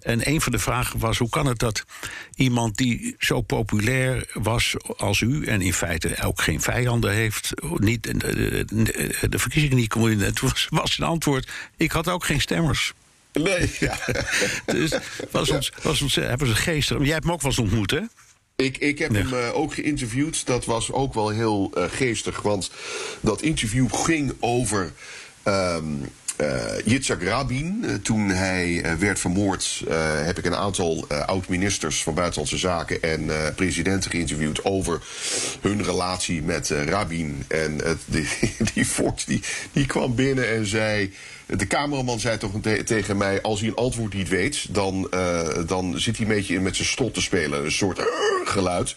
En 0.00 0.28
een 0.28 0.40
van 0.40 0.52
de 0.52 0.58
vragen 0.58 0.98
was: 0.98 1.18
hoe 1.18 1.28
kan 1.28 1.46
het 1.46 1.58
dat 1.58 1.84
iemand 2.34 2.76
die 2.76 3.14
zo 3.18 3.40
populair 3.40 4.30
was 4.32 4.74
als 4.96 5.20
u... 5.20 5.44
en 5.44 5.60
in 5.60 5.74
feite 5.74 6.22
ook 6.22 6.40
geen 6.40 6.60
vijanden 6.60 7.12
heeft, 7.12 7.52
niet, 7.76 8.02
de, 8.02 8.64
de, 8.66 9.28
de 9.28 9.38
verkiezingen 9.38 9.76
niet 9.76 9.88
kon 9.88 10.04
winnen... 10.04 10.34
toen 10.34 10.48
was, 10.48 10.66
was 10.70 10.94
zijn 10.94 11.08
antwoord: 11.08 11.50
ik 11.76 11.92
had 11.92 12.08
ook 12.08 12.24
geen 12.24 12.40
stemmers. 12.40 12.92
Nee, 13.32 13.70
ja. 13.78 13.98
dus 14.66 14.92
was 15.30 15.50
ons, 15.50 15.72
was 15.82 16.02
ons, 16.02 16.14
hij 16.14 16.36
was 16.36 16.48
een 16.48 16.56
geestig. 16.56 16.98
Jij 16.98 17.12
hebt 17.12 17.24
hem 17.24 17.32
ook 17.32 17.42
wel 17.42 17.50
eens 17.50 17.60
ontmoet, 17.60 17.90
hè? 17.90 18.00
Ik, 18.56 18.78
ik 18.78 18.98
heb 18.98 19.14
hem 19.14 19.32
uh, 19.32 19.54
ook 19.54 19.74
geïnterviewd. 19.74 20.46
Dat 20.46 20.64
was 20.64 20.92
ook 20.92 21.14
wel 21.14 21.28
heel 21.28 21.72
uh, 21.74 21.84
geestig. 21.88 22.42
Want 22.42 22.70
dat 23.20 23.42
interview 23.42 23.92
ging 23.92 24.32
over 24.40 24.92
uh, 26.40 26.78
Yitzhak 26.84 27.22
Rabin, 27.22 27.82
uh, 27.84 27.94
toen 27.94 28.28
hij 28.28 28.68
uh, 28.68 28.92
werd 28.92 29.18
vermoord, 29.18 29.84
heb 30.24 30.38
ik 30.38 30.44
een 30.44 30.56
aantal 30.56 31.06
oud-ministers 31.08 32.02
van 32.02 32.14
Buitenlandse 32.14 32.58
Zaken 32.58 33.02
en 33.02 33.30
presidenten 33.54 34.10
geïnterviewd 34.10 34.64
over 34.64 35.02
hun 35.60 35.82
relatie 35.82 36.42
met 36.42 36.68
Rabin. 36.68 37.44
En 37.48 37.80
die, 38.04 38.28
die 38.74 38.84
Ford 38.84 39.26
die, 39.26 39.42
die 39.72 39.86
kwam 39.86 40.14
binnen 40.14 40.48
en 40.48 40.66
zei. 40.66 41.12
De 41.56 41.66
cameraman 41.66 42.20
zei 42.20 42.38
toch 42.38 42.52
te 42.62 42.82
tegen 42.84 43.16
mij: 43.16 43.42
als 43.42 43.60
hij 43.60 43.68
een 43.68 43.74
antwoord 43.74 44.14
niet 44.14 44.28
weet, 44.28 44.74
dan, 44.74 45.10
dan 45.66 46.00
zit 46.00 46.16
hij 46.16 46.26
een 46.26 46.34
beetje 46.34 46.54
in 46.54 46.62
met 46.62 46.76
zijn 46.76 46.88
stot 46.88 47.14
te 47.14 47.20
spelen. 47.20 47.64
Een 47.64 47.72
soort 47.72 48.00
geluid. 48.44 48.94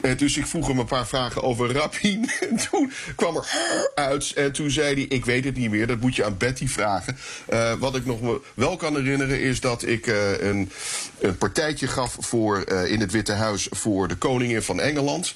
En 0.00 0.16
dus 0.16 0.36
ik 0.36 0.46
vroeg 0.46 0.66
hem 0.66 0.78
een 0.78 0.86
paar 0.86 1.06
vragen 1.06 1.42
over 1.42 1.72
Rabin. 1.72 2.30
En 2.50 2.56
toen 2.70 2.92
kwam 3.16 3.36
er 3.36 3.48
uit. 3.94 4.32
En 4.34 4.52
toen 4.52 4.70
zei 4.70 4.94
hij: 4.94 5.04
Ik 5.04 5.24
weet 5.24 5.44
het 5.44 5.56
niet 5.56 5.70
meer, 5.70 5.86
dat 5.86 6.00
moet 6.00 6.16
je 6.16 6.24
aan 6.24 6.36
Betty 6.36 6.68
vragen. 6.68 7.18
Uh, 7.52 7.72
wat 7.74 7.96
ik 7.96 8.06
nog 8.06 8.40
wel 8.54 8.76
kan 8.76 8.94
herinneren 8.94 9.40
is 9.40 9.60
dat 9.60 9.86
ik 9.86 10.06
een, 10.40 10.70
een 11.18 11.36
partijtje 11.38 11.86
gaf 11.86 12.16
voor, 12.20 12.68
in 12.68 13.00
het 13.00 13.12
Witte 13.12 13.32
Huis 13.32 13.66
voor 13.70 14.08
de 14.08 14.16
koningin 14.16 14.62
van 14.62 14.80
Engeland. 14.80 15.34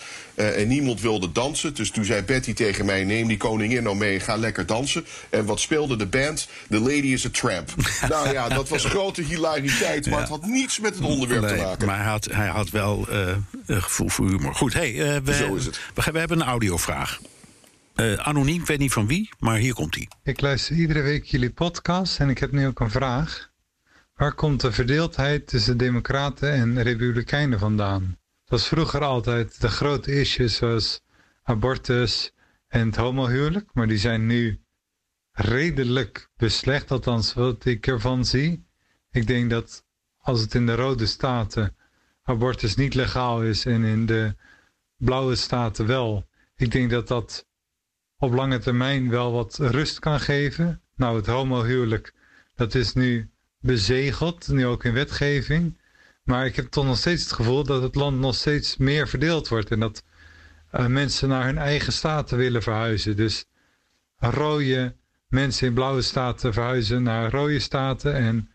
En 0.48 0.68
niemand 0.68 1.00
wilde 1.00 1.32
dansen. 1.32 1.74
Dus 1.74 1.90
toen 1.90 2.04
zei 2.04 2.22
Betty 2.22 2.52
tegen 2.52 2.84
mij: 2.84 3.04
Neem 3.04 3.28
die 3.28 3.36
koningin 3.36 3.82
nou 3.82 3.96
mee, 3.96 4.20
ga 4.20 4.36
lekker 4.36 4.66
dansen. 4.66 5.04
En 5.30 5.44
wat 5.44 5.60
speelde 5.60 5.96
de 5.96 6.06
band? 6.06 6.48
The 6.68 6.80
Lady 6.80 7.12
is 7.12 7.26
a 7.26 7.30
Tramp. 7.32 7.74
nou 8.08 8.32
ja, 8.32 8.48
dat 8.48 8.68
was 8.68 8.84
grote 8.84 9.22
hilariteit. 9.22 10.06
Maar 10.06 10.14
ja. 10.14 10.20
het 10.20 10.28
had 10.28 10.46
niets 10.46 10.80
met 10.80 10.94
het 10.94 11.04
onderwerp 11.04 11.42
nee, 11.42 11.56
te 11.56 11.62
maken. 11.62 11.86
Maar 11.86 11.96
hij 11.96 12.10
had, 12.10 12.24
hij 12.24 12.48
had 12.48 12.70
wel 12.70 13.08
gevoel 13.66 14.08
voor 14.08 14.28
humor. 14.28 14.54
Goed, 14.54 14.72
hey, 14.72 14.92
uh, 14.92 15.16
we, 15.24 15.34
Zo 15.34 15.54
is 15.54 15.64
het. 15.64 15.80
We, 15.94 16.12
we 16.12 16.18
hebben 16.18 16.40
een 16.40 16.46
audiovraag. 16.46 17.20
Uh, 17.96 18.14
anoniem, 18.14 18.60
ik 18.60 18.66
weet 18.66 18.78
niet 18.78 18.92
van 18.92 19.06
wie, 19.06 19.30
maar 19.38 19.56
hier 19.56 19.74
komt 19.74 19.94
hij. 19.94 20.08
Ik 20.22 20.40
luister 20.40 20.76
iedere 20.76 21.00
week 21.02 21.24
jullie 21.24 21.50
podcast 21.50 22.20
en 22.20 22.28
ik 22.28 22.38
heb 22.38 22.52
nu 22.52 22.66
ook 22.66 22.80
een 22.80 22.90
vraag. 22.90 23.50
Waar 24.14 24.34
komt 24.34 24.60
de 24.60 24.72
verdeeldheid 24.72 25.46
tussen 25.46 25.76
democraten 25.76 26.52
en 26.52 26.82
republikeinen 26.82 27.58
vandaan? 27.58 28.16
Was 28.52 28.68
vroeger 28.68 29.04
altijd 29.04 29.60
de 29.60 29.68
grote 29.68 30.12
issues 30.20 30.56
zoals 30.56 31.00
abortus 31.42 32.32
en 32.68 32.86
het 32.86 32.96
homohuwelijk, 32.96 33.70
maar 33.72 33.86
die 33.86 33.98
zijn 33.98 34.26
nu 34.26 34.60
redelijk 35.32 36.30
beslecht, 36.36 36.90
althans 36.90 37.34
wat 37.34 37.64
ik 37.64 37.86
ervan 37.86 38.24
zie. 38.24 38.66
Ik 39.10 39.26
denk 39.26 39.50
dat 39.50 39.84
als 40.18 40.40
het 40.40 40.54
in 40.54 40.66
de 40.66 40.74
rode 40.74 41.06
staten 41.06 41.76
abortus 42.22 42.74
niet 42.76 42.94
legaal 42.94 43.42
is 43.42 43.64
en 43.64 43.84
in 43.84 44.06
de 44.06 44.34
blauwe 44.96 45.34
staten 45.34 45.86
wel. 45.86 46.28
Ik 46.56 46.70
denk 46.70 46.90
dat 46.90 47.08
dat 47.08 47.46
op 48.18 48.32
lange 48.32 48.58
termijn 48.58 49.10
wel 49.10 49.32
wat 49.32 49.58
rust 49.58 49.98
kan 49.98 50.20
geven. 50.20 50.82
Nou, 50.96 51.16
het 51.16 51.26
homohuwelijk, 51.26 52.14
dat 52.54 52.74
is 52.74 52.92
nu 52.92 53.30
bezegeld, 53.60 54.48
nu 54.48 54.66
ook 54.66 54.84
in 54.84 54.92
wetgeving. 54.92 55.80
Maar 56.22 56.46
ik 56.46 56.56
heb 56.56 56.66
toch 56.66 56.84
nog 56.84 56.98
steeds 56.98 57.22
het 57.22 57.32
gevoel 57.32 57.64
dat 57.64 57.82
het 57.82 57.94
land 57.94 58.18
nog 58.18 58.34
steeds 58.34 58.76
meer 58.76 59.08
verdeeld 59.08 59.48
wordt. 59.48 59.70
En 59.70 59.80
dat 59.80 60.02
uh, 60.72 60.86
mensen 60.86 61.28
naar 61.28 61.44
hun 61.44 61.58
eigen 61.58 61.92
staten 61.92 62.38
willen 62.38 62.62
verhuizen. 62.62 63.16
Dus 63.16 63.44
rode 64.16 64.96
mensen 65.28 65.66
in 65.66 65.74
blauwe 65.74 66.02
staten 66.02 66.52
verhuizen 66.52 67.02
naar 67.02 67.30
rode 67.30 67.58
staten. 67.58 68.14
En 68.14 68.52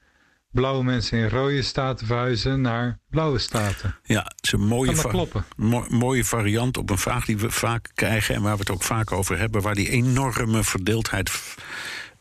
blauwe 0.52 0.84
mensen 0.84 1.18
in 1.18 1.30
rode 1.30 1.62
staten 1.62 2.08
verhuizen 2.08 2.62
naar 2.62 3.00
blauwe 3.10 3.40
staten. 3.40 3.96
Ja, 4.04 4.24
het 4.24 4.44
is 4.44 4.52
een 4.52 4.68
mooie, 4.68 4.96
dat 4.96 5.32
mo 5.56 5.86
mooie 5.90 6.26
variant 6.26 6.78
op 6.78 6.90
een 6.90 6.98
vraag 6.98 7.26
die 7.26 7.38
we 7.38 7.52
vaak 7.52 7.90
krijgen 7.94 8.36
en 8.36 8.42
waar 8.42 8.54
we 8.54 8.60
het 8.60 8.70
ook 8.70 8.84
vaak 8.84 9.12
over 9.12 9.38
hebben, 9.38 9.62
waar 9.62 9.76
die 9.76 9.90
enorme 9.90 10.64
verdeeldheid 10.64 11.30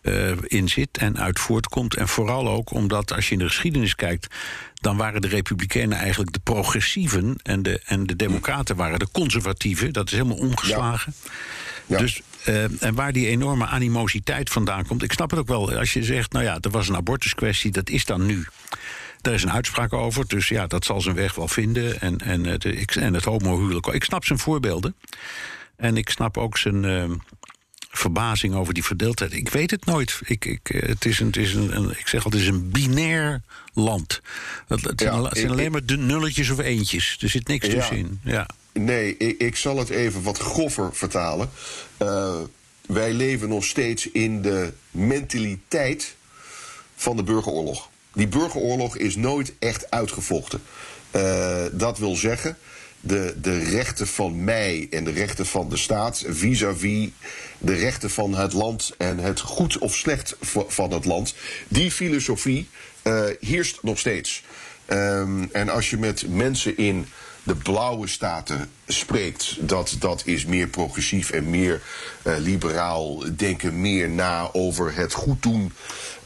uh, 0.09 0.33
in 0.43 0.69
zit 0.69 0.99
en 0.99 1.19
uit 1.19 1.39
voortkomt. 1.39 1.97
En 1.97 2.09
vooral 2.09 2.49
ook 2.49 2.71
omdat 2.71 3.13
als 3.13 3.27
je 3.27 3.33
in 3.33 3.39
de 3.39 3.47
geschiedenis 3.47 3.95
kijkt, 3.95 4.35
dan 4.75 4.97
waren 4.97 5.21
de 5.21 5.29
Republikeinen 5.29 5.99
eigenlijk 5.99 6.33
de 6.33 6.41
progressieven 6.43 7.37
en 7.43 7.63
de, 7.63 7.81
en 7.85 8.07
de 8.07 8.17
Democraten 8.17 8.77
waren 8.77 8.99
de 8.99 9.09
conservatieven. 9.13 9.93
Dat 9.93 10.07
is 10.07 10.13
helemaal 10.13 10.37
omgeslagen. 10.37 11.15
Ja. 11.25 11.31
Ja. 11.87 11.99
Dus 11.99 12.21
uh, 12.49 12.83
en 12.83 12.95
waar 12.95 13.13
die 13.13 13.27
enorme 13.27 13.67
animositeit 13.67 14.51
vandaan 14.51 14.87
komt. 14.87 15.03
Ik 15.03 15.13
snap 15.13 15.31
het 15.31 15.39
ook 15.39 15.49
wel. 15.49 15.73
Als 15.73 15.93
je 15.93 16.03
zegt, 16.03 16.33
nou 16.33 16.45
ja, 16.45 16.59
er 16.61 16.71
was 16.71 16.89
een 16.89 16.97
abortuskwestie, 16.97 17.71
dat 17.71 17.91
is 17.91 18.05
dan 18.05 18.27
nu. 18.27 18.47
Daar 19.21 19.35
is 19.35 19.43
een 19.43 19.53
uitspraak 19.53 19.93
over, 19.93 20.27
dus 20.27 20.49
ja, 20.49 20.67
dat 20.67 20.85
zal 20.85 21.01
zijn 21.01 21.15
weg 21.15 21.35
wel 21.35 21.49
vinden. 21.49 22.01
En, 22.01 22.19
en, 22.19 22.45
het, 22.45 22.97
en 22.97 23.15
het 23.15 23.25
homohuwelijk. 23.25 23.87
Ik 23.87 24.05
snap 24.05 24.25
zijn 24.25 24.39
voorbeelden. 24.39 24.95
En 25.77 25.97
ik 25.97 26.09
snap 26.09 26.37
ook 26.37 26.59
zijn 26.59 26.83
uh, 26.83 27.05
verbazing 27.99 28.55
over 28.55 28.75
die 28.75 28.85
verdeeldheid. 28.85 29.33
Ik 29.33 29.49
weet 29.49 29.71
het 29.71 29.85
nooit. 29.85 30.21
Ik, 30.25 30.45
ik, 30.45 30.61
het 30.67 31.05
is 31.05 31.21
een, 31.21 31.27
het 31.27 31.37
is 31.37 31.55
een, 31.55 31.77
een 31.77 31.91
ik 31.91 32.09
zeg 32.09 32.25
altijd, 32.25 32.43
het 32.43 32.53
is 32.53 32.59
een 32.59 32.71
binair 32.71 33.43
land. 33.75 34.21
Het, 34.67 34.85
het 34.85 35.01
ja, 35.01 35.11
zijn, 35.11 35.25
het 35.25 35.33
zijn 35.33 35.47
ik, 35.47 35.53
alleen 35.53 35.73
maar 35.73 35.85
de 35.85 35.97
nulletjes 35.97 36.51
of 36.51 36.59
eentjes. 36.59 37.19
Er 37.21 37.29
zit 37.29 37.49
niks 37.49 37.67
ja. 37.67 37.73
tussenin. 37.73 38.21
Ja. 38.25 38.47
Nee, 38.73 39.17
ik, 39.17 39.41
ik, 39.41 39.57
zal 39.57 39.79
het 39.79 39.89
even 39.89 40.23
wat 40.23 40.39
groffer 40.39 40.95
vertalen. 40.95 41.51
Uh, 42.03 42.35
wij 42.87 43.13
leven 43.13 43.49
nog 43.49 43.65
steeds 43.65 44.11
in 44.11 44.43
de 44.43 44.73
mentaliteit 44.91 46.17
van 46.97 47.17
de 47.17 47.23
burgeroorlog. 47.23 47.89
Die 48.13 48.29
burgeroorlog 48.29 48.97
is 48.97 49.17
nooit 49.17 49.53
echt 49.59 49.91
uitgevochten. 49.91 50.63
Uh, 51.17 51.65
dat 51.73 51.99
wil 51.99 52.17
zeggen, 52.17 52.57
de, 53.07 53.35
de 53.41 53.59
rechten 53.59 54.07
van 54.07 54.45
mij 54.45 54.87
en 54.91 55.05
de 55.05 55.11
rechten 55.11 55.47
van 55.47 55.69
de 55.69 55.77
staat 55.77 56.25
vis-à-vis 56.29 57.05
-vis 57.05 57.11
de 57.59 57.75
rechten 57.75 58.11
van 58.11 58.35
het 58.35 58.53
land 58.53 58.95
en 58.99 59.19
het 59.19 59.41
goed 59.41 59.79
of 59.79 59.95
slecht 59.95 60.37
van 60.69 60.93
het 60.93 61.05
land, 61.05 61.35
die 61.69 61.91
filosofie 61.91 62.69
uh, 63.05 63.25
heerst 63.41 63.83
nog 63.83 63.99
steeds. 63.99 64.43
Um, 64.89 65.49
en 65.53 65.69
als 65.69 65.91
je 65.91 65.99
met 65.99 66.29
mensen 66.29 66.77
in 66.77 67.07
de 67.47 67.55
blauwe 67.55 68.07
staten 68.07 68.71
spreekt, 68.87 69.57
dat, 69.61 69.97
dat 69.99 70.23
is 70.25 70.45
meer 70.45 70.67
progressief 70.67 71.31
en 71.31 71.51
meer 71.51 71.83
uh, 72.27 72.35
liberaal, 72.39 73.23
denken 73.37 73.81
meer 73.81 74.11
na 74.11 74.49
over 74.53 74.95
het 74.95 75.13
goed 75.13 75.43
doen 75.43 75.73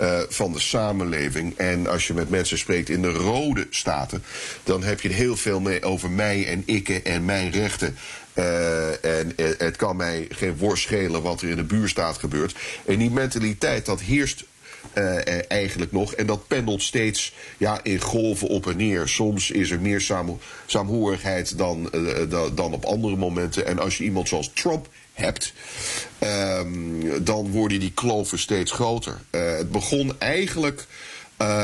uh, 0.00 0.20
van 0.28 0.52
de 0.52 0.60
samenleving. 0.60 1.56
En 1.56 1.86
als 1.86 2.06
je 2.06 2.14
met 2.14 2.30
mensen 2.30 2.58
spreekt 2.58 2.88
in 2.88 3.02
de 3.02 3.12
rode 3.12 3.66
staten, 3.70 4.22
dan 4.64 4.82
heb 4.82 5.00
je 5.00 5.08
het 5.08 5.16
heel 5.16 5.36
veel 5.36 5.60
mee 5.60 5.82
over 5.82 6.10
mij 6.10 6.46
en 6.46 6.62
ik 6.66 6.88
en 6.88 7.24
mijn 7.24 7.50
rechten. 7.50 7.96
Uh, 8.34 9.04
en 9.04 9.32
het 9.58 9.76
kan 9.76 9.96
mij 9.96 10.26
geen 10.28 10.56
worst 10.56 10.82
schelen 10.82 11.22
wat 11.22 11.42
er 11.42 11.48
in 11.48 11.56
de 11.56 11.64
buurstaat 11.64 12.18
gebeurt. 12.18 12.54
En 12.86 12.98
die 12.98 13.10
mentaliteit, 13.10 13.86
dat 13.86 14.00
heerst 14.00 14.44
uh, 14.94 15.50
eigenlijk 15.50 15.92
nog. 15.92 16.14
En 16.14 16.26
dat 16.26 16.46
pendelt 16.46 16.82
steeds 16.82 17.34
ja, 17.56 17.80
in 17.82 18.00
golven 18.00 18.48
op 18.48 18.66
en 18.66 18.76
neer. 18.76 19.08
Soms 19.08 19.50
is 19.50 19.70
er 19.70 19.80
meer 19.80 20.00
saam, 20.00 20.38
saamhorigheid 20.66 21.58
dan, 21.58 21.90
uh, 21.94 22.42
dan, 22.54 22.72
op 22.72 22.84
andere 22.84 23.16
momenten. 23.16 23.66
En 23.66 23.78
als 23.78 23.98
je 23.98 24.04
iemand 24.04 24.28
zoals 24.28 24.50
Trump 24.54 24.88
hebt, 25.12 25.52
um, 26.58 27.24
dan 27.24 27.50
worden 27.50 27.80
die 27.80 27.92
kloven 27.92 28.38
steeds 28.38 28.72
groter. 28.72 29.20
Het 29.30 29.70
begon 29.70 30.12
eigenlijk 30.18 30.86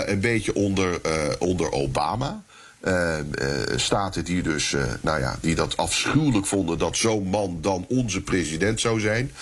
een 0.05 0.21
beetje 0.21 0.55
onder, 0.55 1.01
onder 1.39 1.73
Obama. 1.73 2.45
Uh, 2.83 3.19
staten 3.77 4.25
die 4.25 4.43
dus, 4.43 4.75
nou 5.01 5.21
ja, 5.21 5.39
die 5.41 5.55
dat 5.55 5.77
afschuwelijk 5.77 6.47
vonden 6.47 6.79
dat 6.79 6.97
zo'n 6.97 7.27
man 7.27 7.59
dan 7.61 7.85
onze 7.89 8.21
president 8.21 8.81
zou 8.81 9.01
zijn. 9.01 9.33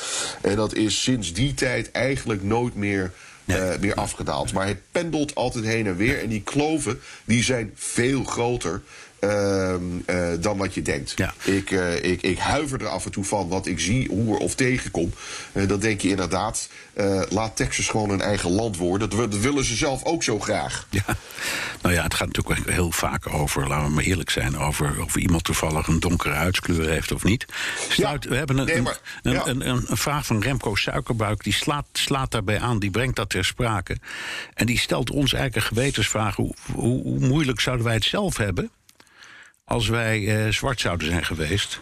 En 0.40 0.56
dat 0.56 0.74
is 0.74 1.02
sinds 1.02 1.32
die 1.32 1.54
tijd 1.54 1.90
eigenlijk 1.90 2.42
nooit 2.42 2.74
meer 2.74 3.12
Nee. 3.44 3.58
Uh, 3.58 3.74
weer 3.74 3.94
afgedaald. 3.94 4.52
Maar 4.52 4.66
het 4.66 4.80
pendelt 4.92 5.34
altijd 5.34 5.64
heen 5.64 5.86
en 5.86 5.96
weer. 5.96 6.22
En 6.22 6.28
die 6.28 6.42
kloven 6.42 7.00
die 7.24 7.42
zijn 7.42 7.70
veel 7.74 8.24
groter 8.24 8.82
uh, 9.24 9.74
uh, 10.06 10.28
dan 10.40 10.56
wat 10.56 10.74
je 10.74 10.82
denkt. 10.82 11.12
Ja. 11.16 11.34
Ik, 11.42 11.70
uh, 11.70 12.04
ik, 12.04 12.22
ik 12.22 12.38
huiver 12.38 12.80
er 12.80 12.86
af 12.86 13.04
en 13.04 13.10
toe 13.10 13.24
van 13.24 13.48
wat 13.48 13.66
ik 13.66 13.80
zie, 13.80 14.08
hoor 14.08 14.38
of 14.38 14.54
tegenkom. 14.54 15.12
dan 15.52 15.80
denk 15.80 16.00
je 16.00 16.08
inderdaad, 16.08 16.68
laat 17.28 17.56
Texas 17.56 17.88
gewoon 17.88 18.10
een 18.10 18.20
eigen 18.20 18.50
land 18.50 18.76
worden. 18.76 19.10
Dat, 19.10 19.30
dat, 19.30 19.40
willen 19.40 19.64
ze 19.64 19.74
zelf 19.74 20.04
ook 20.04 20.22
zo 20.22 20.40
graag. 20.40 20.86
Ja, 20.90 21.02
nou 21.82 21.94
ja, 21.94 22.02
het 22.02 22.14
gaat 22.14 22.26
natuurlijk 22.32 22.70
heel 22.70 22.90
vaak 22.90 23.34
over, 23.34 23.68
laten 23.68 23.86
we 23.86 23.94
maar 23.94 24.04
eerlijk 24.04 24.30
zijn, 24.30 24.58
over 24.58 25.02
of 25.02 25.16
iemand 25.16 25.44
toevallig 25.44 25.86
een 25.86 26.00
donkere 26.00 26.34
huidskleur 26.34 26.88
heeft 26.88 27.12
of 27.12 27.24
niet. 27.24 27.46
Sluit, 27.88 28.22
ja. 28.24 28.30
We 28.30 28.36
hebben 28.36 28.58
een, 28.58 28.66
nee, 28.66 28.82
maar, 28.82 28.98
een, 29.22 29.32
ja. 29.32 29.46
een, 29.46 29.86
vraag 29.86 30.26
van 30.26 30.42
Remco 30.42 30.74
Suikerbuik, 30.74 31.44
die 31.44 31.52
slaat, 31.52 31.86
slaat 31.92 32.30
daarbij 32.30 32.60
aan, 32.60 32.78
die 32.78 32.90
brengt 32.90 33.16
dat 33.16 33.30
ter 33.30 33.44
sprake. 33.44 33.96
En 34.54 34.66
die 34.66 34.78
stelt 34.78 35.10
ons 35.10 35.32
eigenlijk 35.32 35.56
een 35.56 35.76
gewetensvraag: 35.76 36.36
hoe, 36.36 36.54
hoe, 36.72 37.02
hoe 37.02 37.18
moeilijk 37.18 37.60
zouden 37.60 37.84
wij 37.84 37.94
het 37.94 38.04
zelf 38.04 38.36
hebben? 38.36 38.70
Als 39.64 39.88
wij 39.88 40.20
uh, 40.20 40.52
zwart 40.52 40.80
zouden 40.80 41.06
zijn 41.08 41.24
geweest. 41.24 41.78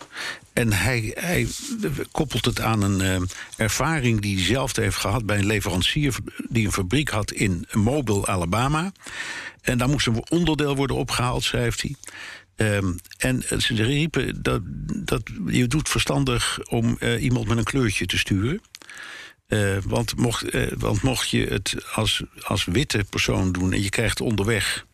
En 0.52 0.72
hij, 0.72 1.10
hij 1.14 1.46
koppelt 2.10 2.44
het 2.44 2.60
aan 2.60 2.82
een 2.82 3.20
uh, 3.20 3.28
ervaring 3.56 4.20
die 4.20 4.36
hij 4.36 4.44
zelf 4.44 4.76
heeft 4.76 4.96
gehad 4.96 5.26
bij 5.26 5.38
een 5.38 5.46
leverancier 5.46 6.16
die 6.48 6.66
een 6.66 6.72
fabriek 6.72 7.08
had 7.08 7.30
in 7.30 7.66
Mobile, 7.72 8.26
Alabama. 8.26 8.92
En 9.60 9.78
daar 9.78 9.88
moest 9.88 10.06
een 10.06 10.24
onderdeel 10.28 10.76
worden 10.76 10.96
opgehaald, 10.96 11.44
schrijft 11.44 11.82
hij. 11.82 11.94
Um, 12.56 12.98
en 13.18 13.42
ze 13.42 13.74
riepen 13.74 14.42
dat, 14.42 14.62
dat 15.04 15.22
je 15.46 15.66
doet 15.66 15.88
verstandig 15.88 16.58
om 16.68 16.96
uh, 17.00 17.22
iemand 17.22 17.48
met 17.48 17.58
een 17.58 17.64
kleurtje 17.64 18.06
te 18.06 18.18
sturen. 18.18 18.60
Eh, 19.52 19.76
want, 19.86 20.16
mocht, 20.16 20.50
eh, 20.50 20.72
want 20.78 21.02
mocht 21.02 21.30
je 21.30 21.46
het 21.46 21.76
als, 21.94 22.22
als 22.42 22.64
witte 22.64 23.04
persoon 23.10 23.52
doen 23.52 23.72
en 23.72 23.82
je 23.82 23.88
krijgt 23.88 24.20
onderweg 24.20 24.86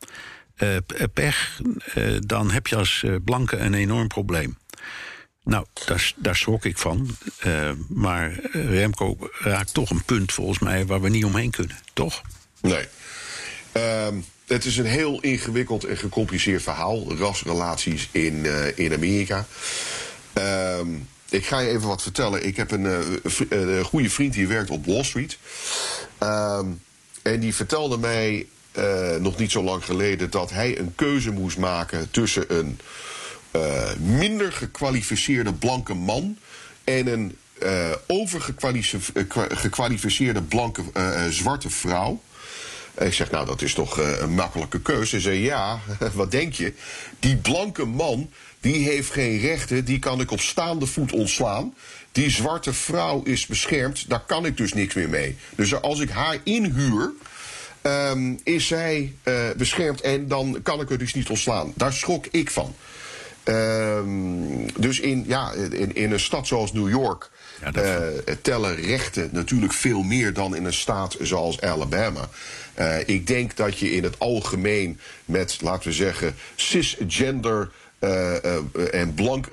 eh, 0.59 0.77
pech, 1.15 1.61
eh, 1.95 2.05
dan 2.21 2.51
heb 2.51 2.67
je 2.67 2.77
als 2.77 3.05
blanke 3.25 3.57
een 3.57 3.75
enorm 3.75 4.09
probleem. 4.09 4.59
Nou, 5.45 5.67
daar, 5.87 6.13
daar 6.17 6.37
schrok 6.37 6.65
ik 6.65 6.79
van. 6.79 7.17
Maar 7.89 8.39
Remco 8.53 9.17
raakt 9.39 9.75
toch 9.75 9.91
een 9.91 10.05
punt 10.05 10.33
volgens 10.33 10.59
mij 10.59 10.87
waar 10.87 11.01
we 11.01 11.09
niet 11.09 11.25
omheen 11.25 11.51
kunnen, 11.51 11.79
toch? 11.93 12.23
Nee. 12.61 12.87
Ehm, 13.73 14.15
het 14.47 14.65
is 14.65 14.77
een 14.77 14.87
heel 14.87 15.21
ingewikkeld 15.21 15.85
en 15.85 15.97
gecompliceerd 15.97 16.63
verhaal. 16.63 17.17
Rasrelaties 17.17 18.09
in, 18.13 18.47
in 18.77 18.93
Amerika. 18.93 19.47
Ehm, 20.33 20.89
ik 21.29 21.47
ga 21.47 21.59
je 21.59 21.69
even 21.69 21.89
wat 21.89 22.03
vertellen. 22.03 22.47
Ik 22.47 22.57
heb 22.57 22.71
een, 22.71 22.85
een 23.49 23.85
goede 23.85 24.11
vriend 24.11 24.33
die 24.33 24.49
werkt 24.49 24.71
op 24.71 24.87
Wall 24.87 25.05
Street. 25.05 25.39
Ehm, 26.19 26.67
en 27.23 27.41
die 27.41 27.55
vertelde 27.55 27.99
mij 27.99 28.47
eh, 28.79 29.17
nog 29.21 29.39
niet 29.39 29.51
zo 29.51 29.63
lang 29.63 29.85
geleden 29.85 30.31
dat 30.31 30.51
hij 30.51 30.79
een 30.79 30.93
keuze 30.95 31.31
moest 31.31 31.59
maken 31.59 32.11
tussen 32.11 32.59
een 32.59 32.79
eh, 33.51 33.95
minder 33.97 34.53
gekwalificeerde 34.53 35.53
blanke 35.53 35.95
man 35.95 36.39
en 36.85 37.07
een 37.07 37.37
eh 37.59 37.91
overgekwalificeerde 38.07 40.43
blanke 40.43 40.83
zwarte 41.31 41.71
vrouw. 41.71 42.21
Ik 42.99 43.15
zeg, 43.15 43.31
nou, 43.31 43.47
dat 43.47 43.63
is 43.63 43.75
toch 43.75 43.99
een 43.99 44.35
makkelijke 44.35 44.81
keuze. 44.81 45.15
Hij 45.15 45.21
zei, 45.21 45.39
ja, 45.39 45.81
wat 46.15 46.31
denk 46.31 46.53
je? 46.53 46.73
Die 47.19 47.37
blanke 47.37 47.85
man, 47.85 48.31
die 48.61 48.89
heeft 48.89 49.11
geen 49.11 49.39
rechten, 49.39 49.85
die 49.85 49.99
kan 49.99 50.21
ik 50.21 50.31
op 50.31 50.41
staande 50.41 50.87
voet 50.87 51.13
ontslaan. 51.13 51.75
Die 52.13 52.31
zwarte 52.31 52.73
vrouw 52.73 53.23
is 53.23 53.47
beschermd, 53.47 54.09
daar 54.09 54.25
kan 54.27 54.47
ik 54.47 54.57
dus 54.57 54.73
niks 54.73 54.95
meer 54.95 55.09
mee. 55.09 55.37
Dus 55.57 55.83
als 55.83 56.01
ik 56.01 56.11
haar 56.11 56.39
inhuur, 56.45 57.13
ehm, 57.89 58.35
is 58.45 58.67
zij 58.67 59.15
eh, 59.23 59.35
beschermd 59.57 60.01
en 60.01 60.29
dan 60.29 60.59
kan 60.63 60.81
ik 60.81 60.91
er 60.91 60.99
dus 60.99 61.15
niet 61.15 61.29
ontslaan. 61.29 61.73
Daar 61.77 61.93
schrok 61.93 62.27
ik 62.31 62.51
van. 62.51 62.75
Ehm, 63.45 64.67
dus 64.79 65.01
in, 65.01 65.25
ja, 65.27 65.53
in, 65.53 65.95
in 65.95 66.13
een 66.13 66.21
stad 66.21 66.47
zoals 66.47 66.73
New 66.73 66.89
York 66.89 67.31
Ja, 67.61 67.73
eh, 67.73 68.35
tellen 68.43 68.75
rechten 68.75 69.29
natuurlijk 69.33 69.73
veel 69.73 70.03
meer 70.03 70.33
dan 70.33 70.57
in 70.57 70.65
een 70.65 70.73
staat 70.73 71.17
zoals 71.21 71.61
Alabama. 71.61 72.29
Eh, 72.75 73.09
ik 73.09 73.27
denk 73.27 73.57
dat 73.57 73.79
je 73.79 73.91
in 73.91 74.03
het 74.03 74.19
algemeen 74.19 75.01
met, 75.25 75.59
laten 75.61 75.89
we 75.89 75.95
zeggen, 75.95 76.35
cisgender. 76.57 77.71
en 78.93 79.15
blank, 79.15 79.49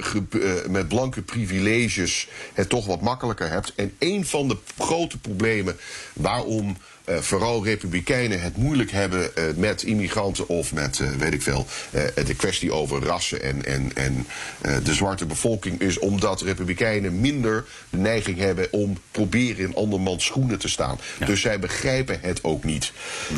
met 0.69 0.87
blanke 0.87 1.21
privileges 1.21 2.27
het 2.53 2.69
toch 2.69 2.85
wat 2.85 3.01
makkelijker 3.01 3.49
hebt. 3.49 3.73
En 3.75 3.95
een 3.99 4.25
van 4.25 4.47
de 4.47 4.57
grote 4.77 5.17
problemen 5.17 5.77
waarom 6.13 6.77
eh, 7.05 7.17
vooral 7.17 7.63
republikeinen 7.63 8.41
het 8.41 8.57
moeilijk 8.57 8.91
hebben 8.91 9.35
eh, 9.35 9.43
met 9.55 9.83
immigranten 9.83 10.47
of 10.47 10.73
met, 10.73 10.99
eh, 10.99 11.09
weet 11.09 11.33
ik 11.33 11.41
veel, 11.41 11.67
de 12.25 12.35
kwestie 12.37 12.71
over 12.71 13.03
rassen 13.03 13.41
en, 13.41 13.65
en, 13.65 13.91
en 13.93 14.27
de 14.83 14.93
zwarte 14.93 15.25
bevolking 15.25 15.79
is 15.79 15.99
omdat 15.99 16.41
republikeinen 16.41 17.19
minder 17.19 17.65
de 17.89 17.97
neiging 17.97 18.37
hebben 18.37 18.67
om 18.71 18.97
proberen 19.11 19.65
in 19.65 19.75
andermans 19.75 20.25
schoenen 20.25 20.59
te 20.59 20.69
staan. 20.69 20.99
Dus 21.25 21.41
zij 21.41 21.59
begrijpen 21.59 22.19
het 22.21 22.43
ook 22.43 22.63
niet. 22.63 22.91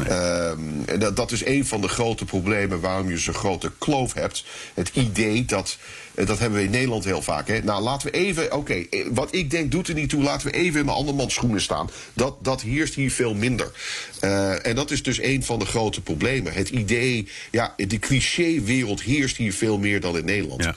Ehm, 0.07 0.59
dat, 0.99 1.15
dat 1.15 1.31
is 1.31 1.45
een 1.45 1.65
van 1.65 1.81
de 1.81 1.87
grote 1.87 2.25
problemen 2.25 2.79
waarom 2.79 3.09
je 3.09 3.17
zo'n 3.17 3.33
grote 3.33 3.71
kloof 3.77 4.13
hebt. 4.13 4.45
Het 4.73 4.91
idee 4.93 5.45
dat. 5.45 5.77
Eh, 6.17 6.27
Dat 6.27 6.39
hebben 6.39 6.59
we 6.59 6.65
in 6.65 6.71
Nederland 6.71 7.03
heel 7.03 7.21
vaak. 7.21 7.47
Hè? 7.47 7.59
Nou, 7.63 7.81
laten 7.81 8.11
we 8.11 8.17
even. 8.17 8.53
Oké, 8.53 8.73
eh, 8.73 9.05
wat 9.11 9.35
ik 9.35 9.51
denk 9.51 9.71
doet 9.71 9.87
er 9.87 9.93
niet 9.93 10.09
toe. 10.09 10.23
Laten 10.23 10.47
we 10.47 10.53
even 10.53 10.79
in 10.79 10.85
de 10.85 10.91
andermans 10.91 11.33
schoenen 11.33 11.61
staan. 11.61 11.89
Dat, 12.13 12.35
dat 12.41 12.61
heerst 12.61 12.93
hier 12.93 13.11
veel 13.11 13.33
minder. 13.33 13.71
Eh, 14.19 14.65
en 14.65 14.75
dat 14.75 14.91
is 14.91 15.03
dus 15.03 15.21
een 15.21 15.43
van 15.43 15.59
de 15.59 15.65
grote 15.65 16.01
problemen. 16.01 16.53
Het 16.53 16.69
idee. 16.69 17.27
Ja, 17.51 17.73
de 17.77 17.99
cliché-wereld 17.99 19.01
heerst 19.01 19.37
hier 19.37 19.53
veel 19.53 19.77
meer 19.77 20.01
dan 20.01 20.17
in 20.17 20.25
Nederland. 20.25 20.63
Ja. 20.63 20.75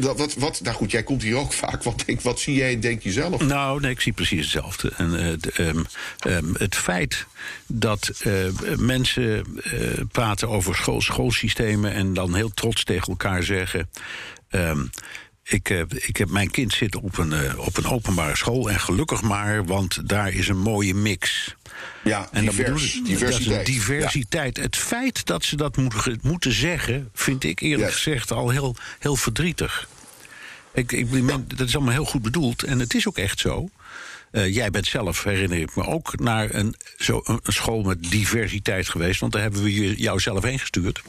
Wat, 0.00 0.34
wat, 0.34 0.60
nou 0.62 0.76
goed, 0.76 0.90
jij 0.90 1.02
komt 1.02 1.22
hier 1.22 1.36
ook 1.36 1.52
vaak. 1.64 1.82
Wat, 1.82 2.02
denk, 2.06 2.20
wat 2.20 2.40
zie 2.40 2.54
jij 2.54 2.72
en 2.72 2.80
denk 2.80 3.02
je 3.02 3.12
zelf? 3.12 3.42
Nou, 3.42 3.80
nee, 3.80 3.90
ik 3.90 4.00
zie 4.00 4.12
precies 4.12 4.40
hetzelfde. 4.40 4.92
En, 4.96 5.18
eh, 5.18 5.32
de, 5.40 5.52
ehm, 5.52 5.82
ehm, 6.18 6.54
het 6.54 6.76
feit 6.76 7.26
dat 7.66 8.10
mensen 8.76 9.44
praten 10.12 10.48
over 10.48 10.74
school, 10.74 11.00
schoolsystemen 11.00 11.92
en 11.92 12.14
dan 12.14 12.34
heel 12.34 12.50
trots 12.54 12.84
tegen 12.84 13.08
elkaar 13.08 13.42
zeggen. 13.42 13.88
Ehm, 14.48 14.84
ik, 15.42 15.70
eh, 15.70 15.80
ik 15.90 16.16
heb 16.16 16.28
mijn 16.28 16.50
kind 16.50 16.72
zit 16.72 16.96
op 16.96 17.18
een, 17.18 17.32
eh, 17.32 17.58
op 17.58 17.76
een 17.76 17.86
openbare 17.86 18.36
school 18.36 18.70
en 18.70 18.80
gelukkig 18.80 19.22
maar, 19.22 19.64
want 19.64 20.08
daar 20.08 20.32
is 20.32 20.48
een 20.48 20.58
mooie 20.58 20.94
mix. 20.94 21.54
Ja, 22.04 22.28
En 22.32 22.44
bedoel 22.44 22.64
ik- 22.64 22.92
dat 22.94 23.04
diversiteit. 23.06 23.58
een 23.68 23.74
diversiteit. 23.74 24.56
Het 24.56 24.76
feit 24.76 25.26
dat 25.26 25.44
ze 25.44 25.56
dat 25.56 25.76
moeten, 25.76 26.18
moeten 26.22 26.52
zeggen, 26.52 27.10
vind 27.14 27.44
ik 27.44 27.60
eerlijk 27.60 27.90
Yes. 27.90 28.02
gezegd 28.02 28.30
al 28.32 28.50
heel, 28.50 28.76
heel 28.98 29.16
verdrietig. 29.16 29.88
Ik, 30.74 30.92
ik, 30.92 31.10
dat 31.58 31.68
is 31.68 31.74
allemaal 31.74 31.92
heel 31.94 32.04
goed 32.04 32.22
bedoeld 32.22 32.62
en 32.62 32.78
het 32.78 32.94
is 32.94 33.08
ook 33.08 33.18
echt 33.18 33.38
zo. 33.38 33.68
Eh, 34.30 34.54
jij 34.54 34.70
bent 34.70 34.86
zelf, 34.86 35.24
herinner 35.24 35.58
ik 35.58 35.76
me, 35.76 35.84
ook 35.86 36.18
naar 36.18 36.54
een, 36.54 36.74
zo, 36.98 37.20
een 37.24 37.40
school 37.46 37.82
met 37.82 38.02
diversiteit 38.10 38.88
geweest. 38.88 39.20
Want 39.20 39.32
daar 39.32 39.42
hebben 39.42 39.62
we 39.62 39.74
je- 39.74 39.96
jou 40.00 40.20
zelf 40.20 40.42
heen 40.44 40.58
gestuurd. 40.58 41.02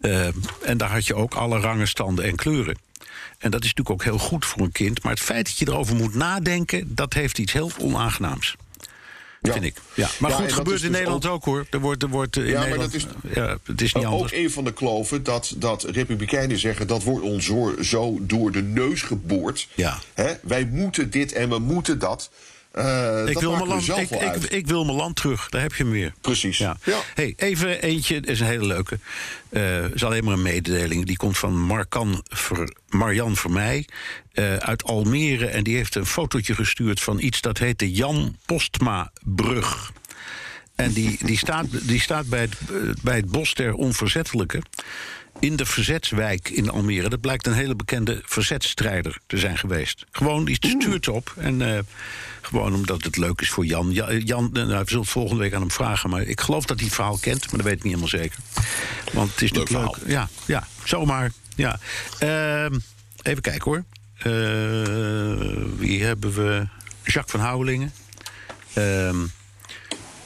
Eh, 0.00 0.26
en 0.62 0.78
daar 0.78 0.90
had 0.90 1.06
je 1.06 1.14
ook 1.14 1.34
alle 1.34 1.58
rangen, 1.60 1.88
standen 1.88 2.24
en 2.24 2.36
kleuren. 2.36 2.76
En 3.38 3.50
dat 3.50 3.64
is 3.64 3.68
natuurlijk 3.74 3.90
ook 3.90 4.04
heel 4.04 4.18
goed 4.18 4.46
voor 4.46 4.62
een 4.62 4.72
kind. 4.72 5.02
Maar 5.02 5.12
het 5.12 5.20
feit 5.22 5.46
dat 5.46 5.58
je 5.58 5.68
erover 5.68 5.96
moet 5.96 6.14
nadenken, 6.14 6.94
dat 6.94 7.12
heeft 7.14 7.38
iets 7.38 7.52
heel 7.52 7.70
onaangenaams. 7.80 8.56
Ja. 9.42 9.52
Vind 9.52 9.64
ik. 9.64 9.76
Ja. 9.94 10.08
Maar 10.18 10.30
Ja, 10.30 10.36
goed, 10.36 10.52
gebeurt 10.52 10.80
in 10.82 10.86
dus 10.86 10.96
Nederland 10.96 11.26
ook, 11.26 11.44
hoor. 11.44 11.66
Er 11.70 11.80
wordt, 11.80 12.02
er 12.02 12.08
wordt 12.08 12.36
in 12.36 12.44
Ja, 12.46 12.66
maar 12.66 12.78
dat 12.78 12.94
is- 12.94 13.06
ja, 13.34 13.58
het 13.64 13.80
is 13.80 13.92
niet 13.94 14.04
ook 14.04 14.12
anders. 14.12 14.32
een 14.32 14.50
van 14.50 14.64
de 14.64 14.72
kloven 14.72 15.22
dat, 15.22 15.54
dat 15.56 15.82
republikeinen 15.84 16.58
zeggen 16.58 16.86
dat 16.86 17.02
wordt 17.02 17.24
ons 17.24 17.44
zo, 17.44 17.74
zo 17.82 18.18
door 18.20 18.52
de 18.52 18.62
neus 18.62 19.02
geboord. 19.02 19.68
Ja. 19.74 19.98
Hè? 20.14 20.32
Wij 20.42 20.64
moeten 20.64 21.10
dit 21.10 21.32
en 21.32 21.48
we 21.48 21.58
moeten 21.58 21.98
dat. 21.98 22.30
Eh, 22.72 23.26
Ik 23.26 23.32
dat 23.32 23.42
wil, 23.42 23.56
mijn 23.56 23.66
land, 23.66 23.88
ik, 23.88 24.10
ik, 24.50 24.66
wil 24.66 24.84
mijn 24.84 24.96
land 24.96 25.16
terug, 25.16 25.48
daar 25.48 25.60
heb 25.60 25.74
je 25.74 25.82
hem 25.82 25.92
weer. 25.92 26.14
Precies. 26.20 26.58
Ja. 26.58 26.76
Ja. 26.84 26.98
Hey, 27.14 27.34
even 27.36 27.82
eentje, 27.82 28.20
is 28.20 28.40
een 28.40 28.46
hele 28.46 28.66
leuke. 28.66 28.98
Eh 29.48 29.84
is 29.94 30.04
alleen 30.04 30.24
maar 30.24 30.34
een 30.34 30.42
mededeling. 30.42 31.06
Die 31.06 31.16
komt 31.16 31.38
van 31.38 32.22
Ver, 32.24 32.76
Marjan 32.88 33.36
Vermeij 33.36 33.88
eh, 34.32 34.56
uit 34.56 34.84
Almere. 34.84 35.46
En 35.46 35.64
die 35.64 35.76
heeft 35.76 35.94
een 35.94 36.06
fotootje 36.06 36.54
gestuurd 36.54 37.00
van 37.00 37.20
iets 37.20 37.40
dat 37.40 37.58
heet 37.58 37.78
de 37.78 37.92
Jan 37.92 38.36
Postma-brug. 38.46 39.92
En 40.74 40.92
die, 40.92 41.18
die 41.24 41.38
staat, 41.38 41.66
die 41.70 42.00
staat 42.00 42.26
bij, 42.26 42.40
het, 42.40 42.56
bij 43.02 43.16
het 43.16 43.30
Bos 43.30 43.54
der 43.54 43.74
Onverzettelijke. 43.74 44.62
In 45.40 45.56
de 45.56 45.66
Verzetswijk 45.66 46.48
in 46.48 46.70
Almere. 46.70 47.08
Dat 47.08 47.20
blijkt 47.20 47.46
een 47.46 47.52
hele 47.52 47.76
bekende 47.76 48.22
verzetstrijder 48.24 49.18
te 49.26 49.38
zijn 49.38 49.58
geweest. 49.58 50.06
Gewoon, 50.10 50.44
die 50.44 50.54
stuurt 50.54 51.08
op. 51.08 51.34
En 51.36 51.86
gewoon 52.50 52.74
omdat 52.74 53.04
het 53.04 53.16
leuk 53.16 53.40
is 53.40 53.50
voor 53.50 53.66
Jan. 53.66 53.92
Ja, 53.92 54.12
Jan, 54.12 54.44
eh, 54.44 54.52
nou, 54.52 54.68
we 54.68 54.84
zullen 54.86 55.02
het 55.02 55.10
volgende 55.10 55.42
week 55.42 55.54
aan 55.54 55.60
hem 55.60 55.70
vragen. 55.70 56.10
Maar 56.10 56.22
ik 56.22 56.40
geloof 56.40 56.64
dat 56.64 56.76
hij 56.76 56.86
het 56.86 56.94
verhaal 56.94 57.18
kent. 57.18 57.46
Maar 57.46 57.56
dat 57.56 57.62
weet 57.62 57.76
ik 57.76 57.82
niet 57.82 57.92
helemaal 57.92 58.20
zeker. 58.20 58.38
Want 59.12 59.30
het 59.30 59.42
is 59.42 59.50
Leuk 59.50 59.70
natuurlijk 59.70 59.96
leuk. 59.96 60.10
Ja, 60.10 60.28
ja, 60.46 60.66
zomaar. 60.84 61.32
Ja. 61.56 61.78
Ehm, 62.18 62.78
even 63.22 63.42
kijken 63.42 63.70
hoor. 63.70 63.84
Eh, 64.16 65.64
wie 65.76 66.04
hebben 66.04 66.32
we? 66.32 66.66
Jacques 67.04 67.30
van 67.30 67.40
Houwelingen. 67.40 67.92
Ehm, 68.72 69.16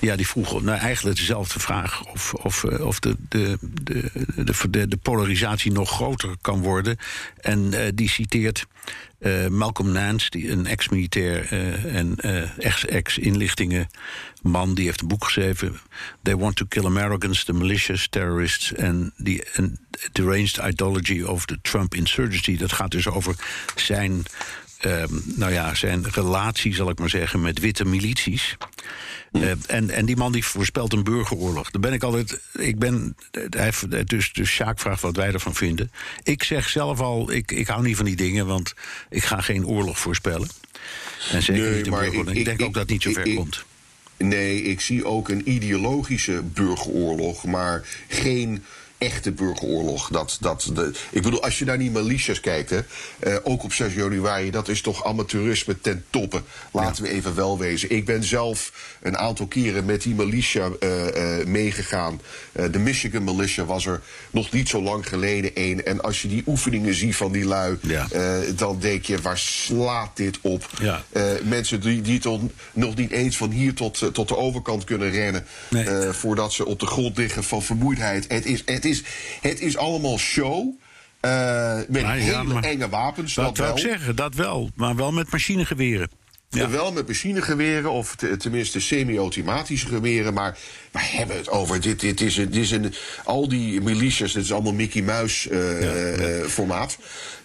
ja, 0.05 0.17
die 0.17 0.27
vroeg 0.27 0.63
nou, 0.63 0.79
eigenlijk 0.79 1.17
dezelfde 1.17 1.61
vraag. 1.61 2.05
Of, 2.05 2.35
of, 2.35 2.65
eh, 2.65 2.87
of 2.87 3.01
de, 3.01 3.17
de, 3.29 3.59
de, 4.71 4.89
de, 4.89 4.97
polarisatie 4.97 5.73
nog 5.73 5.91
groter 5.91 6.37
kan 6.41 6.63
worden. 6.63 6.97
En 7.41 7.73
eh, 7.73 7.89
die 7.95 8.09
citeert 8.09 8.67
eh, 9.19 9.47
Malcolm 9.47 9.93
Nance, 9.93 10.31
die, 10.31 10.51
een 10.51 10.67
ex-militair 10.67 11.53
en 11.87 12.17
eh, 12.17 12.59
ex- 12.59 12.87
ex-inlichtingenman. 12.87 14.75
die 14.75 14.85
heeft 14.85 15.01
een 15.01 15.09
boek 15.09 15.25
geschreven. 15.25 15.81
They 16.23 16.37
want 16.37 16.57
to 16.57 16.65
kill 16.69 16.85
Americans, 16.85 17.45
the 17.45 17.53
malicious 17.53 18.09
terrorists... 18.09 18.77
and 18.77 19.11
the 19.25 19.45
deranged 20.13 20.59
ideology 20.67 21.23
of 21.23 21.45
the 21.45 21.59
Trump 21.63 21.95
insurgency. 21.95 22.57
Dat 22.57 22.73
gaat 22.73 22.91
dus 22.91 23.09
over 23.09 23.35
zijn 23.75 24.23
ehm, 24.79 25.15
nou 25.25 25.53
ja, 25.53 25.75
zijn 25.75 26.11
relatie, 26.11 26.75
zal 26.75 26.91
ik 26.91 26.99
maar 26.99 27.11
zeggen, 27.11 27.41
met 27.41 27.59
witte 27.59 27.85
milities. 27.85 28.57
Eh, 29.35 29.51
en, 29.67 29.91
en 29.91 30.05
die 30.07 30.17
man 30.17 30.33
die 30.33 30.45
voorspelt 30.45 30.93
een 30.93 31.05
burgeroorlog. 31.05 31.71
Daar 31.71 31.81
ben 31.81 31.93
ik 31.93 32.03
altijd. 32.03 32.41
Ik 32.53 32.79
ben. 32.79 33.17
Hij, 33.51 33.73
dus, 34.05 34.33
dus 34.33 34.51
Sjaak 34.51 34.79
vraagt 34.79 35.01
wat 35.01 35.17
wij 35.17 35.33
ervan 35.33 35.55
vinden. 35.55 35.91
Ik 36.23 36.43
zeg 36.43 36.69
zelf 36.69 37.01
al, 37.01 37.33
ik, 37.33 37.53
ik 37.53 37.67
hou 37.67 37.83
niet 37.83 37.97
van 37.97 38.05
die 38.05 38.17
dingen, 38.17 38.47
want 38.47 38.75
ik 39.11 39.25
ga 39.25 39.41
geen 39.41 39.67
oorlog 39.67 39.99
voorspellen. 39.99 40.49
En 41.33 41.43
zeker 41.43 41.63
Nee, 41.63 41.75
niet 41.77 41.85
een 41.85 41.91
maar 41.91 42.01
burgeroorlog. 42.01 42.33
Ik, 42.33 42.39
ik- 42.39 42.45
denk 42.45 42.61
ik- 42.61 42.67
ook 42.67 42.73
dat 42.73 42.83
het 42.83 42.91
niet 42.91 43.03
zo 43.03 43.13
ver 43.13 43.35
komt. 43.35 43.65
Nee, 44.17 44.63
ik 44.63 44.81
zie 44.81 45.05
ook 45.05 45.29
een 45.29 45.51
ideologische 45.51 46.43
burgeroorlog, 46.43 47.45
maar 47.45 47.85
geen 48.09 48.65
echte 49.05 49.33
burgeroorlog. 49.33 50.09
Dat, 50.09 50.37
dat 50.41 50.71
de, 50.75 50.93
ik 51.11 51.23
bedoel, 51.23 51.43
als 51.43 51.59
je 51.59 51.65
naar 51.65 51.79
die 51.79 51.91
militias 51.91 52.41
kijkt, 52.41 52.71
hè, 52.71 52.81
eh, 53.19 53.37
ook 53.43 53.63
op 53.63 53.73
6 53.73 53.95
januari, 53.95 54.51
dat 54.51 54.69
is 54.69 54.81
toch 54.81 55.05
amateurisme 55.05 55.81
ten 55.81 56.05
toppe. 56.11 56.43
Laten 56.73 57.03
we 57.03 57.09
even 57.09 57.35
wel 57.35 57.59
wezen. 57.59 57.91
Ik 57.91 58.05
ben 58.05 58.25
zelf 58.25 58.73
een 59.03 59.17
aantal 59.17 59.47
keren 59.47 59.85
met 59.85 60.03
die 60.03 60.15
militia 60.15 60.69
eh, 60.81 61.39
eh, 61.41 61.47
meegegaan. 61.47 62.21
De 62.71 62.79
Michigan 62.79 63.25
militia 63.25 63.65
was 63.65 63.87
er 63.87 64.01
nog 64.31 64.51
niet 64.51 64.69
zo 64.69 64.83
lang 64.83 65.09
geleden 65.09 65.51
een. 65.55 65.85
En 65.85 66.01
als 66.01 66.23
je 66.23 66.29
die 66.29 66.43
oefeningen 66.47 66.95
ziet 66.95 67.17
van 67.17 67.33
die 67.33 67.45
lui, 67.45 67.77
Ja. 67.81 68.07
dan 68.57 68.79
denk 68.81 69.05
je, 69.05 69.21
waar 69.21 69.39
slaat 69.39 70.17
dit 70.17 70.39
op? 70.41 70.71
Ja. 70.81 71.03
Mensen 71.45 71.81
die, 71.81 72.01
die 72.01 72.21
tot, 72.21 72.41
nog 72.73 72.95
niet 72.95 73.11
eens 73.11 73.37
van 73.37 73.51
hier 73.51 73.75
tot, 73.75 74.11
tot 74.13 74.29
de 74.29 74.37
overkant 74.37 74.85
kunnen 74.85 75.11
rennen. 75.11 75.47
Nee. 75.71 76.13
voordat 76.13 76.53
ze 76.53 76.67
op 76.67 76.81
de 76.81 76.87
grond 76.87 77.17
liggen 77.17 77.45
van 77.45 77.63
vermoeidheid. 77.63 78.25
Het 78.29 78.47
is, 78.47 78.63
het 78.65 78.85
is, 78.85 78.94
het 79.41 79.61
is 79.61 79.77
allemaal 79.77 80.19
show. 80.19 80.75
eh, 81.21 81.75
met 81.77 82.03
Nou 82.03 82.05
ja, 82.19 82.23
hele 82.25 82.43
maar- 82.43 82.63
enge 82.65 82.89
wapens. 82.89 83.35
Dat 83.35 83.45
Dat, 83.57 83.67
wil 83.67 83.77
ik 83.77 83.83
zeggen, 83.91 84.17
dat 84.17 84.35
wel. 84.35 84.71
Maar 84.77 84.97
wel 84.97 85.13
met 85.13 85.31
machinegeweren. 85.31 86.11
Ja. 86.49 86.69
Wel 86.71 86.93
met 86.93 87.07
machinegeweren, 87.07 87.91
of 87.91 88.17
te- 88.17 88.37
tenminste 88.37 88.81
semi-automatische 88.81 89.87
geweren. 89.87 90.35
Maar 90.35 90.59
waar 90.91 91.09
hebben 91.13 91.35
we 91.37 91.41
het 91.43 91.51
over? 91.51 91.81
Dit, 91.81 92.01
dit, 92.01 92.21
is, 92.21 92.37
een, 92.37 92.51
dit 92.51 92.63
is 92.63 92.71
een. 92.71 92.95
Al 93.25 93.49
die 93.49 93.81
militias, 93.81 94.33
dit 94.33 94.45
is 94.45 94.53
allemaal 94.53 94.73
Mickey 94.75 95.03
Mouse 95.03 95.51
eh, 95.51 95.83
Ja, 95.83 95.89
eh. 96.43 96.49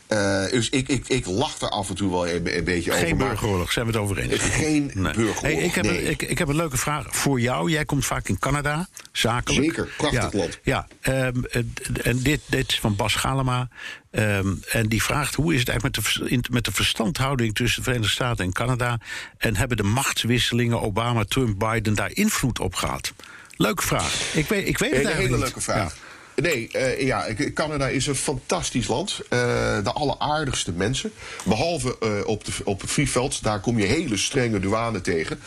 Eh, 0.10 0.46
dus 0.52 0.70
ik, 0.70 0.88
ik, 0.88 1.08
ik 1.08 1.26
lach 1.26 1.60
er 1.60 1.70
af 1.70 1.90
en 1.90 1.96
toe 1.96 2.12
wel 2.12 2.28
een, 2.28 2.58
een 2.58 2.64
beetje 2.64 2.92
over. 2.92 3.06
Geen 3.06 3.18
burgeroorlog, 3.18 3.72
zijn 3.72 3.86
we 3.86 3.92
het 3.92 4.02
over 4.02 4.18
eens? 4.18 4.42
Geen 4.42 4.92
burgeroorlog, 4.96 5.42
Hey, 5.42 5.54
ik, 5.54 5.74
heb 5.76 5.86
nee. 5.86 6.04
een, 6.06 6.10
ik, 6.12 6.22
ik 6.22 6.38
heb 6.38 6.48
een 6.48 6.56
leuke 6.56 6.78
vraag 6.78 7.06
voor 7.10 7.40
jou. 7.40 7.70
Jij 7.72 7.86
komt 7.86 8.06
vaak 8.06 8.28
in 8.28 8.40
Canada, 8.40 8.88
zakelijk. 9.12 9.64
Zeker, 9.66 9.88
prachtig 9.98 10.32
ja, 10.32 10.38
land. 10.38 10.60
Ja, 10.64 10.88
ehm, 11.02 11.44
eh, 11.52 11.62
en 12.04 12.20
dit, 12.22 12.42
dit 12.46 12.70
is 12.72 12.80
van 12.80 12.96
Bas 12.96 13.16
Galema. 13.16 13.68
Ehm, 14.12 14.54
en 14.70 14.88
die 14.88 15.04
vraagt 15.04 15.36
hoe 15.36 15.54
is 15.54 15.60
het 15.60 15.70
eigenlijk 15.70 16.06
met 16.06 16.16
de, 16.16 16.30
in- 16.30 16.46
met 16.52 16.66
de 16.66 16.72
verstandhouding 16.72 17.56
tussen 17.56 17.78
de 17.78 17.84
Verenigde 17.84 18.14
Staten 18.14 18.46
en 18.46 18.54
Canada? 18.54 18.98
En 19.38 19.56
hebben 19.56 19.78
de 19.78 19.84
machtswisselingen 19.84 20.82
Obama, 20.82 21.24
Trump, 21.24 21.60
Biden 21.60 21.94
daar 21.96 22.12
invloed 22.14 22.60
op 22.60 22.76
gehad? 22.76 23.14
Leuke 23.56 23.84
vraag. 23.84 24.34
Ik 24.34 24.48
weet, 24.48 24.68
ik 24.68 24.78
weet 24.78 24.90
het 24.92 25.00
Een 25.00 25.06
eigenlijk 25.06 25.18
hele 25.18 25.30
niet. 25.30 25.40
leuke 25.40 25.62
vraag. 25.62 25.94
Ja. 25.96 26.08
Nee, 26.42 26.70
eh, 26.72 27.06
ja, 27.06 27.26
Canada 27.54 27.88
is 27.88 28.08
een 28.08 28.16
fantastisch 28.16 28.88
land. 28.88 29.20
Eh, 29.30 29.40
de 29.84 29.92
alleraardigste 29.92 30.72
mensen. 30.72 31.12
Behalve 31.46 31.98
eh, 32.00 32.28
op, 32.28 32.46
de, 32.46 32.52
op 32.64 32.82
het 32.82 32.92
vliegveld, 32.92 33.44
daar 33.44 33.60
kom 33.60 33.80
je 33.80 33.86
hele 33.86 34.18
strenge 34.18 34.60
douane 34.60 35.02
tegen. 35.02 35.40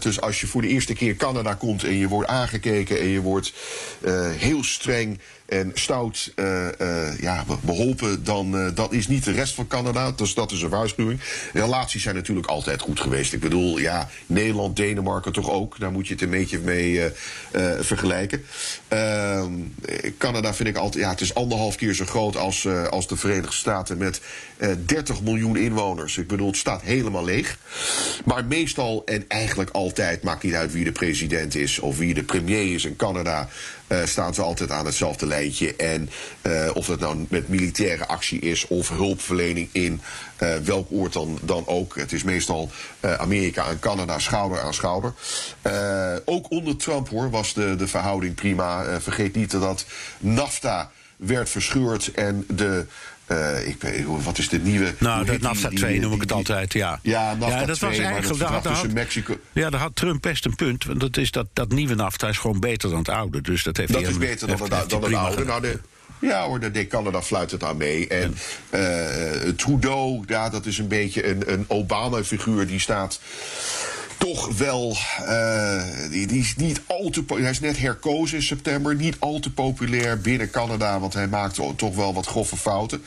Dus 0.00 0.20
als 0.20 0.40
je 0.40 0.46
voor 0.46 0.62
de 0.62 0.68
eerste 0.68 0.94
keer 0.94 1.16
Canada 1.16 1.54
komt 1.54 1.84
en 1.84 1.94
je 1.94 2.08
wordt 2.08 2.28
aangekeken 2.28 3.00
en 3.00 3.06
je 3.06 3.20
wordt 3.20 3.52
heel 4.36 4.64
streng 4.64 5.20
en 5.46 5.70
stout 5.74 6.32
eh, 6.34 6.80
eh, 6.80 7.18
ja, 7.20 7.44
be- 7.46 7.56
beholpen, 7.60 8.24
dan 8.24 8.56
uh, 8.56 8.68
dat 8.74 8.92
is 8.92 9.08
niet 9.08 9.24
de 9.24 9.32
rest 9.32 9.54
van 9.54 9.66
Canada. 9.66 10.10
Dus 10.12 10.34
dat 10.34 10.52
is 10.52 10.62
een 10.62 10.68
waarschuwing. 10.68 11.20
Relaties 11.52 12.02
zijn 12.02 12.14
natuurlijk 12.14 12.46
altijd 12.46 12.80
goed 12.80 13.00
geweest. 13.00 13.32
Ik 13.32 13.40
bedoel, 13.40 13.78
ja, 13.78 14.08
Nederland, 14.26 14.76
Denemarken 14.76 15.32
toch 15.32 15.50
ook. 15.50 15.78
Daar 15.78 15.92
moet 15.92 16.06
je 16.06 16.12
het 16.12 16.22
een 16.22 16.30
beetje 16.30 16.58
mee 16.58 17.00
vergelijken. 17.80 18.44
Ehm, 18.88 19.52
Canada 20.18 20.54
vind 20.54 20.68
ik 20.68 20.76
altijd, 20.76 21.04
ja, 21.04 21.10
het 21.10 21.20
is 21.20 21.34
anderhalf 21.34 21.76
keer 21.76 21.94
zo 21.94 22.04
groot 22.04 22.36
als, 22.36 22.66
als 22.90 23.08
de 23.08 23.16
Verenigde 23.16 23.56
Staten 23.56 23.98
met 23.98 24.20
30 24.86 25.22
miljoen 25.22 25.56
inwoners. 25.56 26.18
Ik 26.18 26.26
bedoel, 26.26 26.46
het 26.46 26.56
staat 26.56 26.82
helemaal 26.82 27.24
leeg. 27.24 27.58
Maar 28.24 28.44
meestal 28.44 29.02
en 29.04 29.24
eigenlijk 29.28 29.70
altijd, 29.70 30.22
maakt 30.22 30.42
niet 30.42 30.54
uit 30.54 30.72
wie 30.72 30.84
de 30.84 30.92
president 30.92 31.54
is 31.54 31.78
of 31.78 31.98
wie 31.98 32.14
de 32.14 32.22
premier 32.22 32.74
is 32.74 32.84
in 32.84 32.96
Canada. 32.96 33.48
Uh, 33.88 34.04
staan 34.04 34.34
ze 34.34 34.42
altijd 34.42 34.70
aan 34.70 34.86
hetzelfde 34.86 35.26
lijntje. 35.26 35.76
En 35.76 36.10
uh, 36.42 36.70
of 36.74 36.86
het 36.86 37.00
nou 37.00 37.26
met 37.28 37.48
militaire 37.48 38.06
actie 38.06 38.40
is 38.40 38.66
of 38.66 38.88
hulpverlening 38.88 39.68
in 39.72 40.00
uh, 40.42 40.54
welk 40.56 40.86
oord 40.90 41.12
dan, 41.12 41.38
dan 41.42 41.66
ook. 41.66 41.96
Het 41.96 42.12
is 42.12 42.22
meestal 42.22 42.70
Amerika 43.00 43.66
en 43.66 43.78
Canada 43.78 44.18
schouder 44.18 44.60
aan 44.60 44.74
schouder. 44.74 45.12
ook 46.24 46.50
onder 46.50 46.76
Trump 46.76 47.08
hoor 47.08 47.30
was 47.30 47.54
de, 47.54 47.76
de 47.76 47.86
verhouding 47.86 48.34
prima. 48.34 49.00
vergeet 49.00 49.34
niet 49.34 49.50
dat 49.50 49.86
NAFTA 50.18 50.90
werd 51.16 51.50
verscheurd 51.50 52.12
en 52.12 52.44
de 52.48 52.86
uh, 53.28 53.68
ik 53.68 54.04
wat 54.24 54.38
is 54.38 54.48
de 54.48 54.58
nieuwe. 54.58 54.94
Nou, 54.98 55.24
de 55.24 55.38
NAFTA 55.40 55.68
2 55.68 56.00
noem 56.00 56.12
ik 56.12 56.20
het 56.20 56.32
altijd, 56.32 56.72
ja. 56.72 56.98
Ja, 57.02 57.34
NAFTA 57.34 57.60
ja, 57.60 57.66
dat 57.66 57.76
2, 57.76 57.90
was 57.90 57.98
eigenlijk. 57.98 58.38
dat 58.38 58.64
had, 58.64 58.92
Mexico. 58.92 59.36
Ja, 59.52 59.70
daar 59.70 59.80
had 59.80 59.96
Trump 59.96 60.22
best 60.22 60.44
een 60.44 60.54
punt. 60.54 60.84
Want 60.84 61.00
dat, 61.00 61.16
is 61.16 61.30
dat, 61.30 61.46
dat 61.52 61.68
nieuwe 61.68 61.94
NAFTA 61.94 62.28
is 62.28 62.38
gewoon 62.38 62.60
beter 62.60 62.88
dan 62.88 62.98
het 62.98 63.08
oude. 63.08 63.40
Dus 63.40 63.62
dat 63.62 63.76
heeft 63.76 63.92
dat 63.92 64.02
is 64.02 64.18
beter 64.18 64.38
dan, 64.38 64.48
heeft, 64.48 64.60
het, 64.60 64.72
heeft 64.72 64.90
dan 64.90 65.02
het 65.02 65.14
oude. 65.14 65.44
Nou, 65.44 65.60
de, 65.60 65.78
ja 66.18 66.44
hoor, 66.44 66.60
de 66.60 66.70
deed 66.70 66.88
Canada 66.88 67.22
fluit 67.22 67.50
het 67.50 67.64
aan 67.64 67.76
mee. 67.76 68.08
En 68.08 68.36
uh, 68.70 69.52
Trudeau, 69.56 70.22
ja, 70.26 70.48
dat 70.48 70.66
is 70.66 70.78
een 70.78 70.88
beetje 70.88 71.28
een, 71.28 71.52
een 71.52 71.64
Obama-figuur 71.68 72.66
die 72.66 72.80
staat 72.80 73.20
toch 74.18 74.56
wel. 74.58 74.96
Uh, 75.20 75.82
die, 76.10 76.26
die, 76.26 76.40
is 76.40 76.56
niet 76.56 76.80
al 76.86 77.10
te. 77.10 77.24
Hij 77.26 77.50
is 77.50 77.60
net 77.60 77.78
herkozen 77.78 78.36
in 78.36 78.42
september. 78.42 78.94
Niet 78.94 79.16
al 79.18 79.38
te 79.38 79.52
populair 79.52 80.20
binnen 80.20 80.50
Canada. 80.50 81.00
Want 81.00 81.14
hij 81.14 81.28
maakt 81.28 81.60
toch 81.76 81.94
wel 81.94 82.14
wat 82.14 82.26
grove 82.26 82.56
fouten. 82.56 83.02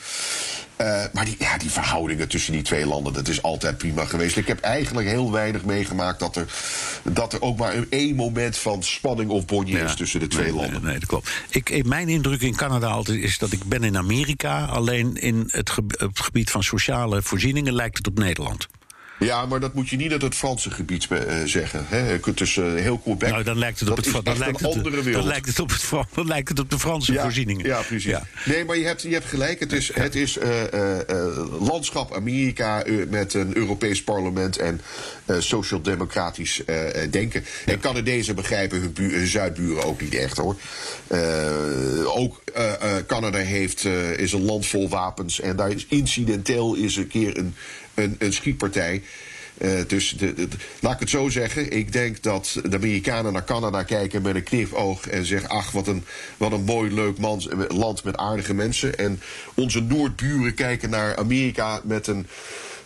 Uh, 0.80 1.04
maar 1.12 1.24
die, 1.24 1.36
ja, 1.38 1.58
die 1.58 1.70
verhoudingen 1.70 2.28
tussen 2.28 2.52
die 2.52 2.62
twee 2.62 2.86
landen, 2.86 3.12
dat 3.12 3.28
is 3.28 3.42
altijd 3.42 3.78
prima 3.78 4.04
geweest. 4.04 4.36
Ik 4.36 4.46
heb 4.46 4.60
eigenlijk 4.60 5.08
heel 5.08 5.32
weinig 5.32 5.64
meegemaakt 5.64 6.20
dat 6.20 6.36
er, 6.36 6.46
dat 7.02 7.32
er 7.32 7.42
ook 7.42 7.58
maar 7.58 7.74
één 7.90 8.14
moment 8.14 8.56
van 8.56 8.82
spanning 8.82 9.30
of 9.30 9.46
bonje 9.46 9.76
ja, 9.76 9.84
is 9.84 9.94
tussen 9.94 10.20
de 10.20 10.26
twee 10.26 10.44
nee, 10.44 10.54
landen. 10.54 10.72
Nee, 10.72 10.90
nee, 10.90 10.98
dat 10.98 11.08
klopt. 11.08 11.30
Ik, 11.48 11.86
mijn 11.86 12.08
indruk 12.08 12.40
in 12.40 12.56
Canada 12.56 12.86
altijd 12.86 13.18
is 13.18 13.38
dat 13.38 13.52
ik 13.52 13.64
ben 13.64 13.84
in 13.84 13.96
Amerika. 13.96 14.64
Alleen 14.64 15.16
in 15.16 15.48
het, 15.50 15.70
ge 15.70 15.82
het 15.86 16.20
gebied 16.20 16.50
van 16.50 16.62
sociale 16.62 17.22
voorzieningen 17.22 17.72
lijkt 17.72 17.96
het 17.96 18.06
op 18.06 18.18
Nederland. 18.18 18.68
Ja, 19.20 19.46
maar 19.46 19.60
dat 19.60 19.74
moet 19.74 19.88
je 19.88 19.96
niet 19.96 20.12
uit 20.12 20.22
het 20.22 20.34
Franse 20.34 20.70
gebied 20.70 21.08
uh, 21.10 21.18
zeggen. 21.44 21.84
Hè? 21.88 22.12
Je 22.12 22.18
kunt 22.18 22.38
dus 22.38 22.56
uh, 22.56 22.74
heel 22.74 22.98
Quebec. 22.98 23.30
Nou, 23.30 23.42
dan 23.42 23.58
lijkt 23.58 23.80
het 23.80 23.90
op, 23.90 23.96
het, 23.96 24.24
dan 24.24 24.38
lijkt 24.38 24.60
het, 24.60 24.74
dan 25.12 25.26
lijkt 25.26 25.46
het, 25.46 25.60
op, 25.60 25.70
het, 25.70 25.88
dan 26.14 26.26
lijkt 26.26 26.48
het 26.48 26.58
op 26.58 26.70
de 26.70 26.78
Franse 26.78 27.12
ja, 27.12 27.22
voorzieningen. 27.22 27.66
Ja, 27.66 27.80
precies. 27.80 28.10
Ja. 28.10 28.26
Nee, 28.44 28.64
maar 28.64 28.76
je 28.76 28.86
hebt, 28.86 29.02
je 29.02 29.12
hebt 29.12 29.24
gelijk. 29.24 29.60
Het 29.60 29.72
is, 29.72 29.94
het 29.94 30.14
is 30.14 30.38
uh, 30.38 30.46
landschap 31.60 32.14
Amerika 32.14 32.84
met 33.08 33.34
een 33.34 33.56
Europees 33.56 34.04
parlement 34.04 34.56
en 34.56 34.80
sociaal-democratisch 35.38 36.62
denken. 37.10 37.44
Ja. 37.64 37.72
En 37.72 37.80
Canadezen 37.80 38.34
begrijpen 38.34 38.80
hun, 38.80 39.10
hun, 39.10 39.26
zuidburen 39.26 39.84
ook 39.84 40.00
niet 40.00 40.14
echt 40.14 40.36
hoor. 40.36 40.56
ook 42.04 42.42
Canada 43.06 43.38
heeft, 43.38 43.84
is 44.16 44.32
een 44.32 44.44
land 44.44 44.66
vol 44.66 44.88
wapens 44.88 45.40
en 45.40 45.56
daar 45.56 45.70
is 45.70 45.86
incidenteel 45.88 46.74
is 46.74 46.96
een 46.96 47.08
keer 47.08 47.38
een 47.38 47.54
een, 47.94 48.32
schietpartij. 48.32 49.02
Uh, 49.58 49.80
dus 49.86 50.10
de, 50.10 50.48
laat 50.80 50.94
ik 50.94 51.00
het 51.00 51.10
zo 51.10 51.28
zeggen. 51.28 51.70
Ik 51.70 51.92
denk 51.92 52.22
dat 52.22 52.60
de 52.64 52.76
Amerikanen 52.76 53.32
naar 53.32 53.44
Canada 53.44 53.82
kijken 53.82 54.22
met 54.22 54.34
een 54.34 54.42
knipoog 54.42 55.08
en 55.08 55.26
zeggen: 55.26 55.48
Ach, 55.48 55.70
wat 55.70 55.86
een, 55.86 56.04
wat 56.36 56.52
een 56.52 56.64
mooi, 56.64 56.94
leuk 56.94 57.18
land 57.68 58.04
met 58.04 58.16
aardige 58.16 58.54
mensen. 58.54 58.98
En 58.98 59.20
onze 59.54 59.80
Noordburen 59.80 60.54
kijken 60.54 60.90
naar 60.90 61.16
Amerika 61.16 61.80
met 61.84 62.06
een, 62.06 62.26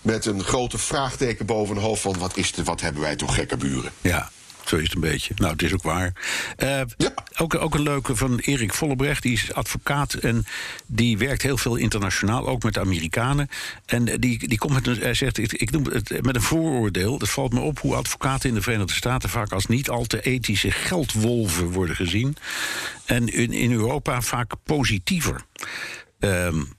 met 0.03 0.27
een 0.27 0.43
grote 0.43 0.79
vraagteken 0.79 1.47
boven 1.47 1.75
hun 1.75 1.85
hoofd: 1.85 2.03
van 2.03 2.19
wat, 2.19 2.37
is 2.37 2.53
de, 2.53 2.65
wat 2.65 2.81
hebben 2.81 3.03
wij 3.03 3.17
toch 3.17 3.35
gekke 3.35 3.57
buren? 3.57 3.93
Ja. 4.01 4.31
Zo 4.65 4.77
is 4.77 4.83
het 4.83 4.95
een 4.95 5.01
beetje. 5.01 5.35
Nou, 5.37 5.53
het 5.53 5.63
is 5.63 5.73
ook 5.73 5.83
waar. 5.83 6.13
Uh, 6.59 6.81
ja. 6.97 7.15
ook, 7.37 7.55
ook 7.55 7.75
een 7.75 7.83
leuke 7.83 8.17
van 8.17 8.39
Erik 8.39 8.75
Vollebrecht. 8.75 9.23
Die 9.23 9.33
is 9.33 9.53
advocaat 9.53 10.15
en 10.15 10.47
die 10.87 11.19
werkt 11.19 11.43
heel 11.43 11.57
veel 11.57 11.77
internationaal. 11.77 12.47
Ook 12.47 12.63
met 12.63 12.75
de 12.75 12.81
Amerikanen. 12.81 13.49
En 13.87 14.05
die, 14.05 14.49
die 14.49 14.59
komt 14.59 14.73
met 14.73 14.87
een, 14.87 14.99
hij 14.99 15.15
zegt, 15.15 15.39
ik, 15.39 15.53
ik 15.53 15.71
noem 15.71 15.85
het 15.85 16.23
met 16.23 16.35
een 16.35 16.43
vooroordeel. 16.43 17.19
Het 17.19 17.31
valt 17.31 17.53
me 17.53 17.61
op 17.61 17.79
hoe 17.79 17.95
advocaten 17.95 18.49
in 18.49 18.55
de 18.55 18.63
Verenigde 18.63 18.95
Staten... 18.95 19.29
vaak 19.29 19.53
als 19.53 19.67
niet 19.67 19.89
al 19.89 20.05
te 20.05 20.23
ethische 20.23 20.71
geldwolven 20.71 21.71
worden 21.71 21.97
gezien. 21.97 22.37
En 23.05 23.29
in, 23.29 23.53
in 23.53 23.73
Europa 23.73 24.21
vaak 24.21 24.53
positiever. 24.65 25.45
Um, 26.19 26.73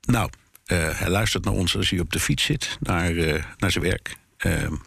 nou, 0.00 0.30
uh, 0.66 0.98
hij 0.98 1.08
luistert 1.08 1.44
naar 1.44 1.54
ons 1.54 1.76
als 1.76 1.90
hij 1.90 2.00
op 2.00 2.12
de 2.12 2.20
fiets 2.20 2.44
zit. 2.44 2.76
Naar, 2.80 3.12
uh, 3.12 3.44
naar 3.58 3.70
zijn 3.70 3.84
werk. 3.84 4.16
Um, 4.38 4.82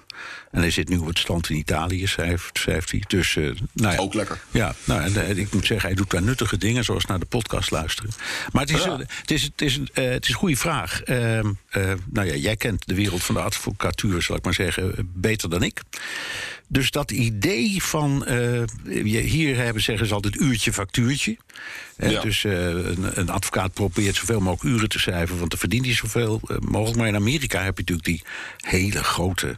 en 0.53 0.59
hij 0.59 0.71
zit 0.71 0.89
nu 0.89 0.97
op 0.97 1.07
het 1.07 1.19
strand 1.19 1.49
in 1.49 1.55
Italië, 1.55 2.07
schrijft, 2.07 2.57
schrijft 2.57 2.91
hij. 2.91 3.03
Dus, 3.07 3.35
uh, 3.35 3.55
nou 3.73 3.93
ja, 3.93 3.99
Ook 3.99 4.13
lekker. 4.13 4.39
Ja, 4.51 4.75
nou, 4.83 5.01
en, 5.01 5.25
en, 5.25 5.37
ik 5.37 5.53
moet 5.53 5.65
zeggen, 5.65 5.87
hij 5.87 5.97
doet 5.97 6.09
daar 6.09 6.21
nuttige 6.21 6.57
dingen, 6.57 6.83
zoals 6.83 7.05
naar 7.05 7.19
de 7.19 7.25
podcast 7.25 7.71
luisteren. 7.71 8.11
Maar 8.51 8.61
het 8.61 8.71
is, 8.71 8.83
ja. 8.83 8.97
het 8.97 9.31
is, 9.31 9.43
het 9.43 9.61
is, 9.61 9.77
uh, 9.77 9.85
het 9.93 10.23
is 10.23 10.29
een 10.29 10.35
goede 10.35 10.55
vraag. 10.55 11.01
Uh, 11.05 11.39
nou 12.05 12.27
ja, 12.27 12.35
jij 12.35 12.55
kent 12.55 12.87
de 12.87 12.95
wereld 12.95 13.23
van 13.23 13.35
de 13.35 13.41
advocatuur, 13.41 14.21
zal 14.21 14.35
ik 14.35 14.43
maar 14.43 14.53
zeggen, 14.53 15.11
beter 15.13 15.49
dan 15.49 15.63
ik. 15.63 15.81
Dus 16.67 16.91
dat 16.91 17.11
idee 17.11 17.83
van, 17.83 18.25
hier 19.03 19.55
hebben 19.55 19.81
zeggen 19.81 20.07
ze 20.07 20.13
altijd 20.13 20.35
uurtje 20.35 20.73
factuurtje. 20.73 21.37
Ja. 21.97 22.21
Dus 22.21 22.43
een, 22.43 23.19
een, 23.19 23.29
advocaat 23.29 23.73
probeert 23.73 24.15
zoveel 24.15 24.39
mogelijk 24.39 24.75
uren 24.75 24.89
te 24.89 24.99
schrijven, 24.99 25.37
want 25.37 25.49
dan 25.49 25.59
verdient 25.59 25.85
hij 25.85 25.95
zoveel 25.95 26.41
mogelijk. 26.59 26.97
Maar 26.97 27.07
in 27.07 27.15
Amerika 27.15 27.63
heb 27.63 27.77
je 27.77 27.83
natuurlijk 27.85 28.07
die 28.07 28.23
hele 28.57 29.03
grote 29.03 29.57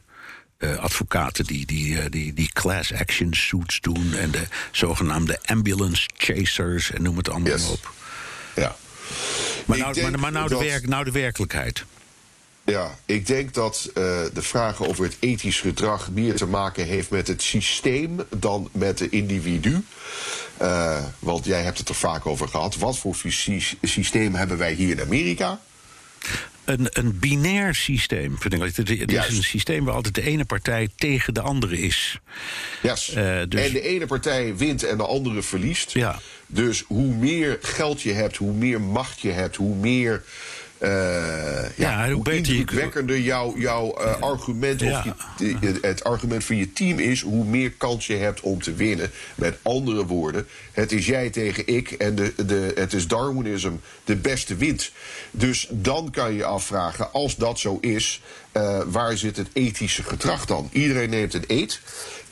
eh, 0.71 0.77
advocaten 0.77 1.45
die, 1.45 1.65
die, 1.65 1.99
eh, 1.99 2.05
die, 2.09 2.33
die 2.33 2.49
class 2.53 2.93
action 2.93 3.33
suits 3.33 3.81
doen. 3.81 4.13
En 4.13 4.31
de 4.31 4.47
zogenaamde 4.71 5.39
ambulance 5.45 6.07
chasers 6.17 6.91
en 6.91 7.01
noem 7.01 7.17
het 7.17 7.29
allemaal 7.29 7.51
Yes. 7.51 7.67
op. 7.69 7.93
Ja. 8.55 8.75
Maar, 9.65 9.77
nou, 9.77 9.93
denk 9.93 10.09
maar, 10.11 10.19
maar 10.19 10.31
nou, 10.31 10.47
de 10.47 10.53
dat- 10.53 10.63
werk, 10.63 10.87
nou 10.87 11.03
de 11.03 11.11
werkelijkheid. 11.11 11.83
Ja, 12.63 12.97
ik 13.05 13.27
denk 13.27 13.53
dat 13.53 13.89
eh, 13.93 14.03
de 14.33 14.41
vraag 14.41 14.83
over 14.85 15.03
het 15.03 15.17
ethisch 15.19 15.59
gedrag 15.59 16.09
meer 16.11 16.35
te 16.35 16.45
maken 16.45 16.85
heeft 16.85 17.09
met 17.09 17.27
het 17.27 17.41
systeem 17.41 18.19
dan 18.37 18.69
met 18.71 18.97
de 18.97 19.09
individu. 19.09 19.83
Want 21.19 21.45
jij 21.45 21.63
hebt 21.63 21.77
het 21.77 21.89
er 21.89 21.95
vaak 21.95 22.25
over 22.25 22.47
gehad. 22.47 22.75
Wat 22.75 22.97
voor 22.97 23.15
sy- 23.27 23.75
systeem 23.81 24.35
hebben 24.35 24.57
wij 24.57 24.73
hier 24.73 24.89
in 24.89 25.01
Amerika? 25.01 25.59
Een, 26.65 26.87
een 26.91 27.19
binair 27.19 27.75
systeem. 27.75 28.35
Vind 28.39 28.53
ik. 28.53 28.61
Het 28.61 28.77
het 28.77 28.89
is 28.89 29.05
Juist. 29.05 29.37
een 29.37 29.43
systeem 29.43 29.85
waar 29.85 29.93
altijd 29.93 30.15
de 30.15 30.21
ene 30.21 30.45
partij 30.45 30.89
tegen 30.95 31.33
de 31.33 31.41
andere 31.41 31.79
is. 31.79 32.19
Yes. 32.81 33.09
Eh, 33.13 33.41
dus- 33.49 33.65
En 33.65 33.73
de 33.73 33.81
ene 33.81 34.05
partij 34.05 34.55
wint 34.55 34.83
en 34.83 34.97
de 34.97 35.05
andere 35.05 35.41
verliest. 35.41 35.91
Ja. 35.91 36.19
Dus 36.47 36.83
hoe 36.87 37.15
meer 37.15 37.57
geld 37.61 38.01
je 38.01 38.13
hebt, 38.13 38.37
hoe 38.37 38.53
meer 38.53 38.81
macht 38.81 39.19
je 39.21 39.31
hebt, 39.31 39.55
hoe 39.55 39.75
meer. 39.75 40.23
Eh, 40.77 40.89
ja, 41.77 42.05
Ja, 42.05 42.11
hoe 42.11 42.33
indrukwekkender 42.33 43.19
jouw 43.19 43.57
jouw 43.57 43.93
eh, 43.93 44.19
argument 44.19 44.79
Ja. 44.79 44.97
of 44.97 45.03
je, 45.37 45.77
het 45.81 46.03
argument 46.03 46.43
van 46.43 46.55
je 46.55 46.73
team 46.73 46.99
is, 46.99 47.21
hoe 47.21 47.45
meer 47.45 47.71
kans 47.71 48.07
je 48.07 48.15
hebt 48.15 48.39
om 48.41 48.61
te 48.61 48.73
winnen. 48.73 49.11
Met 49.35 49.57
andere 49.61 50.05
woorden, 50.05 50.47
het 50.71 50.91
is 50.91 51.05
jij 51.05 51.29
tegen 51.29 51.67
ik 51.67 51.91
en 51.91 52.15
de, 52.15 52.33
de, 52.45 52.71
het 52.75 52.93
is 52.93 53.07
Darwinism, 53.07 53.71
de 54.03 54.15
beste 54.15 54.55
wint. 54.55 54.91
Dus 55.31 55.67
dan 55.71 56.11
kan 56.11 56.31
je 56.31 56.37
je 56.37 56.45
afvragen, 56.45 57.11
als 57.11 57.35
dat 57.35 57.59
zo 57.59 57.77
is, 57.81 58.21
eh, 58.51 58.79
waar 58.85 59.17
zit 59.17 59.37
het 59.37 59.47
ethische 59.53 60.03
gedrag 60.03 60.45
dan? 60.45 60.69
Iedereen 60.71 61.09
neemt 61.09 61.33
een 61.33 61.43
eet. 61.47 61.79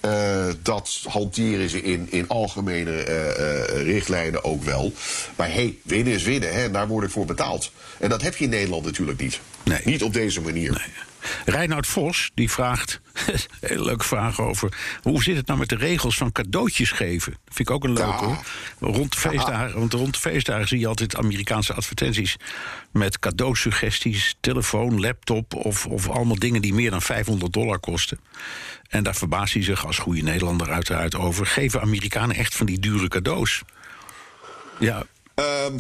Eh, 0.04 0.46
dat 0.62 1.00
hanteren 1.08 1.70
ze 1.70 1.82
in, 1.82 2.08
in 2.10 2.28
algemene 2.28 2.92
eh, 2.92 3.30
eh, 3.30 3.86
richtlijnen 3.86 4.44
ook 4.44 4.64
wel. 4.64 4.94
Maar 5.36 5.48
hé, 5.48 5.54
hey, 5.54 5.78
winnen 5.84 6.14
is 6.14 6.24
winnen, 6.24 6.54
hè, 6.54 6.72
daar 6.72 6.88
word 6.88 7.06
ik 7.06 7.12
voor 7.12 7.26
betaald. 7.26 7.72
En 8.00 8.10
dat 8.10 8.22
heb 8.22 8.36
je 8.36 8.44
in 8.44 8.50
Nederland 8.50 8.86
natuurlijk 8.86 9.22
niet. 9.22 9.40
Nee. 9.64 9.80
Niet 9.84 10.04
op 10.04 10.14
deze 10.14 10.42
manier. 10.42 10.88
Reinoud 11.46 11.88
Vos 11.88 12.32
die 12.34 12.52
vraagt, 12.52 13.02
een 13.26 13.40
hele 13.70 13.84
leuke 13.84 14.04
vraag 14.04 14.40
over... 14.40 14.78
hoe 15.02 15.24
zit 15.24 15.36
het 15.36 15.48
nou 15.48 15.60
met 15.60 15.70
de 15.70 15.76
regels 15.76 16.18
van 16.18 16.32
cadeautjes 16.32 16.92
geven? 16.92 17.32
Dat 17.32 17.54
vind 17.56 17.70
ik 17.70 17.76
ook 17.76 17.84
een 17.84 17.94
leuke 17.94 18.10
Ja. 18.10 18.18
hoor. 18.18 18.44
Rond 18.80 19.12
de, 19.14 19.20
feestdagen, 19.20 19.80
want 19.80 19.94
rond 19.94 20.14
de 20.14 20.20
feestdagen 20.20 20.68
zie 20.68 20.80
je 20.80 20.88
altijd 20.88 21.16
Amerikaanse 21.16 21.74
advertenties... 21.74 22.36
met 22.92 23.20
cadeausuggesties, 23.20 24.36
telefoon, 24.40 25.00
laptop... 25.00 25.54
Of, 25.54 25.86
of 25.86 26.10
allemaal 26.10 26.40
dingen 26.40 26.62
die 26.62 26.74
meer 26.74 26.92
dan 26.92 27.02
500 27.02 27.54
dollar 27.54 27.80
kosten. 27.80 28.20
En 28.88 29.04
daar 29.04 29.16
verbaast 29.16 29.54
hij 29.54 29.64
zich 29.64 29.86
als 29.86 29.98
goede 29.98 30.22
Nederlander 30.22 30.72
uiteraard 30.72 31.16
over. 31.16 31.46
Geven 31.46 31.82
Amerikanen 31.82 32.36
echt 32.36 32.56
van 32.56 32.66
die 32.66 32.80
dure 32.80 33.08
cadeaus? 33.08 33.62
Ja, 34.80 35.06
Ehm, 35.36 35.80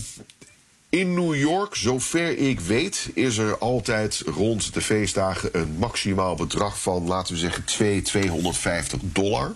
in 0.93 1.13
New 1.13 1.35
York, 1.35 1.75
zover 1.75 2.37
ik 2.37 2.59
weet, 2.59 3.09
is 3.13 3.37
er 3.37 3.57
altijd 3.57 4.23
rond 4.25 4.73
de 4.73 4.81
feestdagen 4.81 5.49
een 5.51 5.75
maximaal 5.77 6.35
bedrag 6.35 6.81
van, 6.81 7.07
laten 7.07 7.33
we 7.33 7.39
zeggen, 7.39 7.63
2, 7.63 8.01
250 8.01 8.99
dollar. 9.03 9.55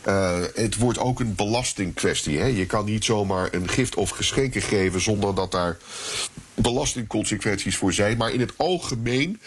Eh, 0.00 0.38
het 0.54 0.76
wordt 0.76 0.98
ook 0.98 1.20
een 1.20 1.34
belastingkwestie. 1.34 2.38
Hè? 2.38 2.44
Je 2.44 2.66
kan 2.66 2.84
niet 2.84 3.04
zomaar 3.04 3.54
een 3.54 3.68
gift 3.68 3.94
of 3.94 4.10
geschenken 4.10 4.62
geven 4.62 5.00
zonder 5.00 5.34
dat 5.34 5.50
daar 5.50 5.78
belastingconsequenties 6.54 7.76
voor 7.76 7.92
zijn. 7.92 8.16
Maar 8.16 8.32
in 8.32 8.40
het 8.40 8.52
algemeen 8.56 9.40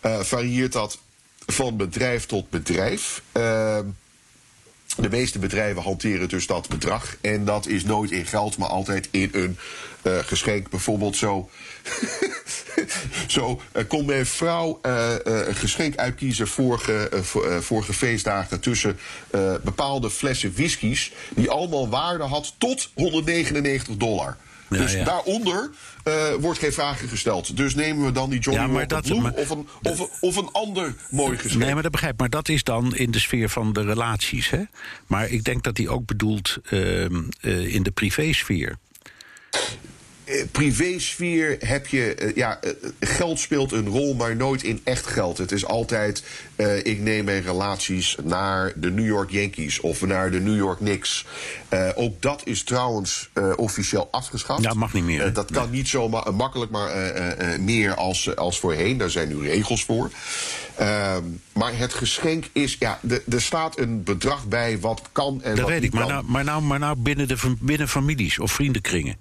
eh, 0.00 0.20
varieert 0.20 0.72
dat 0.72 0.98
van 1.46 1.76
bedrijf 1.76 2.26
tot 2.26 2.50
bedrijf. 2.50 3.22
Ehm 3.32 3.86
de 4.96 5.08
meeste 5.10 5.38
bedrijven 5.38 5.82
hanteren 5.82 6.28
dus 6.28 6.46
dat 6.46 6.68
bedrag. 6.68 7.16
En 7.20 7.44
dat 7.44 7.66
is 7.66 7.84
nooit 7.84 8.10
in 8.10 8.26
geld, 8.26 8.56
maar 8.56 8.68
altijd 8.68 9.08
in 9.10 9.28
een 9.32 9.58
eh, 10.02 10.18
geschenk. 10.18 10.70
Bijvoorbeeld 10.70 11.16
zo. 11.16 11.48
zo 13.26 13.60
eh, 13.72 13.84
kon 13.88 14.06
mijn 14.06 14.26
vrouw 14.26 14.78
eh, 14.82 15.14
een 15.24 15.54
geschenk 15.54 15.96
uitkiezen 15.96 16.48
vorige, 16.48 17.08
vorige 17.60 17.92
feestdagen. 17.92 18.60
tussen 18.60 18.98
bepaalde 19.62 20.10
flessen 20.10 20.54
whiskies. 20.54 21.12
die 21.34 21.50
allemaal 21.50 21.88
waarde 21.88 22.24
had 22.24 22.54
tot 22.58 22.90
199 22.94 23.96
dollar. 23.96 24.36
Ja, 24.74 24.82
dus 24.82 24.92
ja. 24.92 25.04
daaronder 25.04 25.70
eh, 26.04 26.32
wordt 26.40 26.58
geen 26.58 26.72
vragen 26.72 27.08
gesteld. 27.08 27.56
Dus 27.56 27.74
nemen 27.74 28.04
we 28.04 28.12
dan 28.12 28.30
die 28.30 28.40
Johnny 28.40 28.62
Ja, 28.62 28.68
maar 28.68 28.76
Walker 28.88 28.96
dat- 28.96 29.04
Blue 29.06 29.20
maar- 29.20 29.32
of, 29.32 29.50
een, 29.50 29.68
of, 29.82 30.20
of 30.20 30.36
een 30.36 30.48
ander 30.52 30.94
mooi 31.10 31.38
geschenk. 31.38 31.62
Nee, 31.62 31.74
maar 31.74 31.82
dat 31.82 31.92
begrijp 31.92 32.12
ik. 32.14 32.20
Maar 32.20 32.30
dat 32.30 32.48
is 32.48 32.62
dan 32.62 32.96
in 32.96 33.10
de 33.10 33.18
sfeer 33.18 33.48
van 33.48 33.72
de 33.72 33.82
relaties. 33.82 34.50
Hè? 34.50 34.62
Maar 35.06 35.28
ik 35.28 35.44
denk 35.44 35.62
dat 35.62 35.76
hij 35.76 35.88
ook 35.88 36.06
bedoelt 36.06 36.56
ehm, 36.70 37.22
eh, 37.40 37.74
in 37.74 37.82
de 37.82 37.90
privésfeer. 37.90 38.76
Eh, 40.24 40.44
privésfeer 40.50 41.56
heb 41.60 41.86
je. 41.86 42.14
eh, 42.14 42.36
ja, 42.36 42.60
eh, 42.60 42.70
geld 43.00 43.38
speelt 43.40 43.72
een 43.72 43.88
rol, 43.88 44.14
maar 44.14 44.36
nooit 44.36 44.62
in 44.62 44.80
echt 44.84 45.06
geld. 45.06 45.38
Het 45.38 45.52
is 45.52 45.64
altijd. 45.66 46.22
ik 46.82 47.00
neem 47.00 47.24
mijn 47.24 47.42
relaties 47.42 48.16
naar 48.22 48.72
de 48.76 48.90
New 48.90 49.06
York 49.06 49.30
Yankees 49.30 49.80
of 49.80 50.00
naar 50.06 50.30
de 50.30 50.40
New 50.40 50.56
York 50.56 50.78
Knicks. 50.78 51.24
Ook 51.94 52.22
dat 52.22 52.42
is 52.44 52.62
trouwens 52.62 53.30
officieel 53.56 54.08
afgeschaft. 54.10 54.62
Ja, 54.62 54.72
mag 54.74 54.92
niet 54.92 55.04
meer, 55.04 55.32
dat 55.32 55.50
kan 55.50 55.70
niet 55.70 55.88
zo 55.88 56.08
ma- 56.08 56.30
makkelijk, 56.30 56.70
maar 56.70 56.90
meer 57.60 57.94
als, 57.94 58.36
als 58.36 58.58
voorheen. 58.58 58.98
Daar 58.98 59.10
zijn 59.10 59.28
nu 59.28 59.48
regels 59.48 59.84
voor. 59.84 60.10
Ehm, 60.76 61.22
maar 61.52 61.78
het 61.78 61.92
geschenk 61.94 62.44
is. 62.52 62.76
Ja, 62.78 62.98
de- 63.02 63.22
er 63.30 63.42
staat 63.42 63.78
een 63.78 64.02
bedrag 64.02 64.46
bij 64.48 64.78
wat 64.80 65.02
kan 65.12 65.42
en 65.42 65.50
Dat 65.50 65.58
wat 65.60 65.68
weet 65.68 65.80
niet 65.80 65.92
ik. 65.92 65.98
Maar 65.98 66.06
kan. 66.06 66.12
nou, 66.14 66.24
maar 66.30 66.44
nou, 66.44 66.62
maar 66.62 66.78
nou 66.78 66.96
binnen, 66.98 67.28
de, 67.28 67.54
binnen 67.60 67.88
families 67.88 68.38
of 68.38 68.52
vriendenkringen. 68.52 69.16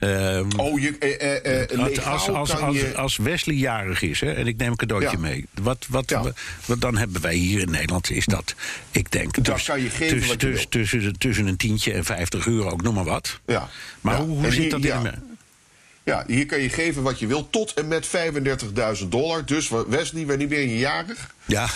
Ehm, 0.00 0.48
Oh, 0.56 0.80
je, 0.80 0.98
eh, 0.98 1.78
als, 1.80 1.88
legaal 1.96 2.12
als, 2.12 2.28
als, 2.28 2.50
kan 2.50 2.62
als, 2.62 2.76
je... 2.76 2.94
als 2.96 3.16
Wesley 3.16 3.54
jarig 3.56 4.02
is 4.02 4.20
hè, 4.20 4.32
en 4.32 4.46
ik 4.46 4.56
neem 4.56 4.70
een 4.70 4.76
cadeautje 4.76 5.10
Ja. 5.10 5.18
mee. 5.18 5.46
Wat, 5.62 5.86
wat, 5.88 6.10
Ja. 6.10 6.32
wat 6.64 6.80
dan 6.80 6.96
hebben 6.96 7.20
wij 7.22 7.34
hier 7.34 7.60
in 7.60 7.70
Nederland 7.70 8.10
is 8.10 8.24
dat, 8.24 8.54
ik 8.90 9.10
denk, 9.10 9.34
Dat 9.34 9.44
dus- 9.44 9.64
kan 9.64 9.82
je 9.82 9.90
geven 9.90 10.08
tussen, 10.18 10.28
wat 10.32 10.40
je 10.40 10.48
tussen, 10.48 10.68
tussen, 10.70 11.18
tussen 11.18 11.46
een 11.46 11.56
tientje 11.56 11.92
en 11.92 12.04
50 12.04 12.46
euro, 12.46 12.68
ook 12.70 12.82
noem 12.82 12.94
maar 12.94 13.04
wat. 13.04 13.40
Ja. 13.46 13.68
Maar 14.00 14.14
Ja. 14.14 14.24
hoe, 14.24 14.38
hoe 14.38 14.52
zit 14.52 14.70
dat 14.70 14.84
in. 14.84 15.10
Ja, 16.04 16.24
hier 16.26 16.46
kan 16.46 16.60
je 16.60 16.68
geven 16.68 17.02
wat 17.02 17.18
je 17.18 17.26
wil 17.26 17.50
tot 17.50 17.74
en 17.74 17.88
met 17.88 18.06
35.000 18.06 19.08
dollar. 19.08 19.44
Dus 19.46 19.70
Wesley, 19.88 20.26
wanneer 20.26 20.48
ben 20.48 20.60
je 20.60 20.78
jarig? 20.78 21.34
Ja, 21.46 21.68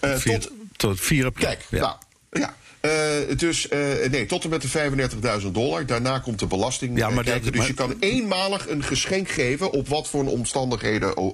vier- 0.00 0.40
tot, 0.40 0.50
tot 0.76 1.00
4 1.00 1.26
april. 1.26 1.46
kijk, 1.48 1.60
ja. 1.70 1.78
nou, 1.80 1.96
ja. 2.30 2.54
Eh, 2.80 2.90
dus 3.36 3.68
eh, 3.68 3.78
nee, 4.10 4.26
tot 4.26 4.44
en 4.44 4.50
met 4.50 4.62
de 4.62 4.68
35.000 5.42 5.46
dollar. 5.54 5.86
Daarna 5.86 6.18
komt 6.18 6.38
de 6.38 6.46
belasting 6.46 6.98
Ja, 6.98 7.08
eh, 7.08 7.14
maar 7.14 7.24
dat- 7.24 7.32
kijken. 7.32 7.50
Dus 7.52 7.58
maar- 7.60 7.68
je 7.68 7.74
kan 7.74 7.96
eenmalig 8.00 8.68
een 8.68 8.82
geschenk 8.84 9.28
geven 9.28 9.70
op 9.70 9.88
wat 9.88 10.08
voor 10.08 10.26
omstandigheden, 10.26 11.14
eh, 11.14 11.32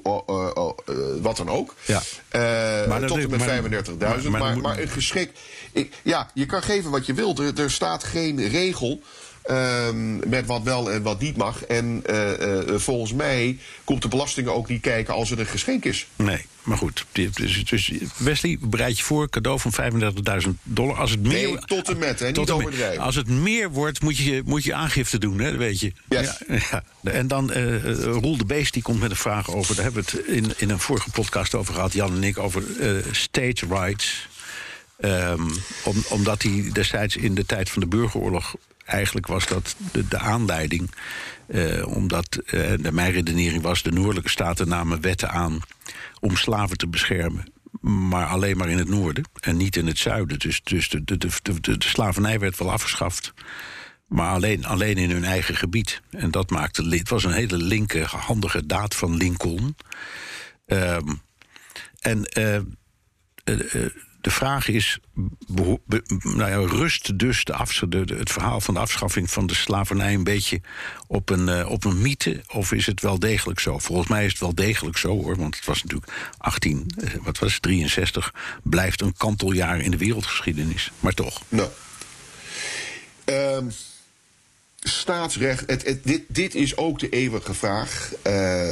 wat 1.21 1.37
dan 1.37 1.49
ook. 1.51 1.75
Ja. 1.85 2.03
Eh, 2.29 2.41
Maar 2.89 3.01
dat- 3.01 3.09
tot 3.09 3.19
en 3.19 3.31
met 3.31 3.39
maar- 3.39 3.49
35.000. 3.49 4.31
maar- 4.31 4.41
Maar, 4.41 4.53
maar- 4.55 4.59
maar, 4.59 4.79
een 4.79 4.89
geschenk. 4.89 5.31
Ik, 5.73 5.93
ja, 6.03 6.31
je 6.35 6.47
kan 6.47 6.63
geven 6.63 6.91
wat 6.91 7.07
je 7.07 7.15
wilt. 7.15 7.39
Er, 7.39 7.61
er 7.61 7.71
staat 7.71 8.05
geen 8.05 8.49
regel. 8.49 9.01
Ehm, 9.47 10.29
met 10.29 10.47
wat 10.47 10.63
wel 10.63 10.93
en 10.93 11.03
wat 11.03 11.21
niet 11.21 11.37
mag. 11.37 11.65
En 11.65 12.03
eh, 12.07 12.59
eh, 12.59 12.79
volgens 12.79 13.13
mij 13.13 13.59
komt 13.85 14.03
de 14.03 14.09
belasting 14.09 14.49
ook 14.49 14.69
niet 14.69 14.81
kijken 14.81 15.15
als 15.15 15.31
het 15.31 15.39
een 15.39 15.47
geschenk 15.47 15.85
is. 15.85 16.07
Nee, 16.17 16.47
maar 16.67 16.79
goed. 16.79 17.07
Dus, 17.13 17.65
dus 17.65 17.93
Wesley, 18.17 18.59
bereid 18.61 18.99
je 18.99 19.05
voor, 19.05 19.29
cadeau 19.29 19.61
van 19.61 19.73
35.000 20.45 20.49
dollar. 20.63 20.97
Als 20.97 21.11
het 21.11 21.23
meer, 21.23 21.49
Nee, 21.49 21.59
tot 21.59 21.89
en 21.89 21.99
met, 21.99 22.21
hè, 22.21 22.33
tot 22.33 22.47
niet 22.47 22.55
overdrijven. 22.55 23.03
Als 23.03 23.15
het 23.15 23.29
meer 23.29 23.71
wordt, 23.71 24.03
moet 24.03 24.17
je, 24.17 24.43
moet 24.45 24.65
je 24.65 24.75
aangifte 24.75 25.19
doen, 25.19 25.39
hè, 25.39 25.57
weet 25.57 25.81
je. 25.81 25.93
Yes. 26.09 26.43
Ja, 26.49 26.57
ja. 26.71 27.11
En 27.11 27.29
dan 27.29 27.53
eh, 27.53 27.75
eh, 27.75 28.03
Roel 28.03 28.37
de 28.37 28.45
Beest, 28.45 28.73
die 28.73 28.83
komt 28.83 29.01
met 29.01 29.11
een 29.11 29.17
vraag 29.17 29.51
over... 29.51 29.75
daar 29.75 29.85
hebben 29.85 30.05
we 30.05 30.11
het 30.11 30.27
in, 30.27 30.53
in 30.57 30.71
een 30.71 30.81
vorige 30.81 31.11
podcast 31.11 31.55
over 31.55 31.75
gehad, 31.75 31.93
Jan 31.93 32.15
en 32.15 32.25
ik... 32.25 32.39
over 32.39 32.63
eh 32.81 33.13
state 33.13 33.67
rights. 33.67 34.29
Ehm, 35.01 35.51
om, 35.85 36.05
omdat 36.09 36.43
hij 36.43 36.71
destijds 36.73 37.17
in 37.17 37.35
de 37.35 37.47
tijd 37.47 37.71
van 37.71 37.83
de 37.83 37.89
burgeroorlog... 37.89 38.55
eigenlijk 38.87 39.27
was 39.27 39.47
dat 39.47 39.77
de, 40.09 40.19
aanleiding... 40.19 40.91
eh, 41.47 41.87
omdat, 41.87 42.41
de, 42.51 42.89
mijn 42.93 43.13
redenering 43.13 43.63
was... 43.63 43.83
de 43.83 43.93
noordelijke 43.93 44.31
staten 44.31 44.69
namen 44.69 45.01
wetten 45.01 45.31
aan 45.31 45.61
om 46.21 46.37
slaven 46.37 46.77
te 46.77 46.89
beschermen 46.89 47.55
maar 47.81 48.27
alleen 48.27 48.57
maar 48.57 48.69
in 48.69 48.79
het 48.79 48.89
noorden 48.89 49.25
en 49.41 49.57
niet 49.57 49.77
in 49.77 49.87
het 49.87 49.99
zuiden. 49.99 50.39
Dus, 50.39 50.61
dus 50.63 50.89
de, 50.89 51.05
de, 51.05 51.17
de, 51.17 51.61
de, 51.61 51.77
slavernij 51.79 52.39
werd 52.39 52.59
wel 52.59 52.73
afgeschaft. 52.73 53.33
Maar 54.07 54.31
alleen, 54.31 54.65
alleen 54.65 54.97
in 54.97 55.11
hun 55.11 55.25
eigen 55.25 55.57
gebied. 55.57 56.03
En 56.11 56.31
dat 56.31 56.51
maakte. 56.51 56.89
Het 56.89 57.09
was 57.09 57.25
een 57.25 57.33
hele 57.33 57.57
linker, 57.57 58.07
handige 58.07 58.67
daad 58.67 58.95
van 58.95 59.17
Lincoln. 59.17 59.77
Ehm, 60.67 61.15
en 62.01 62.25
eh, 62.25 62.61
De 64.27 64.33
vraag 64.33 64.69
is: 64.69 64.99
nou 66.23 66.51
ja, 66.51 66.57
rust 66.77 67.19
dus 67.19 67.45
de 67.45 67.89
de- 67.89 68.15
het 68.15 68.33
verhaal 68.33 68.61
van 68.61 68.75
de 68.75 68.81
afschaffing 68.81 69.31
van 69.31 69.47
de 69.47 69.55
slavernij 69.55 70.15
een 70.15 70.25
beetje 70.25 70.61
op 71.07 71.31
een, 71.31 71.49
eh, 71.49 71.71
op 71.71 71.85
een 71.85 72.03
mythe? 72.03 72.43
Of 72.53 72.73
is 72.73 72.87
het 72.87 73.01
wel 73.01 73.19
degelijk 73.19 73.61
zo? 73.61 73.79
Volgens 73.79 74.09
mij 74.09 74.25
is 74.25 74.31
het 74.31 74.41
wel 74.41 74.55
degelijk 74.55 74.97
zo 74.97 75.09
hoor. 75.09 75.37
Want 75.37 75.57
het 75.57 75.65
was 75.65 75.83
natuurlijk 75.83 76.13
18, 76.39 76.87
eh, 76.99 77.11
wat 77.23 77.39
was 77.39 77.53
het, 77.53 77.63
63, 77.63 78.35
blijft 78.63 79.01
een 79.01 79.15
kanteljaar 79.17 79.81
in 79.81 79.91
de 79.91 79.97
wereldgeschiedenis. 79.97 80.91
Maar 81.01 81.15
toch. 81.15 81.43
Nou. 81.49 81.69
Ehm, 83.25 83.71
staatsrecht, 84.81 86.05
dit, 86.05 86.23
dit 86.29 86.55
is 86.55 86.77
ook 86.77 86.99
de 86.99 87.09
eeuwige 87.09 87.55
vraag. 87.55 88.13
Eh, 88.23 88.69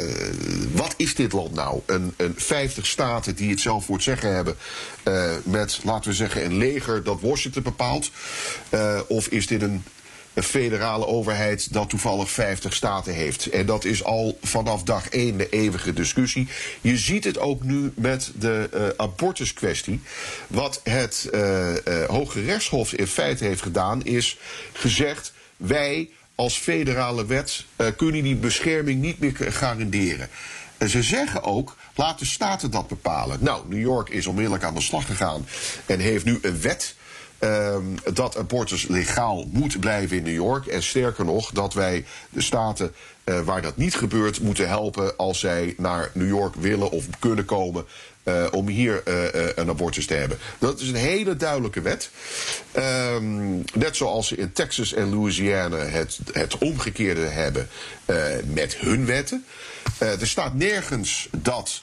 wat 0.72 0.94
is 0.96 1.14
dit 1.14 1.32
land 1.32 1.54
nou? 1.54 1.80
Een, 1.86 2.14
een 2.16 2.34
50 2.36 2.86
staten 2.86 3.34
die 3.34 3.50
het 3.50 3.60
zelf 3.60 3.84
voor 3.84 4.00
zeggen 4.02 4.34
hebben. 4.34 4.56
eh, 5.02 5.30
met, 5.44 5.80
laten 5.84 6.10
we 6.10 6.16
zeggen, 6.16 6.44
een 6.44 6.56
leger 6.56 7.02
dat 7.04 7.20
Washington 7.20 7.62
bepaalt. 7.62 8.10
Eh, 8.68 9.00
of 9.08 9.26
is 9.26 9.46
dit 9.46 9.62
een, 9.62 9.84
een 10.34 10.42
federale 10.42 11.06
overheid 11.06 11.72
dat 11.72 11.88
toevallig 11.90 12.30
50 12.30 12.74
staten 12.74 13.14
heeft? 13.14 13.46
En 13.46 13.66
dat 13.66 13.84
is 13.84 14.04
al 14.04 14.38
vanaf 14.42 14.82
dag 14.82 15.08
1 15.08 15.36
de 15.36 15.48
eeuwige 15.48 15.92
discussie. 15.92 16.48
Je 16.80 16.96
ziet 16.96 17.24
het 17.24 17.38
ook 17.38 17.62
nu 17.62 17.92
met 17.96 18.32
de 18.38 18.68
eh, 18.72 18.82
abortuskwestie. 18.96 20.00
Wat 20.46 20.80
het 20.82 21.30
Hoge 22.08 22.44
Rechtshof 22.44 22.92
in 22.92 23.06
feite 23.06 23.44
heeft 23.44 23.62
gedaan, 23.62 24.04
is 24.04 24.38
gezegd: 24.72 25.32
wij 25.66 26.10
als 26.34 26.56
federale 26.56 27.26
wet 27.26 27.64
eh, 27.76 27.86
kunnen 27.96 28.22
die 28.22 28.36
bescherming 28.36 29.00
niet 29.00 29.18
meer 29.18 29.52
garanderen. 29.52 30.28
En 30.78 30.88
ze 30.88 31.02
zeggen 31.02 31.42
ook, 31.42 31.76
laat 31.94 32.18
de 32.18 32.24
staten 32.24 32.70
dat 32.70 32.88
bepalen. 32.88 33.38
Nou, 33.40 33.62
New 33.68 33.80
York 33.80 34.08
is 34.08 34.26
onmiddellijk 34.26 34.64
aan 34.64 34.74
de 34.74 34.80
slag 34.80 35.06
gegaan 35.06 35.46
en 35.86 36.00
heeft 36.00 36.24
nu 36.24 36.38
een 36.42 36.60
wet 36.60 36.94
ehm, 37.38 37.84
dat 38.12 38.36
abortus 38.36 38.86
legaal 38.86 39.48
moet 39.50 39.80
blijven 39.80 40.16
in 40.16 40.22
New 40.22 40.34
York. 40.34 40.66
En 40.66 40.82
sterker 40.82 41.24
nog, 41.24 41.50
dat 41.50 41.74
wij 41.74 42.04
de 42.30 42.40
staten 42.40 42.94
eh, 43.24 43.40
waar 43.40 43.62
dat 43.62 43.76
niet 43.76 43.94
gebeurt 43.94 44.40
moeten 44.40 44.68
helpen 44.68 45.16
als 45.16 45.40
zij 45.40 45.74
naar 45.76 46.10
New 46.14 46.28
York 46.28 46.54
willen 46.54 46.90
of 46.90 47.04
kunnen 47.18 47.44
komen. 47.44 47.84
Eh, 48.24 48.46
om 48.50 48.68
hier 48.68 49.02
eh, 49.04 49.34
eh, 49.34 49.50
een 49.54 49.68
abortus 49.68 50.06
te 50.06 50.14
hebben. 50.14 50.38
Dat 50.58 50.80
is 50.80 50.88
een 50.88 50.94
hele 50.94 51.36
duidelijke 51.36 51.80
wet. 51.80 52.10
Ehm, 52.72 53.56
net 53.56 53.96
zoals 53.96 54.28
ze 54.28 54.36
in 54.36 54.52
Texas 54.52 54.92
en 54.92 55.10
Louisiana 55.10 55.76
het, 55.76 56.18
het 56.32 56.58
omgekeerde 56.58 57.20
hebben 57.20 57.68
met 58.44 58.76
hun 58.76 59.06
wetten. 59.06 59.44
Er 59.98 60.26
staat 60.26 60.54
nergens 60.54 61.28
dat 61.30 61.82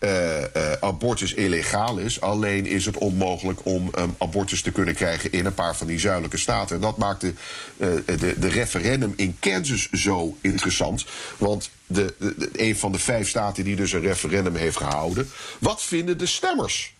eh, 0.00 0.54
eh, 0.54 0.72
abortus 0.80 1.34
illegaal 1.34 1.98
is. 1.98 2.20
Alleen 2.20 2.66
is 2.66 2.86
het 2.86 2.98
onmogelijk 2.98 3.60
om 3.62 3.88
een 3.92 4.14
abortus 4.18 4.62
te 4.62 4.70
kunnen 4.70 4.94
krijgen 4.94 5.32
in 5.32 5.46
een 5.46 5.54
paar 5.54 5.76
van 5.76 5.86
die 5.86 5.98
zuidelijke 5.98 6.36
staten. 6.36 6.76
En 6.76 6.82
dat 6.82 6.96
maakt 6.96 7.20
de, 7.20 7.32
eh, 7.76 8.18
de, 8.18 8.38
de 8.38 8.48
referendum 8.48 9.12
in 9.16 9.36
Kansas 9.38 9.88
zo 9.90 10.36
interessant. 10.40 11.04
Want 11.38 11.70
de, 11.86 12.14
een 12.52 12.76
van 12.76 12.92
de 12.92 12.98
vijf 12.98 13.28
staten 13.28 13.64
die 13.64 13.76
dus 13.76 13.92
een 13.92 14.00
referendum 14.00 14.54
heeft 14.54 14.76
gehouden. 14.76 15.30
Wat 15.58 15.82
vinden 15.82 16.18
de 16.18 16.26
stemmers? 16.26 16.94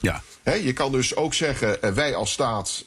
Ja. 0.00 0.22
Je 0.44 0.72
kan 0.72 0.92
dus 0.92 1.16
ook 1.16 1.34
zeggen, 1.34 1.94
wij 1.94 2.14
als 2.14 2.32
staat 2.32 2.84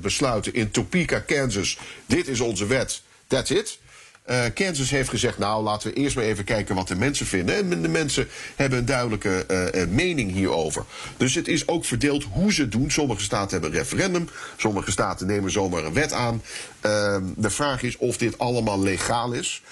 besluiten 0.00 0.54
in 0.54 0.70
Topeka, 0.70 1.18
Kansas, 1.18 1.78
dit 2.06 2.28
is 2.28 2.40
onze 2.40 2.66
wet, 2.66 3.02
that's 3.26 3.50
it. 3.50 3.78
Eh, 4.22 4.44
Kansas 4.54 4.90
heeft 4.90 5.08
gezegd, 5.08 5.38
nou 5.38 5.62
laten 5.62 5.90
we 5.90 5.96
eerst 5.96 6.16
maar 6.16 6.24
even 6.24 6.44
kijken 6.44 6.74
wat 6.74 6.88
de 6.88 6.94
mensen 6.94 7.26
vinden. 7.26 7.72
En 7.72 7.82
de 7.82 7.88
mensen 7.88 8.28
hebben 8.56 8.78
een 8.78 8.84
duidelijke 8.84 9.44
eh, 9.46 9.82
eh, 9.82 9.88
mening 9.88 10.32
hierover. 10.32 10.84
Dus 11.16 11.34
het 11.34 11.48
is 11.48 11.68
ook 11.68 11.84
verdeeld 11.84 12.24
hoe 12.30 12.52
ze 12.52 12.60
het 12.60 12.72
doen. 12.72 12.90
Sommige 12.90 13.22
staten 13.22 13.50
hebben 13.50 13.70
een 13.70 13.76
referendum, 13.76 14.28
sommige 14.56 14.90
staten 14.90 15.26
nemen 15.26 15.50
zomaar 15.50 15.84
een 15.84 15.92
wet 15.92 16.12
aan. 16.12 16.42
Ehm, 16.80 17.24
de 17.36 17.50
vraag 17.50 17.82
is 17.82 17.96
of 17.96 18.16
dit 18.16 18.38
allemaal 18.38 18.80
legaal 18.82 19.32
is. 19.32 19.62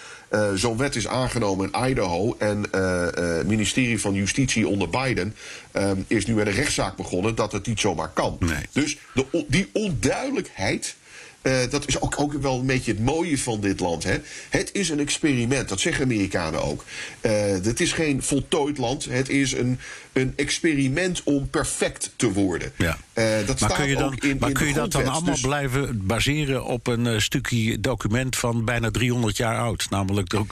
Zo'n 0.55 0.76
wet 0.76 0.96
is 0.96 1.09
aangenomen 1.09 1.70
in 1.72 1.88
Idaho. 1.88 2.36
En 2.38 2.64
het 2.70 3.46
ministerie 3.46 4.01
van 4.01 4.14
Justitie 4.14 4.68
onder 4.68 4.88
Biden 4.88 5.34
eh, 5.72 5.90
is 6.07 6.26
nu 6.26 6.34
met 6.34 6.46
een 6.46 6.53
rechtszaak 6.53 6.96
begonnen 6.96 7.34
dat 7.34 7.53
het 7.53 7.66
niet 7.66 7.80
zomaar 7.80 8.09
kan. 8.09 8.36
Nee. 8.40 8.66
Dus 8.72 8.98
de, 9.14 9.44
die 9.48 9.70
onduidelijkheid. 9.72 10.96
Eh, 11.43 11.70
dat 11.70 11.88
is 11.88 12.01
ook, 12.01 12.20
ook 12.20 12.32
wel 12.32 12.59
een 12.59 12.66
beetje 12.66 12.93
het 12.93 13.05
mooie 13.05 13.38
van 13.38 13.61
dit 13.61 13.80
land. 13.80 14.05
Hè? 14.05 14.16
Het 14.49 14.70
is 14.72 14.88
een 14.88 15.01
experiment, 15.01 15.68
dat 15.68 15.80
zeggen 15.80 16.05
Amerikanen 16.05 16.62
ook. 16.62 16.84
Eh, 17.20 17.32
het 17.62 17.80
is 17.80 17.93
geen 17.93 18.22
voltooid 18.22 18.78
land. 18.78 19.05
Het 19.05 19.28
is 19.28 19.53
een, 19.53 19.78
een 20.12 20.32
experiment 20.36 21.22
om 21.22 21.48
perfect 21.50 22.12
te 22.16 22.32
worden. 22.32 22.72
Ja. 22.76 22.98
Eh, 23.12 23.24
dat 23.36 23.46
maar 23.46 23.56
staat 23.56 23.72
kun 23.72 23.88
je 23.88 23.96
dan, 23.96 24.16
in, 24.20 24.36
maar 24.40 24.48
in 24.48 24.54
kun 24.54 24.66
je 24.66 24.74
dat 24.74 24.92
dan 24.92 25.06
allemaal 25.08 25.32
Dus- 25.32 25.40
blijven 25.40 26.06
baseren 26.06 26.64
op 26.64 26.86
een 26.86 27.06
eh, 27.06 27.18
stukje 27.18 27.80
document 27.80 28.36
van 28.36 28.64
bijna 28.64 28.90
300 28.90 29.36
jaar 29.36 29.58
oud? 29.58 29.86
Namelijk 29.90 30.28
de, 30.30 30.44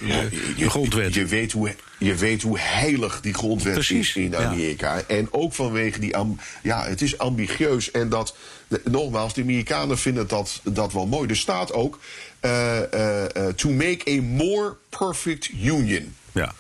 je, 0.57 0.71
grondwet. 0.71 1.15
Je 1.15 1.27
weet, 1.27 1.53
hoe, 1.53 1.75
je 1.99 2.15
weet 2.15 2.43
hoe 2.43 2.59
heilig 2.59 3.21
die 3.21 3.35
grondwet 3.35 3.73
Precies, 3.73 4.09
is 4.09 4.17
in 4.17 4.31
ja. 4.31 4.45
Amerika. 4.45 5.03
En 5.07 5.29
ook 5.31 5.53
vanwege 5.55 6.01
die. 6.01 6.15
ja, 6.63 6.85
het 6.85 7.03
is 7.03 7.19
ambitieus. 7.19 7.91
En 7.91 8.09
dat. 8.09 8.37
nogmaals, 8.85 9.35
de 9.35 9.43
Amerikanen 9.43 9.99
vinden 9.99 10.27
dat, 10.29 10.61
dat 10.65 10.93
wel 10.93 11.07
mooi. 11.07 11.29
Er 11.29 11.37
staat 11.37 11.73
ook. 11.73 11.99
eh, 12.41 13.25
to 13.57 13.71
make 13.71 14.11
a 14.11 14.23
more 14.23 14.77
perfect 14.89 15.51
union. 15.63 16.15
ja. 16.33 16.55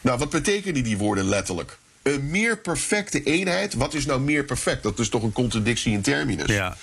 Nou, 0.00 0.18
wat 0.18 0.30
betekenen 0.30 0.82
die 0.84 0.98
woorden 0.98 1.24
letterlijk? 1.24 1.78
Een 2.02 2.30
meer 2.30 2.58
perfecte 2.58 3.22
eenheid. 3.22 3.74
Wat 3.74 3.94
is 3.94 4.06
nou 4.06 4.20
meer 4.20 4.44
perfect? 4.44 4.82
Dat 4.82 4.98
is 4.98 5.08
toch 5.08 5.22
een 5.22 5.32
contradictie 5.32 5.92
in 5.92 6.00
terminus. 6.02 6.46
Ja. 6.48 6.76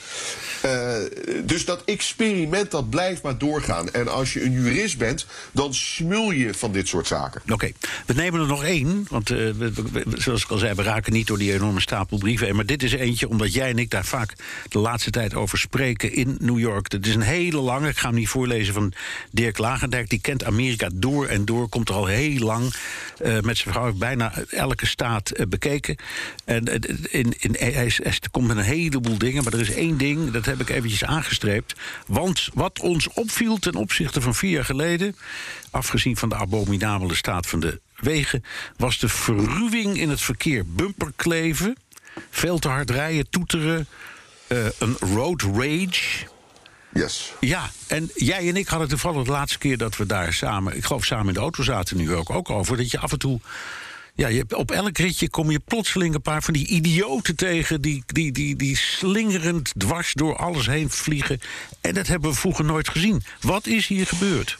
Eh, 0.61 0.95
dus 1.45 1.65
dat 1.65 1.83
experiment 1.85 2.71
dat 2.71 2.89
blijft 2.89 3.21
maar 3.21 3.37
doorgaan. 3.37 3.91
En 3.91 4.07
als 4.07 4.33
je 4.33 4.43
een 4.43 4.51
jurist 4.51 4.97
bent, 4.97 5.25
dan 5.51 5.73
smul 5.73 6.31
je 6.31 6.53
van 6.53 6.71
dit 6.71 6.87
soort 6.87 7.07
zaken. 7.07 7.41
Oké, 7.49 7.71
we 8.05 8.13
nemen 8.13 8.39
er 8.41 8.47
nog 8.47 8.63
één. 8.63 9.05
Want 9.09 9.29
eh, 9.29 9.37
we- 9.37 9.53
we- 9.73 9.83
we- 9.93 10.03
zoals 10.21 10.43
ik 10.43 10.49
al 10.49 10.57
zei, 10.57 10.73
we 10.73 10.83
raken 10.83 11.13
niet 11.13 11.27
door 11.27 11.37
die 11.37 11.53
enorme 11.53 11.81
stapel 11.81 12.17
brieven. 12.17 12.55
Maar 12.55 12.65
dit 12.65 12.83
is 12.83 12.91
eentje, 12.93 13.29
omdat 13.29 13.53
jij 13.53 13.69
en 13.69 13.79
ik 13.79 13.89
daar 13.89 14.05
vaak 14.05 14.33
de 14.69 14.79
laatste 14.79 15.09
tijd 15.11 15.33
over 15.33 15.57
spreken 15.57 16.13
in 16.13 16.37
New 16.39 16.59
York. 16.59 16.91
Het 16.91 17.07
is 17.07 17.15
een 17.15 17.21
hele 17.21 17.59
lange, 17.59 17.89
ik 17.89 17.97
ga 17.97 18.07
hem 18.07 18.15
niet 18.17 18.27
voorlezen, 18.29 18.73
van 18.73 18.93
Dirk 19.31 19.57
Lagendijk. 19.57 20.09
Die 20.09 20.21
kent 20.21 20.43
Amerika 20.43 20.89
door 20.93 21.27
en 21.27 21.45
door, 21.45 21.69
komt 21.69 21.89
er 21.89 21.95
al 21.95 22.05
heel 22.05 22.39
lang 22.45 22.73
eh, 23.17 23.39
met 23.39 23.57
zijn 23.57 23.73
vrouw. 23.73 23.93
Bijna 23.93 24.33
elke 24.49 24.85
staat 24.85 25.05
eh, 25.15 25.45
bekeken. 25.47 25.95
En 26.45 26.65
eh, 26.65 26.95
in, 27.09 27.33
in, 27.39 27.55
hij, 27.59 27.91
komt 28.31 28.47
met 28.47 28.57
een 28.57 28.63
heleboel 28.63 29.17
dingen. 29.17 29.43
Maar 29.43 29.53
er 29.53 29.59
is 29.59 29.71
één 29.71 29.97
ding, 29.97 30.31
dat 30.31 30.45
heb 30.45 30.59
ik 30.59 30.69
eventjes 30.69 31.03
aangestreept. 31.03 31.75
Want 32.07 32.49
wat 32.53 32.79
ons 32.79 33.09
opviel 33.09 33.57
ten 33.57 33.75
opzichte 33.75 34.21
van 34.21 34.35
vier 34.35 34.51
jaar 34.51 34.65
geleden... 34.65 35.15
afgezien 35.71 36.17
van 36.17 36.29
de 36.29 36.35
abominabele 36.35 37.15
staat 37.15 37.47
van 37.47 37.59
de 37.59 37.79
wegen... 37.95 38.43
was 38.77 38.99
de 38.99 39.09
verruwing 39.09 39.97
in 39.97 40.09
het 40.09 40.21
verkeer. 40.21 40.63
Bumperkleven, 40.65 41.75
veel 42.29 42.59
te 42.59 42.67
hard 42.67 42.89
rijden, 42.89 43.29
toeteren... 43.29 43.87
eh, 44.47 44.65
een 44.79 44.97
road 44.99 45.41
rage... 45.41 46.27
Yes. 46.93 47.33
Ja, 47.39 47.69
en 47.87 48.11
jij 48.13 48.47
en 48.49 48.55
ik 48.55 48.67
hadden 48.67 48.87
toevallig 48.87 49.23
de 49.23 49.31
laatste 49.31 49.57
keer 49.57 49.77
dat 49.77 49.97
we 49.97 50.05
daar 50.05 50.33
samen, 50.33 50.75
ik 50.75 50.85
geloof 50.85 51.05
samen 51.05 51.27
in 51.27 51.33
de 51.33 51.39
auto 51.39 51.63
zaten 51.63 51.97
nu 51.97 52.13
ook, 52.13 52.29
ook 52.29 52.49
over, 52.49 52.77
dat 52.77 52.91
je 52.91 52.99
af 52.99 53.11
en 53.11 53.19
toe, 53.19 53.39
ja, 54.17 54.27
je, 54.27 54.45
op 54.55 54.71
elk 54.71 54.97
ritje 54.97 55.29
kom 55.29 55.51
je 55.51 55.59
plotseling 55.59 56.15
een 56.15 56.21
paar 56.21 56.43
van 56.43 56.53
die 56.53 56.67
idioten 56.67 57.35
tegen, 57.35 57.81
die, 57.81 58.03
die, 58.05 58.31
die, 58.31 58.55
die 58.55 58.77
slingerend 58.77 59.73
dwars 59.77 60.13
door 60.13 60.35
alles 60.35 60.65
heen 60.65 60.89
vliegen. 60.89 61.39
En 61.81 61.93
dat 61.93 62.07
hebben 62.07 62.29
we 62.29 62.35
vroeger 62.35 62.65
nooit 62.65 62.89
gezien. 62.89 63.23
Wat 63.41 63.67
is 63.67 63.87
hier 63.87 64.07
gebeurd? 64.07 64.57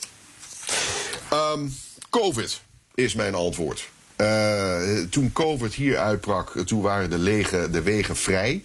Ehm, 1.30 1.68
COVID 2.10 2.62
is 2.96 3.14
mijn 3.14 3.36
antwoord. 3.36 3.90
Eh, 4.16 5.00
toen 5.10 5.32
COVID 5.34 5.74
hier 5.74 5.98
uitbrak, 5.98 6.54
toen 6.66 6.82
waren 6.82 7.10
de, 7.10 7.18
lege, 7.18 7.70
de 7.72 7.82
wegen 7.82 8.16
vrij. 8.16 8.64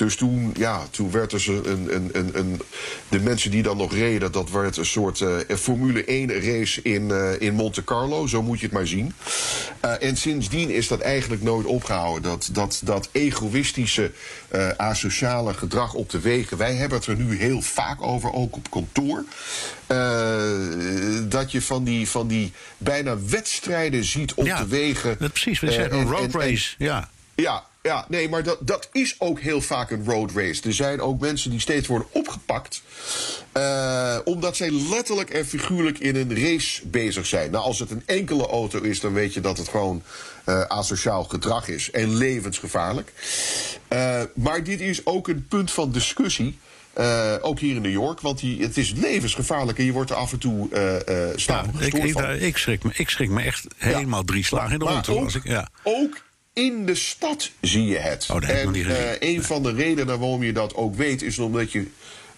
Dus 0.00 0.16
toen, 0.16 0.54
ja, 0.56 0.86
toen 0.90 1.10
werd 1.10 1.32
er 1.32 1.48
een, 1.48 1.94
een, 1.94 2.10
een, 2.12 2.38
een, 2.38 2.60
de 3.08 3.20
mensen 3.20 3.50
die 3.50 3.62
dan 3.62 3.76
nog 3.76 3.92
reden, 3.92 4.32
dat 4.32 4.50
werd 4.50 4.76
een 4.76 4.86
soort 4.86 5.20
eh, 5.20 5.56
Formule 5.56 6.04
1 6.04 6.40
race 6.40 6.82
in, 6.82 7.10
eh, 7.10 7.40
in 7.40 7.54
Monte 7.54 7.84
Carlo. 7.84 8.26
Zo 8.26 8.42
moet 8.42 8.58
je 8.58 8.64
het 8.64 8.74
maar 8.74 8.86
zien. 8.86 9.12
Eh, 9.80 10.02
en 10.02 10.16
sindsdien 10.16 10.70
is 10.70 10.88
dat 10.88 11.00
eigenlijk 11.00 11.42
nooit 11.42 11.66
opgehouden. 11.66 12.22
Dat, 12.22 12.48
dat, 12.52 12.80
dat 12.84 13.08
egoïstische, 13.12 14.12
asociale 14.76 15.54
gedrag 15.54 15.94
op 15.94 16.10
de 16.10 16.20
wegen. 16.20 16.56
Wij 16.56 16.74
hebben 16.74 16.98
het 16.98 17.06
er 17.06 17.16
nu 17.16 17.38
heel 17.38 17.62
vaak 17.62 18.02
over, 18.02 18.32
ook 18.32 18.56
op 18.56 18.70
kantoor. 18.70 19.24
Dat 21.28 21.52
je 21.52 21.62
van 21.62 21.84
die, 21.84 22.08
van 22.08 22.26
die 22.26 22.52
bijna 22.78 23.16
wedstrijden 23.28 24.04
ziet 24.04 24.34
op 24.34 24.46
ja, 24.46 24.58
de 24.58 24.66
wegen. 24.66 25.16
Dat, 25.18 25.32
precies, 25.32 25.60
we 25.60 25.72
zeggen 25.72 25.90
en- 25.90 25.98
een 25.98 26.12
road 26.12 26.34
en- 26.34 26.40
race. 26.40 26.74
ja. 26.78 27.10
ja, 27.34 27.68
Ja, 27.82 28.04
nee, 28.08 28.28
maar 28.28 28.42
dat, 28.42 28.58
dat 28.60 28.88
is 28.92 29.14
ook 29.18 29.40
heel 29.40 29.60
vaak 29.60 29.90
een 29.90 30.04
road 30.04 30.30
race. 30.34 30.62
Er 30.62 30.74
zijn 30.74 31.00
ook 31.00 31.20
mensen 31.20 31.50
die 31.50 31.60
steeds 31.60 31.86
worden 31.86 32.08
opgepakt. 32.10 32.82
Uh, 33.56 34.18
omdat 34.24 34.56
zij 34.56 34.70
letterlijk 34.70 35.30
en 35.30 35.46
figuurlijk 35.46 35.98
in 35.98 36.16
een 36.16 36.36
race 36.42 36.86
bezig 36.86 37.26
zijn. 37.26 37.50
Nou, 37.50 37.64
als 37.64 37.78
het 37.78 37.90
een 37.90 38.02
enkele 38.06 38.46
auto 38.46 38.80
is, 38.80 39.00
dan 39.00 39.12
weet 39.12 39.34
je 39.34 39.40
dat 39.40 39.58
het 39.58 39.68
gewoon 39.68 40.02
uh, 40.46 40.60
asociaal 40.60 41.24
gedrag 41.24 41.68
is. 41.68 41.90
En 41.90 42.16
levensgevaarlijk. 42.16 43.12
Uh, 43.92 44.22
maar 44.34 44.64
dit 44.64 44.80
is 44.80 45.06
ook 45.06 45.28
een 45.28 45.46
punt 45.48 45.70
van 45.70 45.92
discussie. 45.92 46.58
Uh, 46.98 47.34
ook 47.40 47.58
hier 47.58 47.74
in 47.74 47.82
New 47.82 47.92
York, 47.92 48.20
want 48.20 48.38
die, 48.38 48.62
het 48.62 48.76
is 48.76 48.92
levensgevaarlijk 48.92 49.78
en 49.78 49.84
je 49.84 49.92
wordt 49.92 50.10
er 50.10 50.16
af 50.16 50.32
en 50.32 50.38
toe 50.38 50.68
uh, 50.72 50.92
uh, 50.92 51.36
staan. 51.36 51.70
Ja, 51.78 51.86
ik, 51.86 51.94
ik, 51.94 52.18
ik, 52.40 52.56
schrik 52.56 52.82
me, 52.82 52.90
ik 52.94 53.08
schrik 53.08 53.30
me 53.30 53.42
echt 53.42 53.66
helemaal 53.76 54.20
ja. 54.20 54.26
drie 54.26 54.44
slagen 54.44 54.72
in 54.72 54.78
de 54.78 54.84
rond. 54.84 55.08
Ook, 55.08 55.32
ik, 55.32 55.46
ja. 55.46 55.68
ook 55.82 56.22
in 56.52 56.86
de 56.86 56.94
stad 56.94 57.50
zie 57.60 57.86
je 57.86 57.98
het. 57.98 58.28
Oh, 58.30 58.48
en 58.48 58.74
uh, 58.74 59.18
een 59.18 59.42
van 59.42 59.62
de 59.62 59.72
redenen 59.72 60.18
waarom 60.18 60.42
je 60.42 60.52
dat 60.52 60.74
ook 60.74 60.94
weet, 60.94 61.22
is 61.22 61.38
omdat 61.38 61.72
je 61.72 61.86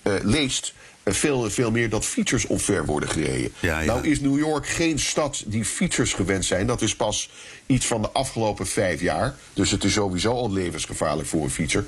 uh, 0.02 0.14
leest 0.22 0.74
veel, 1.04 1.50
veel 1.50 1.70
meer 1.70 1.88
dat 1.88 2.04
fietsers 2.04 2.46
omver 2.46 2.84
worden 2.84 3.08
gereden. 3.08 3.52
Ja, 3.60 3.80
ja. 3.80 3.86
Nou 3.86 4.08
is 4.08 4.20
New 4.20 4.38
York 4.38 4.66
geen 4.66 4.98
stad 4.98 5.42
die 5.46 5.64
fietsers 5.64 6.12
gewend 6.12 6.44
zijn. 6.44 6.66
Dat 6.66 6.82
is 6.82 6.96
pas 6.96 7.30
iets 7.66 7.86
van 7.86 8.02
de 8.02 8.10
afgelopen 8.10 8.66
vijf 8.66 9.00
jaar. 9.00 9.36
Dus 9.52 9.70
het 9.70 9.84
is 9.84 9.92
sowieso 9.92 10.32
al 10.32 10.52
levensgevaarlijk 10.52 11.28
voor 11.28 11.42
een 11.42 11.50
fietser. 11.50 11.84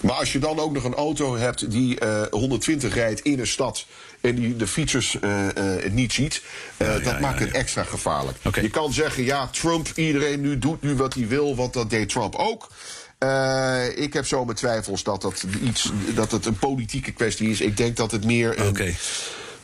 Maar 0.00 0.14
als 0.14 0.32
je 0.32 0.38
dan 0.38 0.58
ook 0.58 0.72
nog 0.72 0.84
een 0.84 0.94
auto 0.94 1.36
hebt 1.36 1.70
die 1.70 2.00
uh, 2.02 2.22
120 2.30 2.94
rijdt 2.94 3.20
in 3.20 3.38
een 3.38 3.46
stad 3.46 3.86
en 4.26 4.34
die 4.34 4.56
de 4.56 4.66
fietsers 4.66 5.16
uh, 5.20 5.46
uh, 5.58 5.90
niet 5.90 6.12
ziet, 6.12 6.42
uh, 6.76 6.88
ja, 6.88 6.92
dat 6.92 7.04
ja, 7.12 7.18
maakt 7.18 7.38
het 7.38 7.50
extra 7.50 7.82
gevaarlijk. 7.82 8.36
Okay. 8.42 8.62
Je 8.62 8.70
kan 8.70 8.92
zeggen, 8.92 9.24
ja, 9.24 9.46
Trump, 9.46 9.88
iedereen 9.94 10.40
nu 10.40 10.58
doet 10.58 10.82
nu 10.82 10.94
wat 10.94 11.14
hij 11.14 11.28
wil, 11.28 11.56
want 11.56 11.72
dat 11.72 11.90
deed 11.90 12.08
Trump 12.08 12.34
ook. 12.34 12.68
Uh, 13.18 13.98
ik 13.98 14.12
heb 14.12 14.26
zo 14.26 14.44
mijn 14.44 14.56
twijfels 14.56 15.02
dat, 15.02 15.22
dat, 15.22 15.46
iets, 15.62 15.92
dat 16.14 16.30
het 16.30 16.46
een 16.46 16.58
politieke 16.58 17.12
kwestie 17.12 17.50
is. 17.50 17.60
Ik 17.60 17.76
denk 17.76 17.96
dat 17.96 18.10
het 18.10 18.24
meer 18.24 18.60
een, 18.60 18.68
okay. 18.68 18.96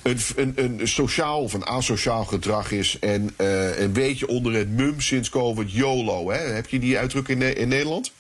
een, 0.03 0.19
een, 0.37 0.53
een, 0.57 0.89
sociaal 0.89 1.43
of 1.43 1.53
een 1.53 1.67
asociaal 1.67 2.25
gedrag 2.25 2.71
is. 2.71 2.97
En 3.01 3.35
uh, 3.41 3.79
een 3.79 3.93
beetje 3.93 4.29
onder 4.29 4.55
het 4.55 4.69
mum 4.69 5.01
sinds 5.01 5.29
COVID 5.29 5.73
YOLO. 5.73 6.31
Hè? 6.31 6.39
Heb 6.39 6.69
je 6.69 6.79
die 6.79 6.99
uitdrukking 6.99 7.43
in, 7.43 7.57
in 7.57 7.69
Nederland? 7.69 8.13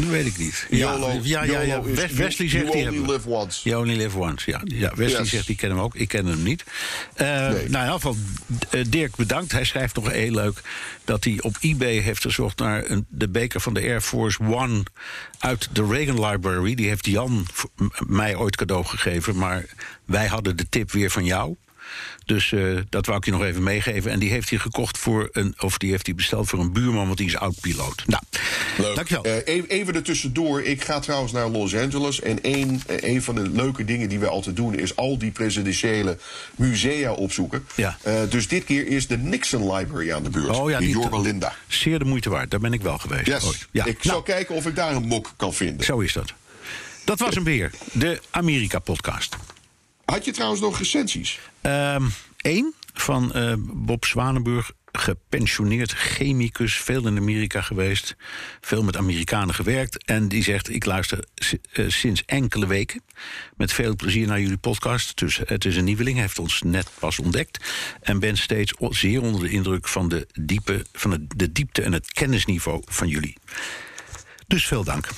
Dat 0.00 0.10
weet 0.10 0.26
ik 0.26 0.38
niet. 0.38 0.66
YOLO, 0.70 1.20
ja, 1.22 1.42
ja, 1.42 1.60
ja. 1.60 1.82
Wesley 1.82 2.08
you, 2.14 2.48
zegt 2.48 2.72
you 2.72 2.88
only 2.88 3.12
live 3.12 3.28
once. 3.28 3.68
You 3.68 3.82
only 3.82 3.96
live 3.96 4.18
once, 4.18 4.50
ja. 4.50 4.60
ja 4.64 4.92
Wesley 4.94 5.20
Yes. 5.20 5.30
zegt 5.30 5.46
die 5.46 5.56
kennen 5.56 5.76
hem 5.78 5.86
ook. 5.86 5.94
Ik 5.94 6.08
ken 6.08 6.26
hem 6.26 6.42
niet. 6.42 6.64
Uh, 7.16 7.26
Nee. 7.26 7.48
Nou, 7.48 7.56
in 7.58 7.64
ieder 7.68 7.90
geval, 7.92 8.16
uh, 8.70 8.84
Dirk 8.88 9.16
bedankt. 9.16 9.52
Hij 9.52 9.64
schrijft 9.64 9.94
nog 9.94 10.10
heel 10.10 10.30
leuk 10.32 10.60
dat 11.04 11.24
hij 11.24 11.38
op 11.40 11.56
eBay 11.60 11.98
heeft 11.98 12.22
gezocht 12.22 12.58
naar 12.58 12.90
een, 12.90 13.06
de 13.08 13.28
beker 13.28 13.60
van 13.60 13.74
de 13.74 13.80
Air 13.80 14.00
Force 14.00 14.42
One 14.42 14.82
uit 15.38 15.68
de 15.72 15.86
Reagan 15.86 16.26
Library. 16.26 16.74
Die 16.74 16.88
heeft 16.88 17.06
Jan 17.06 17.46
mij 18.06 18.36
ooit 18.36 18.56
cadeau 18.56 18.84
gegeven, 18.84 19.36
maar 19.36 19.64
wij 20.04 20.26
hadden 20.26 20.56
de 20.56 20.68
tip 20.68 20.90
weer 20.92 21.10
van 21.10 21.24
jou. 21.24 21.56
Dus 22.24 22.52
eh, 22.52 22.76
dat 22.88 23.06
wou 23.06 23.18
ik 23.18 23.24
je 23.24 23.30
nog 23.30 23.42
even 23.42 23.62
meegeven. 23.62 24.10
En 24.10 24.18
die 24.18 24.30
heeft 24.30 24.50
hij 24.50 24.58
gekocht 24.58 24.98
voor 24.98 25.28
een, 25.32 25.54
of 25.58 25.78
die 25.78 25.90
heeft 25.90 26.06
hij 26.06 26.14
besteld 26.14 26.48
voor 26.48 26.58
een 26.58 26.72
buurman, 26.72 27.06
want 27.06 27.18
die 27.18 27.26
is 27.26 27.36
oud-piloot. 27.36 28.02
Nou, 28.06 28.22
Leuk. 28.78 28.94
dankjewel. 28.94 29.24
Eh, 29.24 29.54
even, 29.54 29.68
even 29.68 29.94
ertussendoor. 29.94 30.62
Ik 30.62 30.84
ga 30.84 31.00
trouwens 31.00 31.32
naar 31.32 31.48
Los 31.48 31.74
Angeles. 31.74 32.20
En 32.20 32.38
een, 32.42 32.82
eh, 32.86 33.10
een 33.14 33.22
van 33.22 33.34
de 33.34 33.48
leuke 33.48 33.84
dingen 33.84 34.08
die 34.08 34.18
wij 34.18 34.28
altijd 34.28 34.56
doen... 34.56 34.74
is 34.74 34.96
al 34.96 35.18
die 35.18 35.30
presidentiële 35.30 36.18
musea 36.56 37.12
opzoeken. 37.12 37.66
Ja. 37.74 37.98
Dus 38.28 38.48
dit 38.48 38.64
keer 38.64 38.86
is 38.86 39.06
de 39.06 39.16
Nixon 39.18 39.72
Library 39.74 40.12
aan 40.12 40.22
de 40.22 40.30
beurt. 40.30 40.48
Oh 40.56 40.70
ja, 40.70 40.78
die 40.78 40.86
die- 40.92 40.96
Yorba 41.00 41.18
Linda. 41.20 41.54
Zeer 41.68 41.98
de 41.98 42.04
moeite 42.04 42.30
waard. 42.30 42.50
Daar 42.50 42.60
ben 42.60 42.72
ik 42.72 42.82
wel 42.82 42.98
geweest. 42.98 43.26
Yes. 43.26 43.44
ooit. 43.44 43.68
Ja. 43.70 43.84
Ik 43.84 44.04
Nou, 44.04 44.14
zal 44.16 44.22
kijken 44.22 44.54
of 44.54 44.66
ik 44.66 44.74
daar 44.74 44.94
een 44.94 45.06
mok 45.06 45.32
kan 45.36 45.54
vinden. 45.54 45.84
Zo 45.86 45.98
is 45.98 46.12
dat. 46.12 46.32
Dat 47.04 47.18
was 47.18 47.34
hem 47.34 47.44
weer, 47.44 47.70
de 47.92 48.20
Amerika-podcast. 48.30 49.36
Had 50.10 50.24
je 50.24 50.32
trouwens 50.32 50.60
nog 50.60 50.78
recensies? 50.78 51.38
Eén 52.36 52.74
van 52.92 53.32
eh, 53.32 53.54
Bob 53.58 54.04
Zwanenburg, 54.04 54.72
gepensioneerd 54.92 55.92
chemicus, 55.92 56.74
veel 56.74 57.06
in 57.06 57.16
Amerika 57.16 57.60
geweest, 57.60 58.16
veel 58.60 58.82
met 58.82 58.96
Amerikanen 58.96 59.54
gewerkt. 59.54 60.04
En 60.04 60.28
die 60.28 60.42
zegt: 60.42 60.70
Ik 60.70 60.84
luister 60.84 61.24
eh, 61.72 61.88
sinds 61.88 62.24
enkele 62.24 62.66
weken 62.66 63.02
met 63.56 63.72
veel 63.72 63.96
plezier 63.96 64.26
naar 64.26 64.40
jullie 64.40 64.56
podcast. 64.56 65.18
Dus 65.18 65.40
het 65.44 65.64
is 65.64 65.76
een 65.76 65.84
nieuweling, 65.84 66.18
heeft 66.18 66.38
ons 66.38 66.62
net 66.62 66.90
pas 66.98 67.18
ontdekt. 67.18 67.64
En 68.00 68.18
ben 68.18 68.36
steeds 68.36 68.74
zeer 68.78 69.22
onder 69.22 69.40
de 69.40 69.50
indruk 69.50 69.88
van 69.88 70.08
de, 70.08 70.26
diepe, 70.40 70.86
van 70.92 71.26
de 71.36 71.52
diepte 71.52 71.82
en 71.82 71.92
het 71.92 72.12
kennisniveau 72.12 72.82
van 72.86 73.08
jullie. 73.08 73.36
Dus 74.46 74.66
veel 74.66 74.84
dank. 74.84 75.08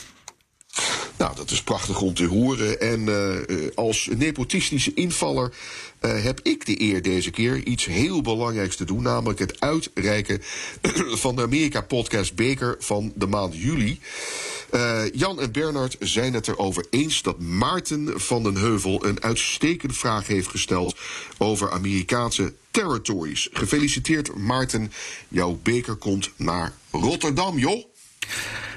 Nou, 1.22 1.34
dat 1.34 1.50
is 1.50 1.62
prachtig 1.62 2.00
om 2.00 2.14
te 2.14 2.26
horen. 2.26 2.80
En 2.80 3.08
eh, 3.08 3.38
eh, 3.38 3.70
als 3.74 4.08
nepotistische 4.16 4.94
invaller 4.94 5.52
eh, 5.98 6.22
heb 6.22 6.40
ik 6.42 6.66
de 6.66 6.80
eer 6.80 7.02
deze 7.02 7.30
keer 7.30 7.66
iets 7.66 7.84
heel 7.84 8.22
belangrijks 8.22 8.76
te 8.76 8.84
doen. 8.84 9.02
Namelijk 9.02 9.38
het 9.38 9.60
uitreiken 9.60 10.42
van 11.24 11.36
de 11.36 11.42
Amerika-podcast 11.42 12.34
Beker 12.34 12.76
van 12.78 13.12
de 13.14 13.26
maand 13.26 13.56
juli. 13.56 14.00
Jan 15.12 15.40
en 15.40 15.52
Bernard 15.52 15.96
zijn 16.00 16.34
het 16.34 16.48
erover 16.48 16.86
eens 16.90 17.22
dat 17.22 17.38
Maarten 17.38 18.20
van 18.20 18.42
den 18.42 18.56
Heuvel 18.56 19.06
een 19.06 19.22
uitstekende 19.22 19.94
vraag 19.94 20.26
heeft 20.26 20.48
gesteld 20.48 20.96
over 21.38 21.70
Amerikaanse 21.70 22.52
territories. 22.70 23.48
Gefeliciteerd, 23.52 24.36
Maarten. 24.36 24.92
Jouw 25.28 25.58
beker 25.62 25.94
komt 25.94 26.30
naar 26.36 26.72
Rotterdam, 26.90 27.58
joh. 27.58 27.91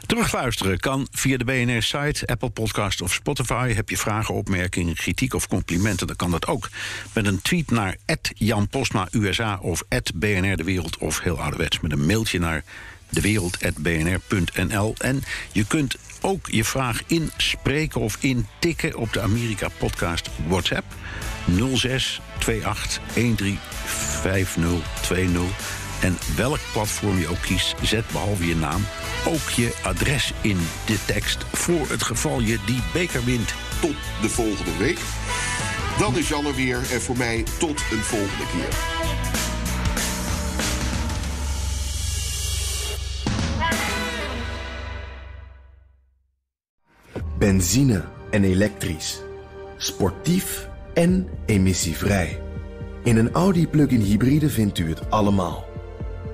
Terugluisteren 0.05 0.79
kan 0.79 1.07
via 1.11 1.37
de 1.37 1.43
BNR-site, 1.43 2.27
Apple 2.27 2.49
Podcast 2.49 3.01
of 3.01 3.13
Spotify. 3.13 3.73
Heb 3.73 3.89
je 3.89 3.97
vragen, 3.97 4.33
opmerkingen, 4.33 4.95
kritiek 4.95 5.33
of 5.33 5.47
complimenten, 5.47 6.07
dan 6.07 6.15
kan 6.15 6.31
dat 6.31 6.47
ook. 6.47 6.69
Met 7.13 7.25
een 7.25 7.41
tweet 7.41 7.71
naar 7.71 7.97
Jan 8.33 8.67
Postma 8.67 9.07
USA 9.11 9.59
of 9.61 9.83
BNR 10.15 10.55
De 10.55 10.63
Wereld 10.63 10.97
of 10.97 11.19
heel 11.19 11.41
ouderwets 11.41 11.79
met 11.79 11.91
een 11.91 12.05
mailtje 12.05 12.39
naar 12.39 12.63
dewereld.bnr.nl. 13.09 14.95
En 14.97 15.23
je 15.51 15.67
kunt 15.67 15.95
ook 16.21 16.47
je 16.49 16.63
vraag 16.63 17.01
inspreken 17.07 18.01
of 18.01 18.17
intikken 18.19 18.95
op 18.95 19.13
de 19.13 19.21
Amerika 19.21 19.67
Podcast 19.77 20.29
WhatsApp 20.47 20.85
06 21.73 22.21
28 22.63 23.15
13 23.15 23.59
5020. 23.75 25.84
En 26.05 26.17
welk 26.35 26.59
platform 26.73 27.17
je 27.17 27.27
ook 27.27 27.41
kiest, 27.41 27.75
zet 27.81 28.05
behalve 28.11 28.47
je 28.47 28.55
naam 28.55 28.81
ook 29.27 29.49
je 29.49 29.75
adres 29.83 30.33
in 30.41 30.57
de 30.85 30.97
tekst. 31.05 31.45
Voor 31.51 31.89
het 31.89 32.03
geval 32.03 32.39
je 32.39 32.59
die 32.65 32.81
beker 32.93 33.23
wint. 33.23 33.53
Tot 33.81 33.95
de 34.21 34.29
volgende 34.29 34.77
week. 34.77 34.99
Dan 35.99 36.17
is 36.17 36.27
Jan 36.27 36.45
er 36.45 36.55
weer 36.55 36.77
en 36.91 37.01
voor 37.01 37.17
mij 37.17 37.43
tot 37.59 37.83
een 37.91 38.03
volgende 38.03 38.45
keer. 38.51 38.67
Benzine 47.37 48.05
en 48.31 48.43
elektrisch. 48.43 49.21
Sportief 49.77 50.67
en 50.93 51.29
emissievrij. 51.45 52.41
In 53.03 53.17
een 53.17 53.31
Audi 53.31 53.67
plug-in 53.67 54.01
hybride 54.01 54.49
vindt 54.49 54.79
u 54.79 54.89
het 54.89 55.09
allemaal. 55.09 55.64